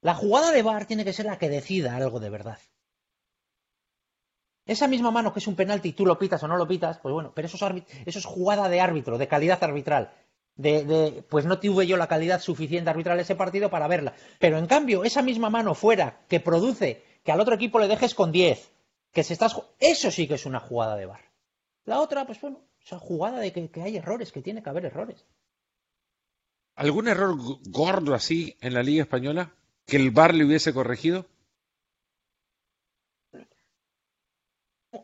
La 0.00 0.14
jugada 0.14 0.52
de 0.52 0.62
bar 0.62 0.86
tiene 0.86 1.04
que 1.04 1.12
ser 1.12 1.26
la 1.26 1.38
que 1.38 1.48
decida 1.48 1.96
algo 1.96 2.20
de 2.20 2.30
verdad. 2.30 2.58
Esa 4.66 4.88
misma 4.88 5.10
mano 5.10 5.32
que 5.32 5.40
es 5.40 5.46
un 5.46 5.56
penalti 5.56 5.92
tú 5.92 6.06
lo 6.06 6.18
pitas 6.18 6.42
o 6.42 6.48
no 6.48 6.56
lo 6.56 6.66
pitas, 6.66 6.98
pues 6.98 7.12
bueno, 7.12 7.32
pero 7.34 7.46
eso 7.46 7.56
es, 7.66 7.82
eso 8.06 8.18
es 8.18 8.24
jugada 8.24 8.68
de 8.68 8.80
árbitro, 8.80 9.18
de 9.18 9.28
calidad 9.28 9.62
arbitral. 9.62 10.12
De, 10.56 10.84
de, 10.84 11.22
pues 11.28 11.46
no 11.46 11.58
tuve 11.58 11.86
yo 11.86 11.96
la 11.96 12.06
calidad 12.06 12.40
suficiente 12.40 12.88
arbitral 12.88 13.18
ese 13.18 13.34
partido 13.34 13.70
para 13.70 13.88
verla. 13.88 14.14
Pero 14.38 14.58
en 14.58 14.66
cambio, 14.66 15.04
esa 15.04 15.20
misma 15.20 15.50
mano 15.50 15.74
fuera 15.74 16.20
que 16.28 16.38
produce 16.38 17.02
que 17.24 17.32
al 17.32 17.40
otro 17.40 17.54
equipo 17.54 17.78
le 17.78 17.88
dejes 17.88 18.14
con 18.14 18.30
10, 18.30 18.70
que 19.12 19.24
se 19.24 19.32
estás. 19.32 19.60
Eso 19.80 20.10
sí 20.10 20.28
que 20.28 20.34
es 20.34 20.46
una 20.46 20.60
jugada 20.60 20.96
de 20.96 21.06
bar. 21.06 21.20
La 21.84 22.00
otra, 22.00 22.24
pues 22.24 22.40
bueno, 22.40 22.60
esa 22.84 22.98
jugada 22.98 23.40
de 23.40 23.52
que, 23.52 23.70
que 23.70 23.82
hay 23.82 23.96
errores, 23.96 24.32
que 24.32 24.42
tiene 24.42 24.62
que 24.62 24.70
haber 24.70 24.84
errores. 24.84 25.24
¿Algún 26.76 27.08
error 27.08 27.36
gordo 27.68 28.14
así 28.14 28.56
en 28.60 28.74
la 28.74 28.82
Liga 28.82 29.02
Española 29.02 29.54
que 29.86 29.96
el 29.96 30.10
bar 30.10 30.34
le 30.34 30.44
hubiese 30.44 30.72
corregido? 30.74 31.26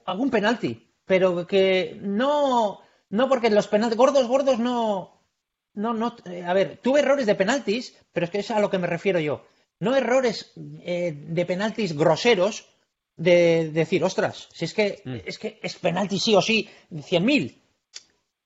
algún 0.04 0.30
penalti, 0.30 0.88
pero 1.04 1.46
que 1.46 1.98
no, 2.00 2.80
no 3.10 3.28
porque 3.28 3.50
los 3.50 3.68
penaltis 3.68 3.98
gordos, 3.98 4.26
gordos 4.26 4.58
no, 4.58 5.20
no, 5.74 5.94
no, 5.94 6.16
eh, 6.26 6.44
a 6.44 6.52
ver, 6.52 6.78
tuve 6.82 7.00
errores 7.00 7.26
de 7.26 7.34
penaltis, 7.34 7.96
pero 8.12 8.24
es 8.24 8.30
que 8.30 8.38
es 8.38 8.50
a 8.50 8.60
lo 8.60 8.70
que 8.70 8.78
me 8.78 8.86
refiero 8.86 9.20
yo. 9.20 9.44
No 9.78 9.96
errores 9.96 10.52
eh, 10.82 11.12
de 11.12 11.46
penaltis 11.46 11.96
groseros 11.96 12.68
de, 13.16 13.70
decir, 13.70 14.04
ostras, 14.04 14.48
si 14.52 14.66
es 14.66 14.74
que, 14.74 15.02
mm. 15.04 15.16
es 15.24 15.38
que 15.38 15.58
es 15.62 15.76
penalti 15.76 16.18
sí 16.18 16.34
o 16.34 16.42
sí, 16.42 16.68
cien 17.02 17.24
mil. 17.24 17.62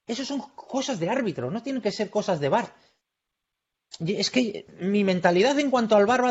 Eso 0.06 0.24
son 0.24 0.40
cosas 0.54 1.00
de 1.00 1.08
árbitro, 1.08 1.50
no 1.50 1.62
tienen 1.62 1.82
que 1.82 1.92
ser 1.92 2.10
cosas 2.10 2.40
de 2.40 2.48
bar. 2.48 2.74
Es 4.00 4.30
que 4.30 4.66
mi 4.80 5.04
mentalidad 5.04 5.58
en 5.58 5.70
cuanto 5.70 5.96
al 5.96 6.06
bar 6.06 6.22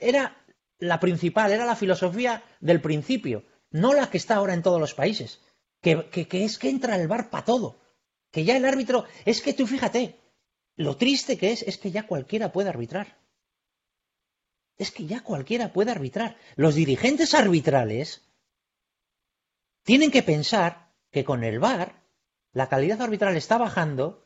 era 0.00 0.44
la 0.78 1.00
principal, 1.00 1.52
era 1.52 1.64
la 1.64 1.76
filosofía 1.76 2.42
del 2.60 2.80
principio 2.80 3.44
no 3.74 3.92
la 3.92 4.08
que 4.08 4.18
está 4.18 4.36
ahora 4.36 4.54
en 4.54 4.62
todos 4.62 4.80
los 4.80 4.94
países, 4.94 5.40
que, 5.80 6.08
es 6.30 6.58
que 6.58 6.68
entra 6.68 6.94
el 6.94 7.08
bar 7.08 7.28
para 7.28 7.44
todo, 7.44 7.80
que 8.30 8.44
ya 8.44 8.56
el 8.56 8.64
árbitro, 8.64 9.04
es 9.24 9.42
que 9.42 9.52
tú 9.52 9.66
fíjate, 9.66 10.20
lo 10.76 10.96
triste 10.96 11.36
que 11.36 11.50
es 11.50 11.62
es 11.62 11.76
que 11.76 11.90
ya 11.90 12.06
cualquiera 12.06 12.52
puede 12.52 12.68
arbitrar. 12.68 13.18
Es 14.76 14.92
que 14.92 15.06
ya 15.06 15.24
cualquiera 15.24 15.72
puede 15.72 15.90
arbitrar. 15.90 16.36
Los 16.54 16.76
dirigentes 16.76 17.34
arbitrales 17.34 18.22
tienen 19.82 20.12
que 20.12 20.22
pensar 20.22 20.92
que 21.10 21.24
con 21.24 21.42
el 21.42 21.58
VAR 21.58 22.03
la 22.54 22.68
calidad 22.68 23.02
arbitral 23.02 23.36
está 23.36 23.58
bajando, 23.58 24.24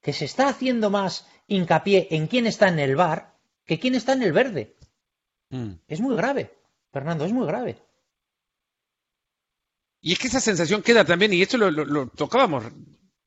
que 0.00 0.12
se 0.12 0.24
está 0.24 0.48
haciendo 0.48 0.90
más 0.90 1.26
hincapié 1.48 2.08
en 2.10 2.28
quién 2.28 2.46
está 2.46 2.68
en 2.68 2.78
el 2.78 2.96
VAR 2.96 3.32
que 3.64 3.78
quién 3.78 3.94
está 3.94 4.12
en 4.12 4.22
el 4.22 4.32
verde. 4.32 4.76
Mm. 5.50 5.72
Es 5.86 6.00
muy 6.00 6.16
grave, 6.16 6.52
Fernando, 6.92 7.24
es 7.24 7.32
muy 7.32 7.46
grave. 7.46 7.78
Y 10.00 10.12
es 10.12 10.18
que 10.18 10.28
esa 10.28 10.40
sensación 10.40 10.82
queda 10.82 11.04
también, 11.04 11.32
y 11.32 11.42
esto 11.42 11.58
lo, 11.58 12.08
tocábamos 12.08 12.64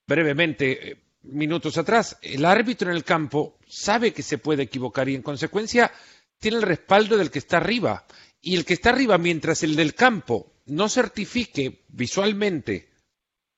brevemente 0.05 0.91
eh, 0.91 1.03
minutos 1.23 1.77
atrás, 1.77 2.17
el 2.21 2.43
árbitro 2.45 2.89
en 2.89 2.97
el 2.97 3.03
campo 3.03 3.57
sabe 3.67 4.13
que 4.13 4.23
se 4.23 4.37
puede 4.37 4.63
equivocar 4.63 5.07
y 5.07 5.15
en 5.15 5.21
consecuencia 5.21 5.91
tiene 6.37 6.57
el 6.57 6.63
respaldo 6.63 7.17
del 7.17 7.31
que 7.31 7.39
está 7.39 7.57
arriba. 7.57 8.05
Y 8.41 8.55
el 8.55 8.65
que 8.65 8.73
está 8.73 8.89
arriba, 8.89 9.17
mientras 9.17 9.63
el 9.63 9.75
del 9.75 9.95
campo 9.95 10.53
no 10.65 10.89
certifique 10.89 11.85
visualmente 11.87 12.91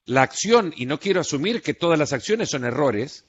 la 0.07 0.21
acción, 0.21 0.73
y 0.75 0.85
no 0.85 0.99
quiero 0.99 1.19
asumir 1.19 1.61
que 1.61 1.73
todas 1.73 1.99
las 1.99 2.13
acciones 2.13 2.49
son 2.49 2.63
errores, 2.63 3.25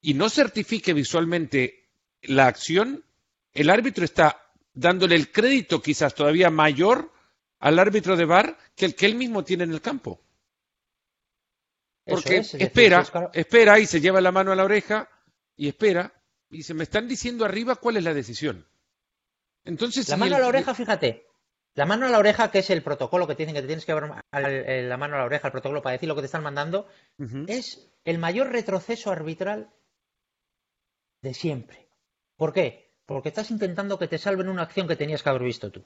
y 0.00 0.14
no 0.14 0.30
certifique 0.30 0.94
visualmente 0.94 1.90
la 2.22 2.46
acción, 2.46 3.04
el 3.52 3.68
árbitro 3.68 4.04
está 4.04 4.42
dándole 4.72 5.16
el 5.16 5.30
crédito 5.30 5.82
quizás 5.82 6.14
todavía 6.14 6.48
mayor 6.48 7.12
al 7.58 7.78
árbitro 7.78 8.16
de 8.16 8.24
bar 8.24 8.58
que 8.74 8.86
el 8.86 8.94
que 8.94 9.06
él 9.06 9.16
mismo 9.16 9.44
tiene 9.44 9.64
en 9.64 9.72
el 9.72 9.82
campo. 9.82 10.22
Porque 12.04 12.38
espera, 12.38 13.30
espera 13.34 13.78
y 13.78 13.86
se 13.86 14.00
lleva 14.00 14.20
la 14.20 14.32
mano 14.32 14.52
a 14.52 14.56
la 14.56 14.64
oreja 14.64 15.10
y 15.56 15.68
espera 15.68 16.12
y 16.48 16.62
se 16.62 16.72
me 16.72 16.84
están 16.84 17.06
diciendo 17.06 17.44
arriba 17.44 17.76
cuál 17.76 17.98
es 17.98 18.04
la 18.04 18.14
decisión. 18.14 18.66
Entonces, 19.64 20.08
la 20.08 20.16
mano 20.16 20.36
a 20.36 20.40
la 20.40 20.46
oreja, 20.46 20.74
fíjate, 20.74 21.25
la 21.76 21.84
mano 21.84 22.06
a 22.06 22.08
la 22.08 22.18
oreja, 22.18 22.50
que 22.50 22.60
es 22.60 22.70
el 22.70 22.82
protocolo 22.82 23.26
que 23.26 23.34
tienen 23.34 23.54
que 23.54 23.60
te 23.60 23.66
tienes 23.66 23.84
que 23.84 23.92
llevar 23.92 24.24
la 24.32 24.96
mano 24.96 25.14
a 25.14 25.18
la 25.18 25.24
oreja, 25.26 25.48
el 25.48 25.52
protocolo 25.52 25.82
para 25.82 25.92
decir 25.92 26.08
lo 26.08 26.14
que 26.14 26.22
te 26.22 26.26
están 26.26 26.42
mandando, 26.42 26.88
es 27.46 27.86
el 28.04 28.16
mayor 28.18 28.50
retroceso 28.50 29.12
arbitral 29.12 29.70
de 31.20 31.34
siempre. 31.34 31.86
¿Por 32.36 32.54
qué? 32.54 32.94
Porque 33.04 33.28
estás 33.28 33.50
intentando 33.50 33.98
que 33.98 34.08
te 34.08 34.16
salven 34.16 34.48
una 34.48 34.62
acción 34.62 34.88
que 34.88 34.96
tenías 34.96 35.22
que 35.22 35.28
haber 35.28 35.42
visto 35.42 35.70
tú. 35.70 35.84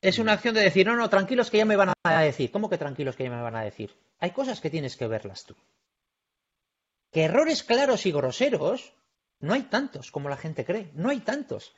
Es 0.00 0.18
una 0.18 0.32
acción 0.32 0.54
de 0.54 0.62
decir, 0.62 0.84
no, 0.84 0.96
no, 0.96 1.08
tranquilos 1.08 1.48
que 1.48 1.58
ya 1.58 1.64
me 1.64 1.76
van 1.76 1.92
a 2.02 2.20
decir. 2.22 2.50
¿Cómo 2.50 2.68
que 2.68 2.76
tranquilos 2.76 3.14
que 3.14 3.24
ya 3.24 3.30
me 3.30 3.40
van 3.40 3.54
a 3.54 3.62
decir? 3.62 3.96
Hay 4.18 4.32
cosas 4.32 4.60
que 4.60 4.68
tienes 4.68 4.96
que 4.96 5.06
verlas 5.06 5.44
tú. 5.44 5.54
Que 7.12 7.24
errores 7.24 7.62
claros 7.62 8.04
y 8.04 8.10
groseros, 8.10 8.94
no 9.38 9.54
hay 9.54 9.62
tantos 9.62 10.10
como 10.10 10.28
la 10.28 10.36
gente 10.36 10.64
cree, 10.64 10.90
no 10.94 11.08
hay 11.08 11.20
tantos. 11.20 11.72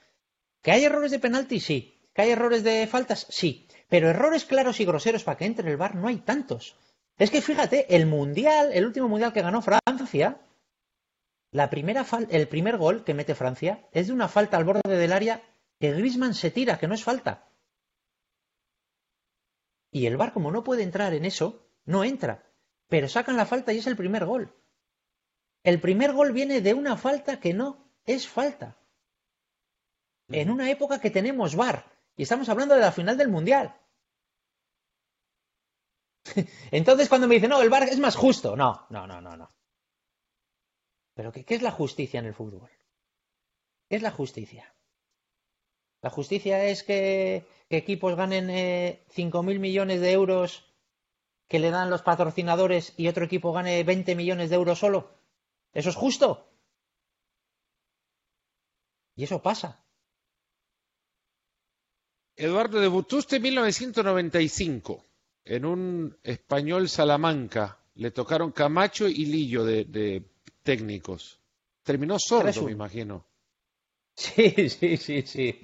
Que 0.63 0.73
hay 0.73 0.85
errores 0.85 1.11
de 1.11 1.19
penalti, 1.19 1.61
sí. 1.61 2.00
Que 2.21 2.25
hay 2.25 2.33
errores 2.33 2.63
de 2.63 2.87
faltas, 2.87 3.27
sí. 3.31 3.67
Pero 3.89 4.11
errores 4.11 4.45
claros 4.45 4.79
y 4.79 4.85
groseros 4.85 5.25
para 5.25 5.39
que 5.39 5.47
entre 5.47 5.65
en 5.65 5.71
el 5.71 5.79
bar, 5.79 5.95
no 5.95 6.07
hay 6.07 6.19
tantos. 6.19 6.77
Es 7.17 7.31
que 7.31 7.41
fíjate, 7.41 7.97
el 7.97 8.05
mundial, 8.05 8.73
el 8.75 8.85
último 8.85 9.09
mundial 9.09 9.33
que 9.33 9.41
ganó 9.41 9.63
Francia, 9.63 10.39
la 11.51 11.71
primera 11.71 12.05
el 12.29 12.47
primer 12.47 12.77
gol 12.77 13.05
que 13.05 13.15
mete 13.15 13.35
Francia 13.35 13.89
es 13.93 14.09
de 14.09 14.13
una 14.13 14.29
falta 14.29 14.59
al 14.59 14.65
borde 14.65 14.83
del 14.99 15.15
área 15.15 15.43
que 15.79 15.93
Griezmann 15.93 16.35
se 16.35 16.51
tira, 16.51 16.79
que 16.79 16.89
no 16.89 16.95
es 16.95 17.03
falta. 17.03 17.49
Y 19.91 20.05
el 20.05 20.19
VAR, 20.19 20.35
como 20.35 20.51
no 20.51 20.63
puede 20.63 20.83
entrar 20.83 21.15
en 21.15 21.25
eso, 21.25 21.67
no 21.87 22.05
entra. 22.05 22.45
Pero 22.89 23.09
sacan 23.09 23.39
la 23.39 23.47
falta 23.47 23.73
y 23.73 23.79
es 23.79 23.87
el 23.87 23.97
primer 23.97 24.27
gol. 24.27 24.55
El 25.63 25.81
primer 25.81 26.13
gol 26.13 26.33
viene 26.33 26.61
de 26.61 26.75
una 26.75 26.99
falta 26.99 27.41
que 27.41 27.55
no 27.55 27.91
es 28.05 28.29
falta. 28.29 28.77
En 30.29 30.51
una 30.51 30.71
época 30.71 31.01
que 31.01 31.11
tenemos 31.11 31.57
VAR. 31.57 31.90
Y 32.17 32.23
estamos 32.23 32.49
hablando 32.49 32.75
de 32.75 32.81
la 32.81 32.93
final 32.93 33.17
del 33.17 33.29
Mundial. 33.29 33.75
Entonces 36.71 37.09
cuando 37.09 37.27
me 37.27 37.37
dicen, 37.37 37.51
no, 37.51 37.63
el 37.63 37.71
VAR 37.71 37.85
es 37.85 37.99
más 37.99 38.17
justo. 38.17 38.57
No, 38.57 38.87
no, 38.91 39.07
no, 39.07 39.21
no, 39.21 39.37
no. 39.37 39.51
Pero 41.15 41.33
¿qué, 41.33 41.45
qué 41.45 41.55
es 41.55 41.63
la 41.63 41.71
justicia 41.71 42.21
en 42.21 42.27
el 42.27 42.35
fútbol? 42.35 42.71
¿Qué 43.89 43.97
es 43.97 44.03
la 44.03 44.11
justicia? 44.11 44.73
La 46.03 46.11
justicia 46.11 46.65
es 46.65 46.83
que, 46.83 47.47
equipos 47.69 48.17
ganen 48.17 48.49
eh, 48.51 49.05
5.000 49.15 49.59
millones 49.59 50.01
de 50.01 50.13
euros 50.13 50.65
que 51.47 51.59
le 51.59 51.71
dan 51.71 51.91
los 51.91 52.03
patrocinadores 52.03 52.95
y 52.97 53.09
otro 53.09 53.25
equipo 53.25 53.53
gane 53.53 53.85
20 53.85 54.15
millones 54.15 54.51
de 54.51 54.57
euros 54.57 54.79
solo. 54.79 55.11
¿Eso 55.73 55.91
es 55.91 55.97
justo? 55.97 56.49
Y 59.15 59.25
eso 59.25 59.43
pasa. 59.43 59.80
Eduardo, 62.37 62.81
debutó 62.81 63.19
en 63.31 63.43
1995 63.43 65.05
en 65.45 65.65
un 65.65 66.17
español 66.23 66.89
Salamanca. 66.89 67.79
Le 67.95 68.11
tocaron 68.11 68.53
Camacho 68.53 69.09
y 69.09 69.27
Lillo 69.27 69.65
de, 69.65 70.23
técnicos. 70.63 71.39
Terminó 71.83 72.19
sordo, 72.19 72.63
me 72.63 72.73
imagino. 72.73 73.27
Sí, 74.15 74.69
sí, 74.69 74.97
sí, 74.97 75.23
sí. 75.23 75.61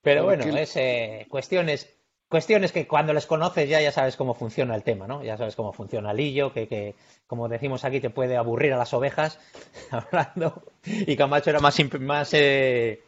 Pero 0.00 0.24
bueno, 0.24 0.44
es 0.44 0.76
eh, 0.76 1.26
cuestiones, 1.28 1.88
cuestiones 2.28 2.72
que 2.72 2.86
cuando 2.86 3.12
les 3.12 3.26
conoces 3.26 3.68
ya 3.68 3.80
ya 3.80 3.92
sabes 3.92 4.16
cómo 4.16 4.34
funciona 4.34 4.74
el 4.74 4.82
tema, 4.82 5.06
¿no? 5.06 5.22
Ya 5.22 5.36
sabes 5.36 5.54
cómo 5.54 5.72
funciona 5.72 6.12
Lillo, 6.12 6.52
que, 6.52 6.66
que 6.66 6.94
como 7.26 7.48
decimos 7.48 7.84
aquí 7.84 8.00
te 8.00 8.10
puede 8.10 8.36
aburrir 8.36 8.72
a 8.72 8.78
las 8.78 8.94
ovejas 8.94 9.38
hablando 9.90 10.62
y 10.84 11.14
Camacho 11.16 11.50
era 11.50 11.60
más, 11.60 11.78
más, 12.00 12.30
eh, 12.34 13.02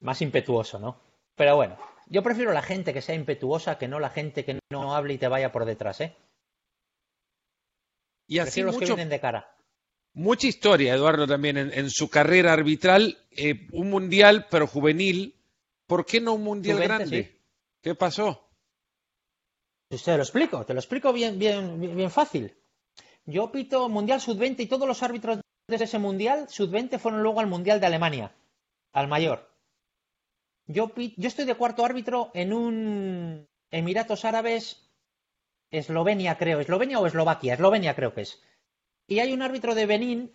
más 0.00 0.22
impetuoso, 0.22 0.78
¿no? 0.78 1.09
Pero 1.40 1.56
bueno, 1.56 1.78
yo 2.10 2.22
prefiero 2.22 2.52
la 2.52 2.60
gente 2.60 2.92
que 2.92 3.00
sea 3.00 3.14
impetuosa 3.14 3.78
que 3.78 3.88
no 3.88 3.98
la 3.98 4.10
gente 4.10 4.44
que 4.44 4.58
no 4.70 4.94
hable 4.94 5.14
y 5.14 5.16
te 5.16 5.26
vaya 5.26 5.50
por 5.50 5.64
detrás, 5.64 6.02
¿eh? 6.02 6.14
Y 8.26 8.40
así 8.40 8.60
los 8.60 8.76
que 8.76 8.84
vienen 8.84 9.08
de 9.08 9.20
cara. 9.20 9.50
Mucha 10.12 10.48
historia, 10.48 10.92
Eduardo, 10.92 11.26
también 11.26 11.56
en, 11.56 11.88
su 11.88 12.10
carrera 12.10 12.52
arbitral. 12.52 13.16
Eh, 13.30 13.68
un 13.72 13.88
mundial, 13.88 14.48
pero 14.50 14.66
juvenil. 14.66 15.34
¿Por 15.86 16.04
qué 16.04 16.20
no 16.20 16.34
un 16.34 16.44
mundial 16.44 16.78
grande? 16.78 17.40
¿Qué 17.80 17.94
pasó? 17.94 18.46
Te 19.88 20.16
lo 20.18 20.22
explico, 20.22 20.66
te 20.66 20.74
lo 20.74 20.80
explico 20.80 21.10
bien, 21.10 21.38
bien, 21.38 21.96
bien 21.96 22.10
fácil. 22.10 22.54
Yo 23.24 23.50
pito 23.50 23.88
Mundial 23.88 24.20
Sub-20 24.20 24.56
y 24.60 24.66
todos 24.66 24.86
los 24.86 25.02
árbitros 25.02 25.40
de 25.68 25.76
ese 25.76 25.98
Mundial 25.98 26.50
Sub-20 26.50 26.98
fueron 26.98 27.22
luego 27.22 27.40
al 27.40 27.46
Mundial 27.46 27.80
de 27.80 27.86
Alemania, 27.86 28.34
al 28.92 29.08
mayor. 29.08 29.49
Yo, 30.72 30.92
yo 30.94 31.28
estoy 31.28 31.46
de 31.46 31.56
cuarto 31.56 31.84
árbitro 31.84 32.30
en 32.32 32.52
un 32.52 33.48
Emiratos 33.72 34.24
Árabes, 34.24 34.88
Eslovenia 35.72 36.38
creo, 36.38 36.60
Eslovenia 36.60 37.00
o 37.00 37.06
Eslovaquia, 37.06 37.54
Eslovenia 37.54 37.96
creo 37.96 38.14
que 38.14 38.20
es. 38.22 38.40
Y 39.08 39.18
hay 39.18 39.32
un 39.32 39.42
árbitro 39.42 39.74
de 39.74 39.86
Benín, 39.86 40.32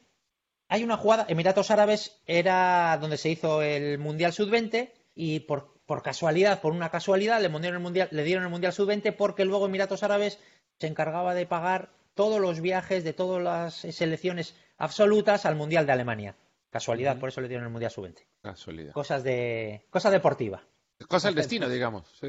hay 0.67 0.83
una 0.83 0.97
jugada, 0.97 1.25
Emiratos 1.29 1.71
Árabes 1.71 2.21
era 2.25 2.97
donde 2.99 3.17
se 3.17 3.29
hizo 3.29 3.61
el 3.61 3.97
Mundial 3.97 4.33
Sub-20 4.33 4.91
y 5.15 5.39
por, 5.41 5.79
por, 5.85 6.03
casualidad, 6.03 6.59
por 6.59 6.73
una 6.73 6.91
casualidad, 6.91 7.39
le, 7.39 7.47
el 7.47 7.79
mundial, 7.79 8.09
le 8.11 8.23
dieron 8.25 8.43
el 8.43 8.49
Mundial 8.49 8.73
Sub-20 8.73 9.15
porque 9.15 9.45
luego 9.45 9.67
Emiratos 9.67 10.03
Árabes 10.03 10.39
se 10.79 10.87
encargaba 10.87 11.33
de 11.33 11.45
pagar 11.45 11.91
todos 12.13 12.41
los 12.41 12.59
viajes 12.59 13.05
de 13.05 13.13
todas 13.13 13.41
las 13.41 13.95
selecciones 13.95 14.53
absolutas 14.77 15.45
al 15.45 15.55
Mundial 15.55 15.85
de 15.85 15.93
Alemania. 15.93 16.35
Casualidad, 16.75 17.17
por 17.17 17.29
eso 17.29 17.39
le 17.39 17.47
dieron 17.47 17.65
el 17.65 17.71
Mundial 17.71 17.89
Sub-20. 17.89 18.25
Casualidad. 18.41 18.91
Cosas 18.91 19.23
de. 19.23 19.85
Cosa 19.89 20.11
deportiva. 20.11 20.61
Cosa 21.07 21.29
del 21.29 21.35
destino, 21.35 21.69
digamos. 21.69 22.19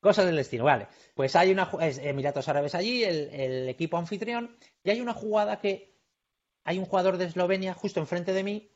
Cosas 0.00 0.26
del 0.26 0.34
destino, 0.34 0.64
vale. 0.64 0.88
Pues 1.14 1.36
hay 1.36 1.52
una. 1.52 1.70
Emiratos 1.80 2.48
Árabes 2.48 2.74
allí, 2.74 3.04
el, 3.04 3.68
equipo 3.68 3.96
anfitrión, 3.96 4.58
y 4.82 4.90
hay 4.90 5.00
una 5.00 5.14
jugada 5.14 5.60
que. 5.60 5.94
Hay 6.64 6.78
un 6.78 6.84
jugador 6.84 7.16
de 7.16 7.26
Eslovenia 7.26 7.74
justo 7.74 8.00
enfrente 8.00 8.32
de 8.32 8.42
mí 8.42 8.72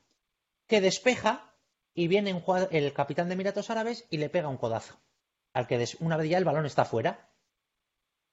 que 0.68 0.80
despeja 0.80 1.56
y 1.92 2.06
viene 2.06 2.44
el 2.70 2.92
capitán 2.92 3.26
de 3.26 3.34
Emiratos 3.34 3.68
Árabes 3.68 4.06
y 4.10 4.18
le 4.18 4.30
pega 4.30 4.46
un 4.46 4.58
codazo. 4.58 5.00
Al 5.52 5.66
que 5.66 5.84
una 5.98 6.18
vez 6.18 6.30
ya 6.30 6.38
el 6.38 6.44
balón 6.44 6.66
está 6.66 6.84
fuera. 6.84 7.32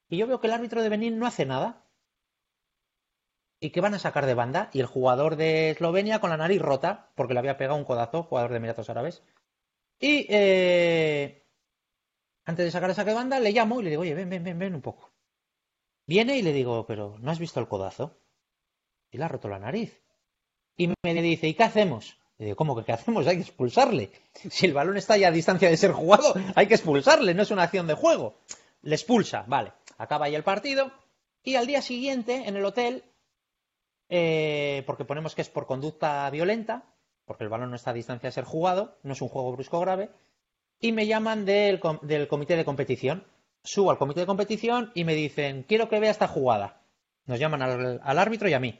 Y 0.10 0.18
yo 0.18 0.28
veo 0.28 0.40
que 0.40 0.46
el 0.46 0.54
árbitro 0.54 0.84
de 0.84 0.90
Benín 0.90 1.18
no 1.18 1.26
hace 1.26 1.48
nada 1.48 1.87
y 3.60 3.72
que 3.72 3.82
van 3.82 3.94
a 3.94 4.00
sacar 4.00 4.26
de 4.26 4.34
banda. 4.34 4.70
Y 4.74 4.80
el 4.80 4.86
jugador 4.86 5.36
de 5.36 5.72
Eslovenia 5.72 6.20
con 6.20 6.30
la 6.30 6.38
nariz 6.38 6.62
rota, 6.62 7.10
porque 7.16 7.34
le 7.34 7.40
había 7.40 7.58
pegado 7.58 7.78
un 7.78 7.86
codazo, 7.86 8.24
jugador 8.24 8.52
de 8.52 8.58
Emiratos 8.58 8.90
Árabes. 8.90 9.24
Y 10.00 10.28
eh, 10.30 11.44
antes 12.46 12.66
de 12.66 12.72
sacar 12.72 12.90
el 12.90 12.96
saque 12.96 13.10
de 13.10 13.16
banda, 13.16 13.40
le 13.40 13.52
llamo 13.52 13.80
y 13.80 13.84
le 13.84 13.90
digo, 13.90 14.04
oye, 14.04 14.14
ven, 14.14 14.30
ven, 14.30 14.44
ven, 14.44 14.60
ven 14.60 14.76
un 14.76 14.82
poco. 14.82 15.12
Viene 16.06 16.38
y 16.38 16.42
le 16.42 16.54
digo, 16.54 16.86
pero 16.86 17.18
¿no 17.20 17.32
has 17.32 17.40
visto 17.40 17.60
el 17.60 17.68
codazo? 17.68 18.18
Y 19.12 19.18
le 19.18 19.26
ha 19.26 19.28
roto 19.28 19.50
la 19.50 19.60
nariz. 19.60 20.02
Y 20.78 20.88
me 20.88 21.14
dice, 21.22 21.48
¿y 21.48 21.54
qué 21.56 21.64
hacemos? 21.64 22.18
Le 22.38 22.46
digo, 22.46 22.56
¿cómo 22.56 22.76
que 22.76 22.86
qué 22.86 22.94
hacemos? 22.94 23.26
Hay 23.28 23.38
que 23.38 23.42
expulsarle. 23.42 24.12
Si 24.34 24.68
el 24.68 24.74
balón 24.74 24.96
está 24.98 25.18
ya 25.18 25.30
a 25.30 25.32
distancia 25.32 25.70
de 25.70 25.78
ser 25.78 25.92
jugado, 25.92 26.36
hay 26.56 26.68
que 26.68 26.76
expulsarle, 26.76 27.34
no 27.34 27.42
es 27.44 27.52
una 27.52 27.64
acción 27.64 27.88
de 27.88 27.96
juego. 27.96 28.38
Le 28.84 28.96
expulsa, 28.96 29.44
vale. 29.48 29.74
Acaba 29.98 30.28
ahí 30.28 30.36
el 30.36 30.44
partido. 30.44 30.92
Y 31.44 31.56
al 31.56 31.66
día 31.66 31.82
siguiente, 31.82 32.48
en 32.48 32.56
el 32.56 32.64
hotel, 32.64 33.04
eh, 34.10 34.84
porque 34.86 35.06
ponemos 35.06 35.36
que 35.36 35.42
es 35.42 35.50
por 35.50 35.66
conducta 35.66 36.30
violenta, 36.30 36.86
porque 37.26 37.44
el 37.44 37.50
balón 37.50 37.70
no 37.70 37.76
está 37.76 37.92
a 37.92 37.94
distancia 37.94 38.28
de 38.28 38.34
ser 38.34 38.46
jugado, 38.46 38.98
no 39.04 39.14
es 39.14 39.22
un 39.22 39.30
juego 39.30 39.52
brusco 39.52 39.80
grave, 39.80 40.10
y 40.80 40.92
me 40.92 41.08
llaman 41.08 41.46
del, 41.46 41.80
comité 41.80 42.56
de 42.56 42.66
competición. 42.66 43.26
Subo 43.64 43.92
al 43.92 43.98
comité 43.98 44.22
de 44.22 44.26
competición 44.26 44.92
y 44.96 45.04
me 45.04 45.14
dicen, 45.14 45.64
quiero 45.64 45.90
que 45.90 46.00
vea 46.00 46.12
esta 46.12 46.28
jugada. 46.28 46.82
Nos 47.26 47.40
llaman 47.40 47.62
al, 47.62 48.20
árbitro 48.20 48.48
y 48.48 48.54
a 48.54 48.60
mí. 48.60 48.80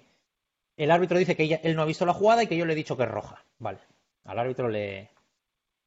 El 0.78 0.92
árbitro 0.92 1.18
dice 1.18 1.36
que 1.36 1.60
él 1.62 1.76
no 1.76 1.82
ha 1.82 1.86
visto 1.86 2.06
la 2.06 2.14
jugada 2.14 2.44
y 2.44 2.48
que 2.48 2.56
yo 2.56 2.66
le 2.66 2.74
he 2.74 2.76
dicho 2.76 2.96
que 2.96 3.04
es 3.04 3.10
roja. 3.10 3.44
Vale. 3.58 3.80
Al 4.24 4.40
árbitro 4.40 4.70
le, 4.70 5.10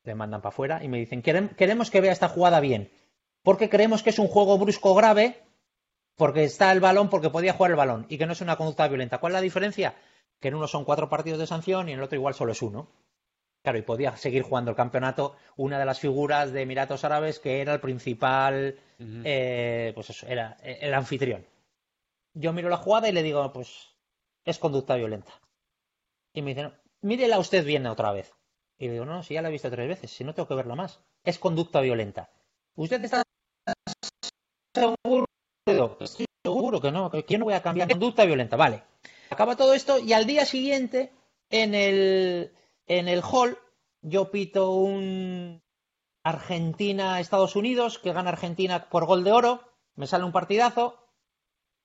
le 0.02 0.14
mandan 0.14 0.42
para 0.42 0.52
afuera 0.52 0.84
y 0.84 0.88
me 0.88 0.98
dicen, 0.98 1.22
queremos 1.22 1.90
que 1.90 2.00
vea 2.00 2.12
esta 2.12 2.28
jugada 2.28 2.60
bien, 2.60 2.90
porque 3.42 3.68
creemos 3.70 4.02
que 4.02 4.10
es 4.10 4.18
un 4.18 4.28
juego 4.28 4.58
brusco 4.58 4.94
grave 4.94 5.42
porque 6.20 6.44
está 6.44 6.70
el 6.70 6.80
balón, 6.80 7.08
porque 7.08 7.30
podía 7.30 7.54
jugar 7.54 7.70
el 7.70 7.78
balón 7.78 8.04
y 8.10 8.18
que 8.18 8.26
no 8.26 8.34
es 8.34 8.42
una 8.42 8.56
conducta 8.56 8.86
violenta. 8.86 9.16
¿Cuál 9.16 9.32
es 9.32 9.34
la 9.36 9.40
diferencia? 9.40 9.94
Que 10.38 10.48
en 10.48 10.54
uno 10.54 10.68
son 10.68 10.84
cuatro 10.84 11.08
partidos 11.08 11.38
de 11.38 11.46
sanción 11.46 11.88
y 11.88 11.92
en 11.92 11.98
el 11.98 12.04
otro 12.04 12.16
igual 12.16 12.34
solo 12.34 12.52
es 12.52 12.60
uno. 12.60 12.90
Claro, 13.62 13.78
y 13.78 13.82
podía 13.82 14.14
seguir 14.18 14.42
jugando 14.42 14.70
el 14.70 14.76
campeonato 14.76 15.34
una 15.56 15.78
de 15.78 15.86
las 15.86 15.98
figuras 15.98 16.52
de 16.52 16.60
Emiratos 16.60 17.04
Árabes 17.04 17.38
que 17.38 17.62
era 17.62 17.72
el 17.72 17.80
principal, 17.80 18.78
eh, 18.98 19.92
pues 19.94 20.10
eso, 20.10 20.26
era 20.26 20.58
el 20.62 20.92
anfitrión. 20.92 21.46
Yo 22.34 22.52
miro 22.52 22.68
la 22.68 22.76
jugada 22.76 23.08
y 23.08 23.12
le 23.12 23.22
digo, 23.22 23.50
pues 23.54 23.88
es 24.44 24.58
conducta 24.58 24.96
violenta. 24.96 25.32
Y 26.34 26.42
me 26.42 26.50
dicen, 26.50 26.74
mírela 27.00 27.38
usted 27.38 27.64
bien 27.64 27.86
otra 27.86 28.12
vez. 28.12 28.30
Y 28.78 28.88
digo, 28.88 29.06
no, 29.06 29.22
si 29.22 29.32
ya 29.32 29.40
la 29.40 29.48
he 29.48 29.52
visto 29.52 29.70
tres 29.70 29.88
veces, 29.88 30.10
si 30.10 30.22
no 30.22 30.34
tengo 30.34 30.48
que 30.48 30.54
verla 30.54 30.74
más. 30.74 31.00
Es 31.24 31.38
conducta 31.38 31.80
violenta. 31.80 32.28
¿Usted 32.76 33.02
está 33.02 33.22
seguro 34.74 35.29
Estoy 35.66 36.26
seguro 36.42 36.80
que 36.80 36.90
no, 36.90 37.10
que 37.10 37.24
yo 37.28 37.38
no 37.38 37.44
voy 37.44 37.54
a 37.54 37.62
cambiar 37.62 37.88
conducta 37.88 38.24
violenta. 38.24 38.56
Vale. 38.56 38.82
Acaba 39.30 39.56
todo 39.56 39.74
esto 39.74 39.98
y 39.98 40.12
al 40.12 40.26
día 40.26 40.44
siguiente, 40.44 41.12
en 41.50 41.74
el, 41.74 42.52
en 42.86 43.08
el 43.08 43.22
hall, 43.22 43.58
yo 44.02 44.30
pito 44.30 44.70
un 44.72 45.62
Argentina-Estados 46.22 47.56
Unidos, 47.56 47.98
que 47.98 48.12
gana 48.12 48.30
Argentina 48.30 48.88
por 48.88 49.06
gol 49.06 49.24
de 49.24 49.32
oro. 49.32 49.62
Me 49.94 50.06
sale 50.06 50.24
un 50.24 50.32
partidazo 50.32 50.98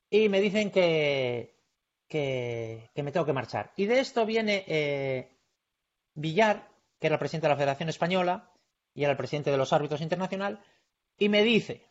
y 0.09 0.29
me 0.29 0.41
dicen 0.41 0.71
que, 0.71 1.55
que, 2.07 2.89
me 2.95 3.11
tengo 3.11 3.25
que 3.25 3.33
marchar. 3.33 3.73
Y 3.75 3.85
de 3.85 3.99
esto 3.99 4.25
viene 4.25 4.63
eh, 4.67 5.37
Villar, 6.13 6.69
que 6.99 7.07
era 7.07 7.15
el 7.15 7.19
presidente 7.19 7.47
de 7.47 7.53
la 7.53 7.57
Federación 7.57 7.89
Española 7.89 8.51
y 8.93 9.03
era 9.03 9.11
el 9.11 9.17
presidente 9.17 9.51
de 9.51 9.57
los 9.57 9.73
árbitros 9.73 10.01
internacional, 10.01 10.63
y 11.17 11.27
me 11.27 11.43
dice, 11.43 11.85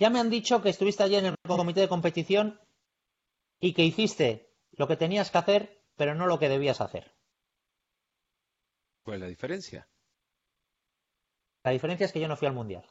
ya 0.00 0.08
me 0.08 0.18
han 0.18 0.30
dicho 0.30 0.62
que 0.62 0.70
estuviste 0.70 1.02
allí 1.02 1.16
en 1.16 1.26
el 1.26 1.36
comité 1.46 1.80
de 1.80 1.88
competición 1.88 2.58
y 3.60 3.74
que 3.74 3.84
hiciste 3.84 4.50
lo 4.72 4.88
que 4.88 4.96
tenías 4.96 5.30
que 5.30 5.38
hacer, 5.38 5.84
pero 5.94 6.14
no 6.14 6.26
lo 6.26 6.38
que 6.38 6.48
debías 6.48 6.80
hacer. 6.80 7.14
¿Cuál 9.04 9.16
es 9.16 9.20
la 9.20 9.26
diferencia? 9.28 9.88
La 11.62 11.72
diferencia 11.72 12.06
es 12.06 12.12
que 12.12 12.20
yo 12.20 12.28
no 12.28 12.36
fui 12.38 12.48
al 12.48 12.54
mundial. 12.54 12.82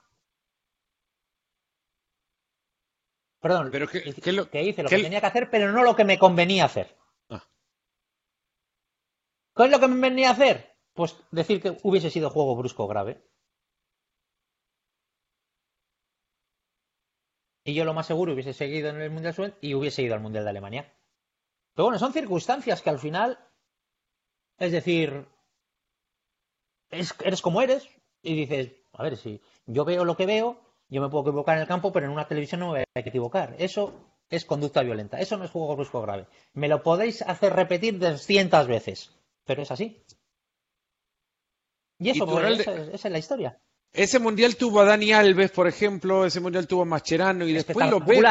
Perdón, 3.39 3.69
pero 3.71 3.87
que, 3.87 4.07
hice 4.07 4.31
lo 4.31 4.49
que 4.51 5.01
tenía 5.01 5.21
que 5.21 5.25
hacer, 5.25 5.49
pero 5.49 5.71
no 5.71 5.83
lo 5.83 5.95
que 5.95 6.05
me 6.05 6.19
convenía 6.19 6.65
hacer. 6.65 6.95
Ah. 7.29 7.43
¿Qué 9.55 9.63
es 9.63 9.71
lo 9.71 9.79
que 9.79 9.87
me 9.87 9.93
convenía 9.93 10.29
hacer? 10.29 10.75
Pues 10.93 11.17
decir 11.31 11.59
que 11.59 11.75
hubiese 11.81 12.11
sido 12.11 12.29
juego 12.29 12.55
brusco 12.55 12.87
grave. 12.87 13.23
Y 17.69 17.75
yo 17.75 17.85
lo 17.85 17.93
más 17.93 18.07
seguro 18.07 18.33
hubiese 18.33 18.53
seguido 18.53 18.89
en 18.89 18.99
el 18.99 19.11
Mundial 19.11 19.35
Sub 19.35 19.53
y 19.61 19.75
hubiese 19.75 20.01
ido 20.01 20.15
al 20.15 20.21
Mundial 20.21 20.43
de 20.43 20.49
Alemania. 20.49 20.91
Pero 21.75 21.85
bueno, 21.85 21.99
son 21.99 22.13
circunstancias 22.13 22.81
que 22.81 22.89
al 22.89 22.97
final, 22.97 23.37
es 24.57 24.71
decir, 24.71 25.27
eres 26.89 27.41
como 27.43 27.61
eres 27.61 27.87
y 28.23 28.33
dices, 28.33 28.71
a 28.93 29.03
ver, 29.03 29.17
si 29.17 29.39
yo 29.67 29.85
veo 29.85 30.03
lo 30.03 30.17
que 30.17 30.25
veo, 30.25 30.59
yo 30.87 30.99
me 30.99 31.09
puedo 31.09 31.29
equivocar 31.29 31.57
en 31.57 31.61
el 31.61 31.67
campo, 31.67 31.91
pero 31.91 32.07
en 32.07 32.11
una 32.11 32.27
televisión 32.27 32.61
no 32.61 32.71
me 32.71 32.79
voy 32.79 32.85
a 32.95 32.99
equivocar. 33.01 33.55
Eso 33.59 33.93
es 34.31 34.45
conducta 34.45 34.81
violenta, 34.81 35.19
eso 35.19 35.37
no 35.37 35.45
es 35.45 35.51
juego 35.51 35.75
brusco 35.75 36.01
grave. 36.01 36.25
Me 36.53 36.69
lo 36.69 36.81
podéis 36.81 37.21
hacer 37.21 37.53
repetir 37.53 37.99
200 37.99 38.67
veces, 38.67 39.15
pero 39.45 39.61
es 39.61 39.69
así. 39.69 40.03
Y 41.99 42.09
eso, 42.09 42.25
pues, 42.25 42.61
esa 42.61 42.93
es 42.93 43.11
la 43.11 43.19
historia. 43.19 43.61
Ese 43.91 44.19
mundial 44.19 44.55
tuvo 44.55 44.81
a 44.81 44.85
Dani 44.85 45.11
Alves, 45.13 45.51
por 45.51 45.67
ejemplo, 45.67 46.25
ese 46.25 46.39
mundial 46.39 46.67
tuvo 46.67 46.83
a 46.83 46.85
Mascherano 46.85 47.47
y 47.47 47.53
después 47.53 47.89
los 47.89 48.05
ve, 48.05 48.23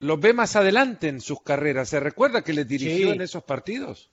los 0.00 0.20
ve 0.20 0.32
más 0.32 0.56
adelante 0.56 1.08
en 1.08 1.20
sus 1.20 1.42
carreras. 1.42 1.90
¿Se 1.90 2.00
recuerda 2.00 2.42
que 2.42 2.54
le 2.54 2.64
dirigió 2.64 3.12
en 3.12 3.20
esos 3.20 3.44
partidos? 3.44 4.10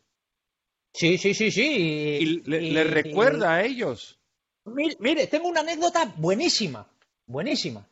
Sí, 0.94 1.18
sí, 1.18 1.34
sí, 1.34 1.52
sí. 1.52 1.64
¿Y, 1.64 2.26
le, 2.50 2.84
recuerda 2.84 3.56
a 3.56 3.64
ellos? 3.64 4.20
Mire, 4.66 5.28
tengo 5.28 5.48
una 5.48 5.62
anécdota 5.62 6.14
buenísima, 6.18 6.86
buenísima. 7.26 7.88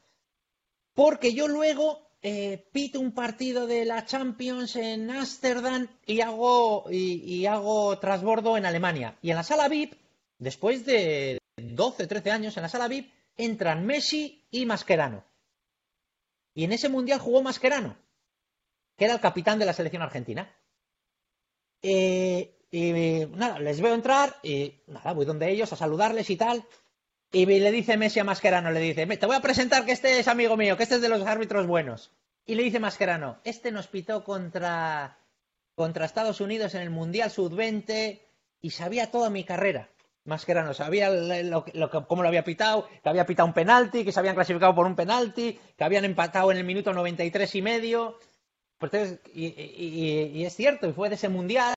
Porque 0.93 1.33
yo 1.33 1.47
luego 1.47 2.09
eh, 2.21 2.67
pito 2.73 2.99
un 2.99 3.13
partido 3.13 3.67
de 3.67 3.85
la 3.85 4.05
Champions 4.05 4.75
en 4.75 5.09
Ámsterdam 5.09 5.87
y 6.05 6.19
hago, 6.19 6.85
y, 6.91 7.23
y 7.23 7.45
hago 7.45 7.97
trasbordo 7.99 8.57
en 8.57 8.65
Alemania. 8.65 9.17
Y 9.21 9.29
en 9.29 9.37
la 9.37 9.43
sala 9.43 9.69
VIP, 9.69 9.93
después 10.37 10.85
de, 10.85 11.39
12, 11.61 12.07
13 12.07 12.31
años 12.31 12.57
en 12.57 12.63
la 12.63 12.69
sala 12.69 12.87
VIP, 12.87 13.13
entran 13.37 13.85
Messi 13.85 14.47
y 14.51 14.65
Mascherano. 14.65 15.23
Y 16.53 16.63
en 16.63 16.73
ese 16.73 16.89
mundial 16.89 17.19
jugó 17.19 17.41
Mascherano, 17.41 17.97
que 18.97 19.05
era 19.05 19.13
el 19.13 19.19
capitán 19.19 19.59
de 19.59 19.65
la 19.65 19.73
selección 19.73 20.01
argentina. 20.01 20.53
Eh, 21.81 22.59
y 22.71 22.91
nada, 23.31 23.59
les 23.59 23.81
veo 23.81 23.95
entrar 23.95 24.35
y 24.43 24.81
nada, 24.87 25.13
voy 25.13 25.25
donde 25.25 25.49
ellos 25.49 25.71
a 25.73 25.77
saludarles 25.77 26.29
y 26.29 26.35
tal. 26.35 26.65
Y 27.31 27.45
le 27.45 27.71
dice 27.71 27.95
Messi 27.95 28.19
a 28.19 28.23
Mascherano, 28.23 28.71
le 28.71 28.79
dice, 28.79 29.05
te 29.05 29.25
voy 29.25 29.35
a 29.35 29.41
presentar 29.41 29.85
que 29.85 29.91
este 29.91 30.19
es 30.19 30.27
amigo 30.27 30.57
mío, 30.57 30.75
que 30.77 30.83
este 30.83 30.95
es 30.95 31.01
de 31.01 31.09
los 31.09 31.25
árbitros 31.25 31.67
buenos. 31.67 32.11
Y 32.45 32.55
le 32.55 32.63
dice 32.63 32.79
Mascherano, 32.79 33.39
este 33.43 33.71
nos 33.71 33.87
pitó 33.87 34.23
contra, 34.23 35.19
contra 35.75 36.05
Estados 36.05 36.41
Unidos 36.41 36.73
en 36.73 36.81
el 36.81 36.89
Mundial 36.89 37.29
Sub-20 37.29 38.19
y 38.61 38.69
sabía 38.71 39.11
toda 39.11 39.29
mi 39.29 39.43
carrera. 39.43 39.89
Mascherano 40.29 40.73
sabía 40.73 41.09
lo, 41.09 41.65
cómo 42.07 42.21
lo 42.21 42.29
había 42.29 42.45
pitado, 42.45 42.87
que 43.03 43.09
había 43.09 43.25
pitado 43.25 43.47
un 43.47 43.53
penalti, 43.53 44.05
que 44.05 44.11
se 44.11 44.19
habían 44.19 44.35
clasificado 44.35 44.73
por 44.73 44.85
un 44.85 44.95
penalti, 44.95 45.59
que 45.77 45.83
habían 45.83 46.05
empatado 46.05 46.51
en 46.51 46.57
el 46.57 46.63
minuto 46.63 46.93
93 46.93 47.55
y 47.55 47.61
medio. 47.61 48.19
Pues 48.77 49.19
y, 49.33 50.45
es 50.45 50.55
cierto, 50.55 50.87
y 50.87 50.93
fue 50.93 51.09
de 51.09 51.15
ese 51.15 51.27
mundial, 51.27 51.73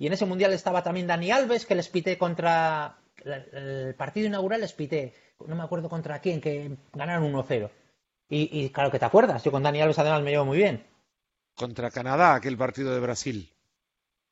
y 0.00 0.08
en 0.08 0.12
ese 0.12 0.26
mundial 0.26 0.52
estaba 0.52 0.82
también 0.82 1.06
Dani 1.06 1.30
Alves, 1.30 1.64
que 1.64 1.76
les 1.76 1.88
pité 1.88 2.18
contra, 2.18 2.98
el 3.24 3.94
partido 3.94 4.26
inaugural 4.26 4.60
les 4.60 4.72
pité, 4.72 5.14
no 5.46 5.54
me 5.54 5.62
acuerdo 5.62 5.88
contra 5.88 6.18
quién, 6.18 6.40
que 6.40 6.76
ganaron 6.92 7.32
1-0. 7.32 7.70
Y, 8.28 8.64
y, 8.64 8.70
claro 8.70 8.90
que 8.90 8.98
te 8.98 9.04
acuerdas, 9.04 9.44
yo 9.44 9.52
con 9.52 9.62
Dani 9.62 9.80
Alves 9.80 10.00
además 10.00 10.22
me 10.22 10.32
llevo 10.32 10.44
muy 10.44 10.58
bien. 10.58 10.84
Contra 11.54 11.90
Canadá, 11.92 12.34
aquel 12.34 12.56
partido 12.56 12.92
de 12.92 13.00
Brasil. 13.00 13.52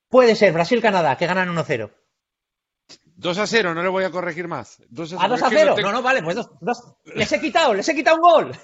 Puede 0.09 0.35
ser, 0.35 0.53
Brasil-Canadá, 0.53 1.17
que 1.17 1.27
ganan 1.27 1.55
1-0. 1.55 1.91
2 3.21 3.37
a 3.39 3.47
0, 3.49 3.75
no 3.75 3.83
le 3.83 3.89
voy 3.89 4.05
a 4.05 4.11
corregir 4.11 4.47
más. 4.47 4.79
2 4.91 5.15
a, 5.19 5.27
2 5.29 5.43
a 5.43 5.49
0, 5.51 5.75
no, 5.83 5.91
no, 5.93 6.03
vale, 6.03 6.23
pues 6.23 6.37
dos, 6.37 6.51
dos. 6.61 6.79
les 7.17 7.31
he 7.33 7.41
quitado, 7.41 7.75
les 7.75 7.89
he 7.89 7.95
quitado 7.95 8.17
un 8.17 8.23
gol. 8.23 8.53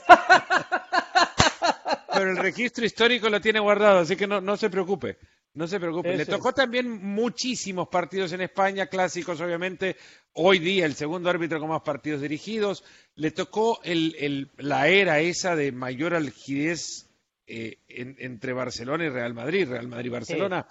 Pero 2.12 2.30
el 2.30 2.36
registro 2.36 2.84
histórico 2.84 3.28
lo 3.28 3.40
tiene 3.40 3.58
guardado, 3.58 3.98
así 3.98 4.14
que 4.14 4.26
no, 4.28 4.40
no 4.40 4.56
se 4.56 4.70
preocupe. 4.70 5.18
No 5.54 5.66
se 5.66 5.78
preocupe. 5.80 6.10
Eso 6.10 6.18
Le 6.18 6.26
tocó 6.26 6.50
es. 6.50 6.54
también 6.54 6.88
muchísimos 6.88 7.88
partidos 7.88 8.32
en 8.32 8.40
España, 8.42 8.86
clásicos 8.86 9.40
obviamente. 9.40 9.96
Hoy 10.32 10.58
día 10.60 10.86
el 10.86 10.94
segundo 10.94 11.30
árbitro 11.30 11.58
con 11.60 11.68
más 11.70 11.82
partidos 11.82 12.20
dirigidos. 12.20 12.84
Le 13.16 13.30
tocó 13.32 13.80
el, 13.82 14.14
el- 14.18 14.50
la 14.58 14.86
era 14.88 15.18
esa 15.20 15.54
de 15.56 15.72
mayor 15.72 16.14
algidez 16.14 17.08
eh, 17.46 17.78
en- 17.88 18.16
entre 18.20 18.52
Barcelona 18.52 19.04
y 19.04 19.08
Real 19.10 19.34
Madrid, 19.34 19.68
Real 19.68 19.88
Madrid-Barcelona. 19.88 20.66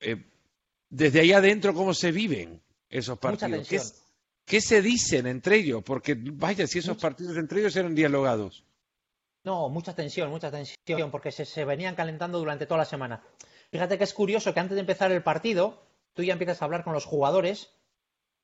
Eh, 0.00 0.16
desde 0.88 1.20
ahí 1.20 1.32
adentro, 1.32 1.74
¿cómo 1.74 1.92
se 1.94 2.12
viven 2.12 2.62
esos 2.88 3.18
partidos? 3.18 3.68
¿Qué, 4.44 4.60
se 4.60 4.80
dicen 4.80 5.26
entre 5.26 5.56
ellos? 5.56 5.82
Porque 5.84 6.16
vaya, 6.16 6.66
si 6.66 6.78
esos 6.78 6.96
partidos 6.96 7.36
entre 7.36 7.60
ellos 7.60 7.74
eran 7.76 7.94
dialogados. 7.94 8.64
No, 9.42 9.68
mucha 9.68 9.94
tensión, 9.94 10.30
mucha 10.30 10.50
tensión, 10.50 11.10
porque 11.10 11.32
se, 11.32 11.44
se 11.44 11.64
venían 11.64 11.94
calentando 11.94 12.38
durante 12.38 12.66
toda 12.66 12.78
la 12.78 12.84
semana. 12.84 13.22
Fíjate 13.70 13.98
que 13.98 14.04
es 14.04 14.14
curioso 14.14 14.54
que 14.54 14.60
antes 14.60 14.74
de 14.76 14.80
empezar 14.80 15.10
el 15.10 15.22
partido, 15.22 15.82
tú 16.14 16.22
ya 16.22 16.32
empiezas 16.32 16.62
a 16.62 16.64
hablar 16.64 16.84
con 16.84 16.92
los 16.92 17.04
jugadores 17.04 17.70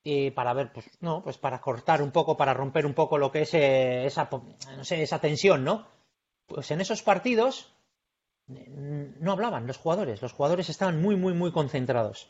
y 0.03 0.31
para 0.31 0.53
ver, 0.53 0.73
pues, 0.73 0.85
no, 0.99 1.23
pues 1.23 1.37
para 1.37 1.61
cortar 1.61 2.01
un 2.01 2.11
poco, 2.11 2.35
para 2.35 2.53
romper 2.53 2.85
un 2.85 2.93
poco 2.93 3.17
lo 3.17 3.31
que 3.31 3.43
es 3.43 3.53
eh, 3.53 4.05
esa, 4.05 4.29
no 4.75 4.83
sé, 4.83 5.01
esa 5.01 5.19
tensión, 5.19 5.63
¿no? 5.63 5.87
Pues 6.45 6.71
en 6.71 6.81
esos 6.81 7.01
partidos 7.01 7.73
no 8.47 9.31
hablaban 9.31 9.65
los 9.65 9.77
jugadores, 9.77 10.21
los 10.21 10.33
jugadores 10.33 10.69
estaban 10.69 11.01
muy, 11.01 11.15
muy, 11.15 11.33
muy 11.33 11.53
concentrados. 11.53 12.29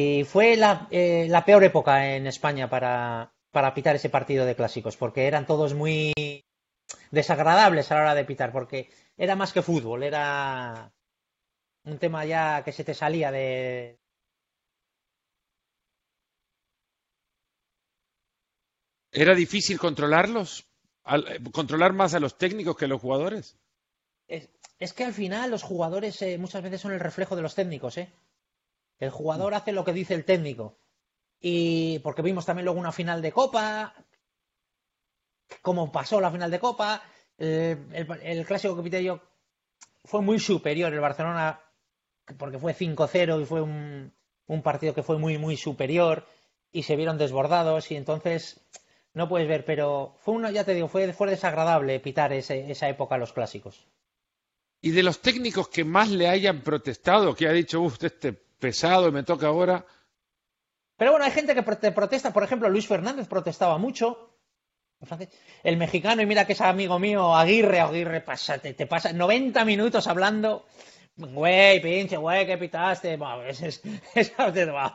Y 0.00 0.24
fue 0.24 0.56
la, 0.56 0.88
eh, 0.90 1.26
la 1.28 1.44
peor 1.44 1.62
época 1.64 2.14
en 2.16 2.26
España 2.26 2.68
para, 2.70 3.32
para 3.50 3.74
pitar 3.74 3.94
ese 3.96 4.08
partido 4.16 4.46
de 4.46 4.56
clásicos, 4.56 4.96
porque 4.96 5.26
eran 5.26 5.46
todos 5.46 5.74
muy 5.74 6.12
desagradables 7.18 7.90
a 7.90 7.94
la 7.96 8.00
hora 8.02 8.14
de 8.16 8.24
pitar, 8.30 8.50
porque 8.52 8.90
era 9.16 9.36
más 9.36 9.52
que 9.52 9.62
fútbol, 9.62 10.02
era 10.02 10.92
un 11.84 11.98
tema 11.98 12.24
ya 12.26 12.62
que 12.64 12.72
se 12.72 12.84
te 12.84 12.94
salía 12.94 13.30
de... 13.32 13.98
¿Era 19.22 19.34
difícil 19.34 19.78
controlarlos? 19.78 20.50
Al- 21.04 21.26
eh, 21.32 21.40
¿Controlar 21.58 21.92
más 21.94 22.12
a 22.14 22.20
los 22.20 22.36
técnicos 22.36 22.76
que 22.76 22.84
a 22.86 22.88
los 22.88 23.00
jugadores? 23.00 23.56
Es, 24.26 24.48
es 24.80 24.92
que 24.94 25.04
al 25.04 25.12
final 25.14 25.52
los 25.52 25.62
jugadores 25.62 26.20
eh, 26.22 26.36
muchas 26.38 26.62
veces 26.64 26.80
son 26.80 26.90
el 26.92 26.98
reflejo 26.98 27.36
de 27.36 27.42
los 27.42 27.54
técnicos, 27.54 27.98
¿eh? 27.98 28.10
El 29.02 29.10
jugador 29.10 29.52
hace 29.54 29.72
lo 29.72 29.84
que 29.84 29.92
dice 29.92 30.14
el 30.14 30.24
técnico. 30.24 30.78
Y 31.40 31.98
porque 32.04 32.22
vimos 32.22 32.46
también 32.46 32.66
luego 32.66 32.78
una 32.78 32.92
final 32.92 33.20
de 33.20 33.32
Copa, 33.32 33.92
cómo 35.60 35.90
pasó 35.90 36.20
la 36.20 36.30
final 36.30 36.52
de 36.52 36.60
Copa, 36.60 37.02
eh, 37.36 37.76
el, 37.92 38.06
el 38.22 38.46
clásico 38.46 38.80
que 38.80 39.20
fue 40.04 40.22
muy 40.22 40.38
superior 40.38 40.92
el 40.92 41.00
Barcelona 41.00 41.60
porque 42.38 42.60
fue 42.60 42.74
5-0 42.76 43.42
y 43.42 43.44
fue 43.44 43.60
un, 43.60 44.12
un 44.46 44.62
partido 44.62 44.94
que 44.94 45.02
fue 45.02 45.18
muy, 45.18 45.36
muy 45.36 45.56
superior 45.56 46.24
y 46.70 46.84
se 46.84 46.94
vieron 46.94 47.18
desbordados 47.18 47.90
y 47.90 47.96
entonces 47.96 48.60
no 49.14 49.28
puedes 49.28 49.48
ver, 49.48 49.64
pero 49.64 50.14
fue 50.20 50.34
una, 50.34 50.52
ya 50.52 50.62
te 50.62 50.74
digo, 50.74 50.86
fue, 50.86 51.12
fue 51.12 51.28
desagradable 51.28 51.98
pitar 51.98 52.32
ese- 52.32 52.70
esa 52.70 52.88
época 52.88 53.16
a 53.16 53.18
los 53.18 53.32
clásicos. 53.32 53.84
Y 54.80 54.92
de 54.92 55.02
los 55.02 55.18
técnicos 55.20 55.66
que 55.68 55.82
más 55.82 56.08
le 56.08 56.28
hayan 56.28 56.60
protestado, 56.62 57.34
que 57.34 57.48
ha 57.48 57.52
dicho, 57.52 57.80
uff, 57.80 58.02
este 58.04 58.51
pesado 58.62 59.08
y 59.08 59.12
me 59.12 59.24
toca 59.24 59.48
ahora, 59.48 59.84
Pero 60.96 61.10
bueno, 61.10 61.24
hay 61.26 61.32
gente 61.32 61.52
que 61.54 61.64
pro- 61.64 61.76
te 61.78 61.90
protesta, 61.90 62.32
por 62.32 62.44
ejemplo, 62.44 62.68
Luis 62.70 62.86
Fernández 62.86 63.26
protestaba 63.26 63.76
mucho. 63.76 64.38
el 65.64 65.76
mexicano, 65.76 66.22
y 66.22 66.26
mira 66.26 66.46
que 66.46 66.52
es 66.52 66.60
amigo 66.60 66.96
mío, 67.00 67.34
Aguirre, 67.34 67.80
Aguirre, 67.80 68.20
pasa, 68.20 68.58
te, 68.58 68.86
pasa 68.86 69.12
90 69.12 69.64
minutos 69.64 70.06
hablando. 70.06 70.64
Güey, 71.16 71.82
pinche, 71.82 72.16
güey, 72.16 72.46
¿qué 72.46 72.56
pitaste? 72.56 73.16
Buah, 73.16 73.48
es, 73.48 73.62
es, 73.62 73.82
es- 74.14 74.32
buah, 74.36 74.94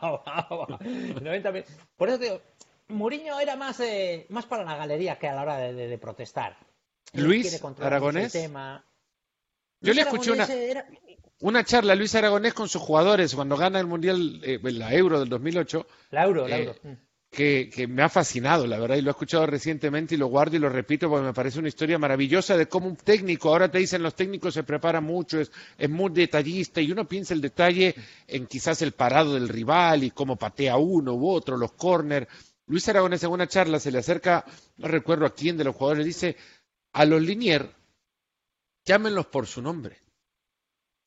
buah. 0.50 0.78
90 1.22 1.52
minutos. 1.52 1.74
Por 1.98 2.08
eso 2.08 2.18
te 2.20 2.24
digo, 2.26 2.42
Mourinho 2.88 3.38
era 3.42 3.58
más, 3.58 3.80
eh, 3.82 4.26
más 4.30 4.46
para 4.46 4.64
la 4.64 4.78
galería 4.78 5.20
que 5.20 5.28
a 5.28 5.36
la 5.36 5.42
hora 5.42 5.58
de, 5.58 5.74
de- 5.74 5.88
de 5.90 5.98
protestar. 5.98 6.56
Luis 7.14 7.62
Aragonés. 7.82 8.32
tema. 8.32 8.86
Yo 9.82 9.94
le 9.94 10.02
escuché 10.02 10.32
una- 10.32 10.46
Aragonés 10.46 10.70
era- 10.72 10.88
una 11.40 11.64
charla 11.64 11.96
Luis 11.96 12.16
Aragonés 12.16 12.54
con 12.54 12.68
sus 12.70 12.82
jugadores 12.82 13.36
cuando 13.36 13.58
gana 13.58 13.80
el 13.80 13.88
Mundial, 13.88 14.40
eh, 14.44 14.60
la 14.64 14.94
Euro 14.94 15.20
del 15.20 15.30
2008, 15.30 15.86
La 16.12 16.24
euro, 16.26 16.48
la 16.48 16.58
Eh, 16.58 16.64
euro. 16.64 16.76
Mm. 16.84 16.94
que, 17.30 17.70
que 17.74 17.88
me 17.88 18.02
ha 18.02 18.10
fascinado, 18.10 18.66
la 18.66 18.80
verdad, 18.80 18.96
y 18.96 19.02
lo 19.02 19.10
he 19.10 19.12
escuchado 19.12 19.46
recientemente 19.46 20.16
y 20.16 20.18
lo 20.18 20.28
guardo 20.28 20.56
y 20.56 20.60
lo 20.60 20.70
repito 20.70 21.10
porque 21.10 21.26
me 21.26 21.34
parece 21.34 21.60
una 21.60 21.68
historia 21.68 22.00
maravillosa 22.00 22.58
de 22.58 22.68
cómo 22.68 22.88
un 22.88 22.96
técnico, 22.96 23.50
ahora 23.50 23.70
te 23.70 23.78
dicen 23.80 24.02
los 24.02 24.16
técnicos 24.16 24.54
se 24.54 24.64
preparan 24.64 25.04
mucho, 25.04 25.40
es, 25.40 25.52
es 25.78 25.90
muy 25.90 26.10
detallista 26.12 26.82
y 26.82 26.92
uno 26.92 27.08
piensa 27.08 27.34
el 27.34 27.42
detalle 27.42 27.94
en 28.28 28.48
quizás 28.48 28.82
el 28.82 28.94
parado 28.94 29.34
del 29.36 29.50
rival 29.50 30.04
y 30.04 30.12
cómo 30.12 30.38
patea 30.38 30.78
uno 30.78 31.14
u 31.14 31.30
otro, 31.30 31.58
los 31.58 31.74
corner. 31.74 32.28
Luis 32.66 32.88
Aragonés 32.90 33.24
en 33.24 33.32
una 33.32 33.48
charla 33.48 33.80
se 33.80 33.92
le 33.92 34.00
acerca, 34.00 34.44
no 34.78 34.88
recuerdo 34.88 35.26
a 35.26 35.36
quién 35.36 35.58
de 35.58 35.66
los 35.66 35.76
jugadores, 35.76 36.00
le 36.00 36.08
dice 36.08 36.38
a 36.94 37.06
los 37.06 37.22
Linier, 37.22 37.70
llámenlos 38.86 39.28
por 39.28 39.46
su 39.48 39.62
nombre, 39.62 39.98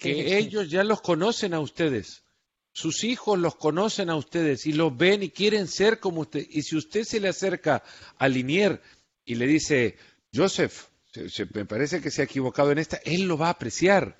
que 0.00 0.10
ellos 0.38 0.68
ya 0.68 0.82
los 0.82 1.00
conocen 1.00 1.54
a 1.54 1.60
ustedes. 1.60 2.24
Sus 2.72 3.04
hijos 3.04 3.38
los 3.38 3.56
conocen 3.56 4.10
a 4.10 4.16
ustedes 4.16 4.64
y 4.66 4.72
los 4.72 4.96
ven 4.96 5.22
y 5.22 5.30
quieren 5.30 5.66
ser 5.68 6.00
como 6.00 6.22
usted. 6.22 6.46
Y 6.50 6.62
si 6.62 6.76
usted 6.76 7.04
se 7.04 7.20
le 7.20 7.28
acerca 7.28 7.82
a 8.16 8.28
Linier 8.28 8.80
y 9.24 9.34
le 9.34 9.46
dice, 9.46 9.96
Joseph, 10.34 10.86
se- 11.12 11.28
se- 11.28 11.46
me 11.52 11.64
parece 11.64 12.00
que 12.00 12.10
se 12.10 12.22
ha 12.22 12.24
equivocado 12.24 12.70
en 12.72 12.78
esta, 12.78 12.96
él 13.04 13.22
lo 13.28 13.36
va 13.36 13.48
a 13.48 13.50
apreciar. 13.50 14.16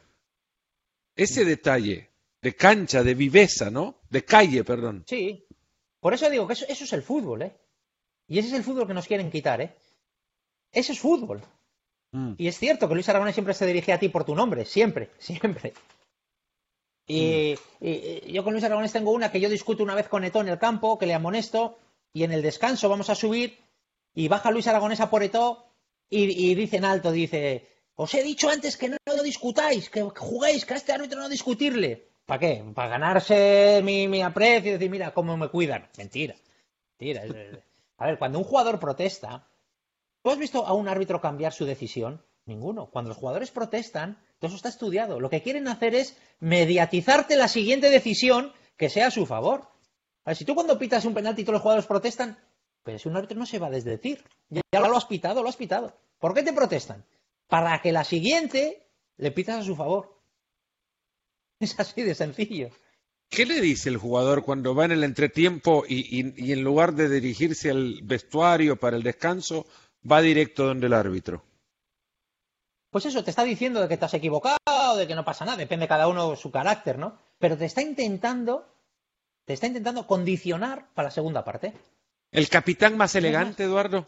Ese 1.16 1.45
detalle 1.45 2.11
de 2.43 2.55
cancha, 2.57 3.03
de 3.03 3.14
viveza, 3.14 3.70
¿no? 3.70 4.01
De 4.11 4.24
calle, 4.24 4.64
perdón. 4.64 5.05
Sí. 5.07 5.45
Por 6.01 6.14
eso 6.14 6.28
digo 6.31 6.47
que 6.47 6.55
eso, 6.55 6.64
eso 6.68 6.85
es 6.85 6.93
el 6.93 7.03
fútbol, 7.03 7.43
¿eh? 7.43 7.53
Y 8.26 8.39
ese 8.39 8.49
es 8.49 8.55
el 8.55 8.64
fútbol 8.64 8.87
que 8.87 8.95
nos 8.95 9.07
quieren 9.07 9.31
quitar, 9.31 9.61
¿eh? 9.61 9.74
Eso 10.72 10.93
es 10.93 10.99
fútbol. 10.99 11.43
Mm. 12.13 12.33
Y 12.39 12.49
es 12.49 12.59
cierto 12.59 12.89
que 12.89 12.95
Luis 12.95 13.09
Aragonés 13.09 13.35
siempre 13.35 13.55
se 13.55 13.67
dirige 13.67 13.93
a 13.93 13.99
ti 13.99 14.09
por 14.09 14.25
tu 14.25 14.35
nombre, 14.35 14.65
siempre, 14.65 15.11
siempre. 15.19 15.73
Y, 17.07 17.55
y- 17.81 18.23
y 18.27 18.33
yo 18.33 18.45
con 18.45 18.53
Luis 18.53 18.65
Aragonés 18.65 18.93
tengo 18.93 19.11
una 19.11 19.33
que 19.33 19.41
yo 19.41 19.49
discuto 19.49 19.83
una 19.83 19.95
vez 19.95 20.09
con 20.09 20.25
Eto 20.25 20.41
en 20.41 20.49
el 20.49 20.59
campo, 20.59 20.99
que 20.99 21.07
le 21.07 21.15
amonesto, 21.15 21.79
y 22.13 22.23
en 22.25 22.33
el 22.33 22.43
descanso 22.43 22.89
vamos 22.89 23.11
a 23.11 23.15
subir, 23.15 23.59
y 24.15 24.29
baja 24.29 24.51
Luis 24.51 24.67
Aragonés 24.69 25.01
a 25.01 25.11
por 25.11 25.23
Eto, 25.23 25.67
y, 26.09 26.51
y 26.51 26.55
dice 26.55 26.77
en 26.77 26.85
alto, 26.85 27.11
dice, 27.13 27.69
os 27.97 28.15
he 28.15 28.23
dicho 28.23 28.49
antes 28.49 28.77
que 28.77 28.89
no 28.89 28.97
lo 29.07 29.23
discutáis, 29.23 29.91
que 29.91 30.03
juguéis, 30.03 30.65
que 30.65 30.75
a 30.75 30.77
este 30.77 30.93
árbitro 30.93 31.21
no 31.21 31.29
discutirle. 31.29 32.09
¿Para 32.27 32.39
qué? 32.41 32.65
Para 32.75 32.91
ganarse 32.91 33.81
mi, 33.83 34.07
mi 34.07 34.23
aprecio 34.23 34.71
y 34.71 34.73
decir, 34.75 34.91
mira 34.91 35.13
cómo 35.13 35.37
me 35.37 35.49
cuidan. 35.49 35.89
Mentira. 35.99 36.37
Mentira. 36.99 37.23
A 37.99 38.07
ver, 38.07 38.19
cuando 38.19 38.39
un 38.39 38.45
jugador 38.45 38.79
protesta, 38.79 39.49
¿tú 40.23 40.31
has 40.31 40.39
visto 40.39 40.66
a 40.66 40.73
un 40.73 40.89
árbitro 40.89 41.21
cambiar 41.21 41.53
su 41.53 41.64
decisión? 41.64 42.25
Ninguno. 42.47 42.91
Cuando 42.91 43.09
los 43.11 43.18
jugadores 43.18 43.51
protestan, 43.51 44.18
todo 44.39 44.49
eso 44.49 44.57
está 44.57 44.68
estudiado. 44.68 45.21
Lo 45.21 45.31
que 45.31 45.43
quieren 45.43 45.68
hacer 45.68 45.95
es 45.95 46.16
mediatizarte 46.41 47.37
la 47.37 47.49
siguiente 47.49 47.91
decisión 47.91 48.53
que 48.77 48.89
sea 48.89 49.09
a 49.09 49.11
su 49.11 49.27
favor. 49.27 49.68
A 50.25 50.31
ver, 50.31 50.37
si 50.37 50.45
tú 50.45 50.55
cuando 50.55 50.79
pitas 50.79 51.05
un 51.05 51.14
penalti 51.14 51.43
y 51.43 51.45
todos 51.45 51.55
los 51.55 51.62
jugadores 51.62 51.87
protestan, 51.87 52.39
pues 52.83 53.07
un 53.07 53.16
árbitro 53.16 53.39
no 53.39 53.47
se 53.47 53.59
va 53.59 53.68
a 53.68 53.71
desdecir. 53.71 54.25
Ya, 54.49 54.62
lo 54.81 54.97
has 54.97 55.05
pitado, 55.05 55.43
lo 55.43 55.49
has 55.49 55.57
pitado. 55.57 55.97
¿Por 56.18 56.35
qué 56.35 56.43
te 56.43 56.53
protestan? 56.53 57.05
Para 57.47 57.81
que 57.83 57.93
la 57.93 58.05
siguiente 58.05 58.89
le 59.16 59.31
pitas 59.31 59.61
a 59.61 59.64
su 59.64 59.77
favor. 59.77 60.18
Es 61.61 61.79
así 61.79 62.03
de 62.03 62.14
sencillo. 62.14 62.71
¿Qué 63.29 63.45
le 63.45 63.61
dice 63.61 63.91
el 63.91 63.99
jugador 63.99 64.43
cuando 64.43 64.75
va 64.75 64.87
en 64.87 64.93
el 64.93 65.05
entretiempo 65.05 65.85
y 65.87 66.53
en 66.53 66.64
lugar 66.64 66.95
de 66.95 67.09
dirigirse 67.09 67.71
al 67.71 68.01
vestuario 68.03 68.77
para 68.77 68.97
el 68.97 69.03
descanso, 69.03 69.66
va 70.11 70.21
directo 70.21 70.67
donde 70.67 70.87
el 70.87 70.95
árbitro? 70.95 71.43
Pues 72.91 73.07
eso, 73.07 73.23
te 73.23 73.31
está 73.31 73.45
diciendo 73.45 73.81
de 73.81 73.89
que 73.89 73.97
te 73.97 74.05
has 74.05 74.15
equivocado, 74.15 74.97
de 74.97 75.07
que 75.07 75.15
no 75.15 75.25
pasa 75.25 75.45
nada, 75.45 75.57
depende 75.57 75.87
cada 75.87 76.09
uno 76.09 76.35
su 76.37 76.51
carácter, 76.51 76.99
¿no? 76.99 77.17
Pero 77.39 77.57
te 77.57 77.65
está 77.67 77.83
intentando, 77.83 78.67
te 79.45 79.53
está 79.53 79.67
intentando 79.69 80.07
condicionar 80.07 80.89
para 80.95 81.07
la 81.09 81.13
segunda 81.13 81.45
parte. 81.45 81.73
¿El 82.33 82.49
capitán 82.49 82.97
más 82.97 83.15
elegante, 83.15 83.65
Eduardo? 83.65 84.07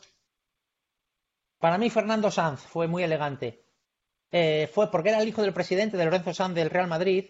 Para 1.59 1.79
mí, 1.79 1.91
Fernando 1.91 2.31
Sanz 2.31 2.61
fue 2.61 2.89
muy 2.89 3.03
elegante. 3.05 3.61
eh, 4.35 4.69
fue 4.73 4.91
porque 4.91 5.11
era 5.11 5.21
el 5.21 5.29
hijo 5.29 5.43
del 5.43 5.53
presidente 5.53 5.97
de 5.97 6.05
Lorenzo 6.07 6.33
Sanz 6.33 6.55
del 6.55 6.71
Real 6.71 6.89
Madrid 6.89 7.27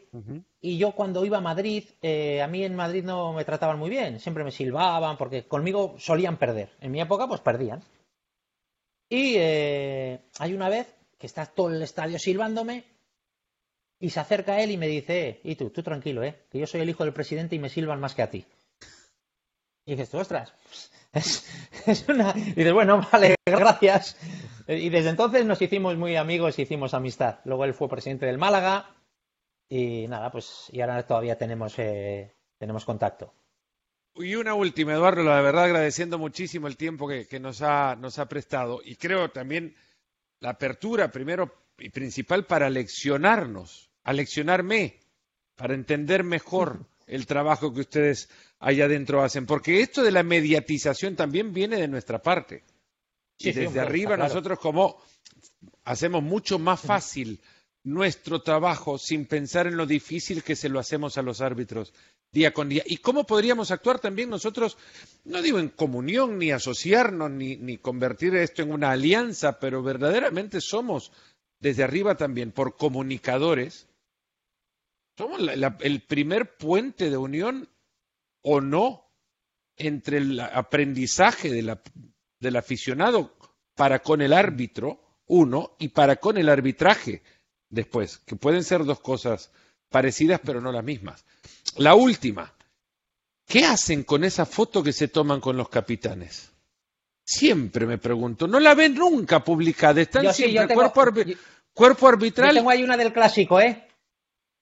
y 0.60 0.78
yo 0.78 0.92
cuando 0.92 1.24
iba 1.24 1.38
a 1.38 1.40
Madrid, 1.40 1.84
eh, 2.00 2.40
a 2.40 2.46
mí 2.46 2.64
en 2.64 2.76
Madrid 2.76 3.02
no 3.04 3.32
me 3.32 3.44
trataban 3.44 3.78
muy 3.78 3.90
bien, 3.90 4.20
siempre 4.20 4.44
me 4.44 4.52
silbaban 4.52 5.16
porque 5.18 5.46
conmigo 5.48 5.96
solían 5.98 6.36
perder. 6.38 6.70
En 6.80 6.92
mi 6.92 7.00
época 7.00 7.26
pues 7.26 7.40
perdían. 7.40 7.82
Y 9.14 9.34
eh, 9.36 10.22
hay 10.38 10.54
una 10.54 10.70
vez 10.70 10.86
que 11.18 11.26
está 11.26 11.44
todo 11.44 11.68
el 11.68 11.82
estadio 11.82 12.18
silbándome 12.18 12.84
y 14.00 14.08
se 14.08 14.20
acerca 14.20 14.54
a 14.54 14.62
él 14.62 14.70
y 14.70 14.78
me 14.78 14.86
dice, 14.86 15.42
y 15.44 15.54
tú, 15.54 15.68
tú 15.68 15.82
tranquilo, 15.82 16.22
¿eh? 16.24 16.46
que 16.50 16.58
yo 16.58 16.66
soy 16.66 16.80
el 16.80 16.88
hijo 16.88 17.04
del 17.04 17.12
presidente 17.12 17.54
y 17.54 17.58
me 17.58 17.68
silban 17.68 18.00
más 18.00 18.14
que 18.14 18.22
a 18.22 18.30
ti. 18.30 18.46
Y 19.84 19.90
dices, 19.90 20.08
tú, 20.08 20.16
ostras, 20.16 20.54
es, 21.12 22.08
una... 22.08 22.32
Y 22.34 22.54
dices, 22.54 22.72
bueno, 22.72 23.06
vale, 23.12 23.34
gracias. 23.44 24.16
Y 24.66 24.88
desde 24.88 25.10
entonces 25.10 25.44
nos 25.44 25.60
hicimos 25.60 25.94
muy 25.98 26.16
amigos, 26.16 26.58
hicimos 26.58 26.94
amistad. 26.94 27.40
Luego 27.44 27.66
él 27.66 27.74
fue 27.74 27.90
presidente 27.90 28.24
del 28.24 28.38
Málaga 28.38 28.96
y 29.68 30.06
nada, 30.08 30.32
pues 30.32 30.70
y 30.72 30.80
ahora 30.80 31.06
todavía 31.06 31.36
tenemos, 31.36 31.78
eh, 31.78 32.34
tenemos 32.56 32.86
contacto. 32.86 33.34
Y 34.14 34.34
una 34.34 34.54
última, 34.54 34.92
Eduardo, 34.92 35.22
la 35.22 35.40
verdad 35.40 35.64
agradeciendo 35.64 36.18
muchísimo 36.18 36.66
el 36.66 36.76
tiempo 36.76 37.08
que, 37.08 37.26
que 37.26 37.40
nos, 37.40 37.62
ha, 37.62 37.96
nos 37.96 38.18
ha 38.18 38.28
prestado. 38.28 38.80
Y 38.84 38.96
creo 38.96 39.30
también 39.30 39.74
la 40.40 40.50
apertura 40.50 41.10
primero 41.10 41.52
y 41.78 41.88
principal 41.88 42.46
para 42.46 42.68
leccionarnos, 42.68 43.90
a 44.04 44.12
leccionarme, 44.12 45.00
para 45.56 45.74
entender 45.74 46.24
mejor 46.24 46.86
el 47.06 47.26
trabajo 47.26 47.72
que 47.72 47.80
ustedes 47.80 48.28
allá 48.58 48.84
adentro 48.84 49.22
hacen, 49.22 49.46
porque 49.46 49.80
esto 49.80 50.02
de 50.02 50.12
la 50.12 50.22
mediatización 50.22 51.16
también 51.16 51.52
viene 51.52 51.76
de 51.76 51.88
nuestra 51.88 52.22
parte. 52.22 52.64
y 53.38 53.52
desde 53.52 53.80
arriba 53.80 54.16
nosotros 54.16 54.58
como 54.58 55.02
hacemos 55.84 56.22
mucho 56.22 56.58
más 56.58 56.80
fácil 56.80 57.40
nuestro 57.82 58.42
trabajo 58.42 58.98
sin 58.98 59.26
pensar 59.26 59.66
en 59.66 59.76
lo 59.76 59.86
difícil 59.86 60.44
que 60.44 60.54
se 60.54 60.68
lo 60.68 60.78
hacemos 60.78 61.18
a 61.18 61.22
los 61.22 61.40
árbitros 61.40 61.92
día 62.32 62.52
con 62.52 62.68
día. 62.68 62.82
¿Y 62.86 62.96
cómo 62.96 63.24
podríamos 63.24 63.70
actuar 63.70 63.98
también 63.98 64.30
nosotros, 64.30 64.78
no 65.24 65.42
digo 65.42 65.58
en 65.58 65.68
comunión, 65.68 66.38
ni 66.38 66.50
asociarnos, 66.50 67.30
ni, 67.30 67.56
ni 67.56 67.78
convertir 67.78 68.34
esto 68.34 68.62
en 68.62 68.72
una 68.72 68.90
alianza, 68.90 69.60
pero 69.60 69.82
verdaderamente 69.82 70.60
somos 70.60 71.12
desde 71.60 71.84
arriba 71.84 72.16
también 72.16 72.50
por 72.50 72.76
comunicadores? 72.76 73.86
Somos 75.16 75.40
el 75.80 76.02
primer 76.02 76.56
puente 76.56 77.10
de 77.10 77.16
unión 77.18 77.68
o 78.40 78.62
no 78.62 79.04
entre 79.76 80.18
el 80.18 80.40
aprendizaje 80.40 81.50
del 81.50 82.56
aficionado 82.56 83.36
para 83.74 84.00
con 84.00 84.22
el 84.22 84.32
árbitro, 84.32 85.00
uno, 85.26 85.76
y 85.78 85.88
para 85.88 86.16
con 86.16 86.38
el 86.38 86.48
arbitraje 86.48 87.22
después, 87.68 88.18
que 88.18 88.36
pueden 88.36 88.64
ser 88.64 88.84
dos 88.84 89.00
cosas 89.00 89.52
parecidas 89.92 90.40
pero 90.44 90.60
no 90.60 90.72
las 90.72 90.82
mismas. 90.82 91.24
La 91.76 91.94
última, 91.94 92.52
¿qué 93.46 93.64
hacen 93.64 94.02
con 94.02 94.24
esa 94.24 94.44
foto 94.44 94.82
que 94.82 94.92
se 94.92 95.06
toman 95.06 95.40
con 95.40 95.56
los 95.56 95.68
capitanes? 95.68 96.50
Siempre 97.24 97.86
me 97.86 97.98
pregunto, 97.98 98.48
no 98.48 98.58
la 98.58 98.74
ven 98.74 98.96
nunca 98.96 99.44
publicada, 99.44 100.00
están 100.00 100.34
siempre 100.34 100.74
cuerpo, 100.74 102.08
arbitral. 102.08 102.48
Yo 102.50 102.54
tengo 102.56 102.70
ahí 102.70 102.82
una 102.82 102.96
del 102.96 103.12
clásico, 103.12 103.60
¿eh? 103.60 103.86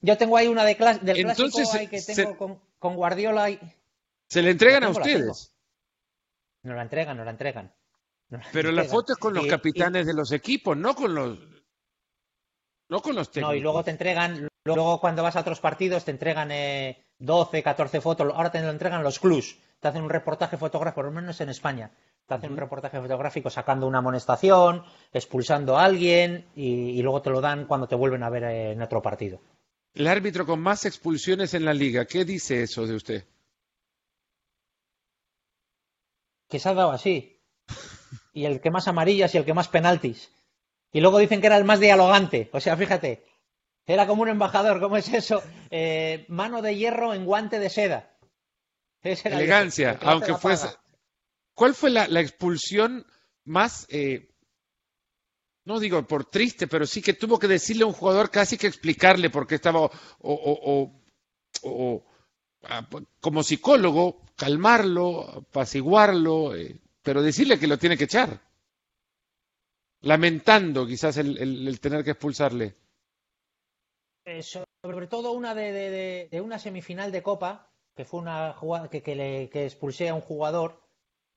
Yo 0.01 0.15
tengo 0.17 0.37
ahí 0.37 0.47
una 0.47 0.63
de 0.63 0.75
del 1.01 1.23
clásico 1.23 1.89
que 1.89 2.01
tengo 2.01 2.37
con 2.37 2.59
con 2.81 2.95
Guardiola 2.95 3.51
y... 3.51 3.59
¿Se 4.27 4.41
le 4.41 4.49
entregan 4.49 4.83
a 4.83 4.89
ustedes? 4.89 5.53
No 6.63 6.73
la 6.73 6.81
entregan, 6.81 7.15
no 7.15 7.23
la 7.23 7.29
entregan. 7.29 7.71
Pero 8.51 8.71
la 8.71 8.85
foto 8.85 9.13
es 9.13 9.19
con 9.19 9.35
los 9.35 9.45
capitanes 9.45 10.07
de 10.07 10.15
los 10.15 10.31
equipos, 10.31 10.75
no 10.75 10.95
con 10.95 11.13
los 11.13 11.37
no 12.91 13.01
con 13.01 13.15
los 13.15 13.31
técnicos. 13.31 13.53
No, 13.53 13.57
y 13.57 13.61
luego 13.61 13.83
te 13.83 13.91
entregan, 13.91 14.49
luego 14.65 14.99
cuando 14.99 15.23
vas 15.23 15.37
a 15.37 15.39
otros 15.39 15.61
partidos 15.61 16.03
te 16.03 16.11
entregan 16.11 16.51
eh, 16.51 17.01
12, 17.19 17.63
14 17.63 18.01
fotos, 18.01 18.33
ahora 18.35 18.51
te 18.51 18.61
lo 18.61 18.69
entregan 18.69 19.01
los 19.01 19.17
clubs, 19.17 19.57
te 19.79 19.87
hacen 19.87 20.03
un 20.03 20.09
reportaje 20.09 20.57
fotográfico, 20.57 20.95
por 20.95 21.05
lo 21.05 21.11
menos 21.11 21.39
en 21.39 21.47
España, 21.47 21.89
te 22.27 22.33
hacen 22.33 22.51
un 22.51 22.57
reportaje 22.57 22.99
fotográfico 22.99 23.49
sacando 23.49 23.87
una 23.87 23.99
amonestación, 23.99 24.83
expulsando 25.13 25.77
a 25.77 25.85
alguien 25.85 26.45
y, 26.53 26.89
y 26.89 27.01
luego 27.01 27.21
te 27.21 27.29
lo 27.29 27.39
dan 27.39 27.65
cuando 27.65 27.87
te 27.87 27.95
vuelven 27.95 28.23
a 28.23 28.29
ver 28.29 28.43
en 28.43 28.81
otro 28.81 29.01
partido. 29.01 29.39
El 29.93 30.07
árbitro 30.07 30.45
con 30.45 30.59
más 30.59 30.85
expulsiones 30.85 31.53
en 31.53 31.63
la 31.63 31.73
liga. 31.73 32.05
¿Qué 32.05 32.25
dice 32.25 32.61
eso 32.63 32.85
de 32.85 32.95
usted? 32.95 33.25
Que 36.49 36.59
se 36.59 36.67
ha 36.67 36.73
dado 36.73 36.91
así. 36.91 37.39
Y 38.33 38.45
el 38.45 38.59
que 38.59 38.71
más 38.71 38.87
amarillas 38.87 39.33
y 39.33 39.37
el 39.37 39.45
que 39.45 39.53
más 39.53 39.67
penaltis. 39.67 40.29
Y 40.91 41.01
luego 41.01 41.19
dicen 41.19 41.41
que 41.41 41.47
era 41.47 41.57
el 41.57 41.63
más 41.63 41.79
dialogante. 41.79 42.49
O 42.53 42.59
sea, 42.59 42.75
fíjate. 42.75 43.23
Era 43.85 44.07
como 44.07 44.21
un 44.21 44.29
embajador. 44.29 44.79
¿Cómo 44.79 44.97
es 44.97 45.11
eso? 45.13 45.41
Eh, 45.69 46.25
mano 46.27 46.61
de 46.61 46.75
hierro 46.75 47.13
en 47.13 47.25
guante 47.25 47.59
de 47.59 47.69
seda. 47.69 48.15
Elegancia, 49.01 49.97
aunque 50.01 50.35
fuese. 50.35 50.67
¿Cuál 51.53 51.73
fue 51.73 51.89
la, 51.89 52.05
expulsión 52.19 53.05
más 53.43 53.87
eh, 53.89 54.31
no 55.65 55.79
digo 55.79 56.05
por 56.07 56.25
triste, 56.25 56.67
pero 56.67 56.85
sí 56.85 57.01
que 57.01 57.13
tuvo 57.13 57.37
que 57.39 57.47
decirle 57.47 57.83
a 57.83 57.87
un 57.87 57.93
jugador 57.93 58.29
casi 58.31 58.57
que 58.57 58.67
explicarle 58.67 59.29
por 59.29 59.47
qué 59.47 59.55
estaba, 59.55 59.89
o, 60.19 60.91
como 63.19 63.43
psicólogo, 63.43 64.21
calmarlo, 64.35 65.29
apaciguarlo, 65.29 66.55
eh, 66.55 66.79
pero 67.03 67.21
decirle 67.21 67.59
que 67.59 67.67
lo 67.67 67.77
tiene 67.77 67.97
que 67.97 68.05
echar, 68.05 68.41
lamentando 70.01 70.85
quizás 70.85 71.17
el, 71.17 71.79
tener 71.79 72.03
que 72.03 72.11
expulsarle. 72.11 72.75
Eh, 74.25 74.43
sobre 74.43 75.07
todo 75.07 75.31
una 75.31 75.55
de, 75.55 76.29
una 76.43 76.59
semifinal 76.59 77.11
de 77.11 77.23
Copa, 77.23 77.71
que 77.95 78.05
fue 78.05 78.19
una 78.19 78.53
jugada 78.53 78.89
que, 78.89 79.01
que, 79.01 79.65
expulsé 79.65 80.09
a 80.09 80.15
un 80.15 80.21
jugador 80.21 80.81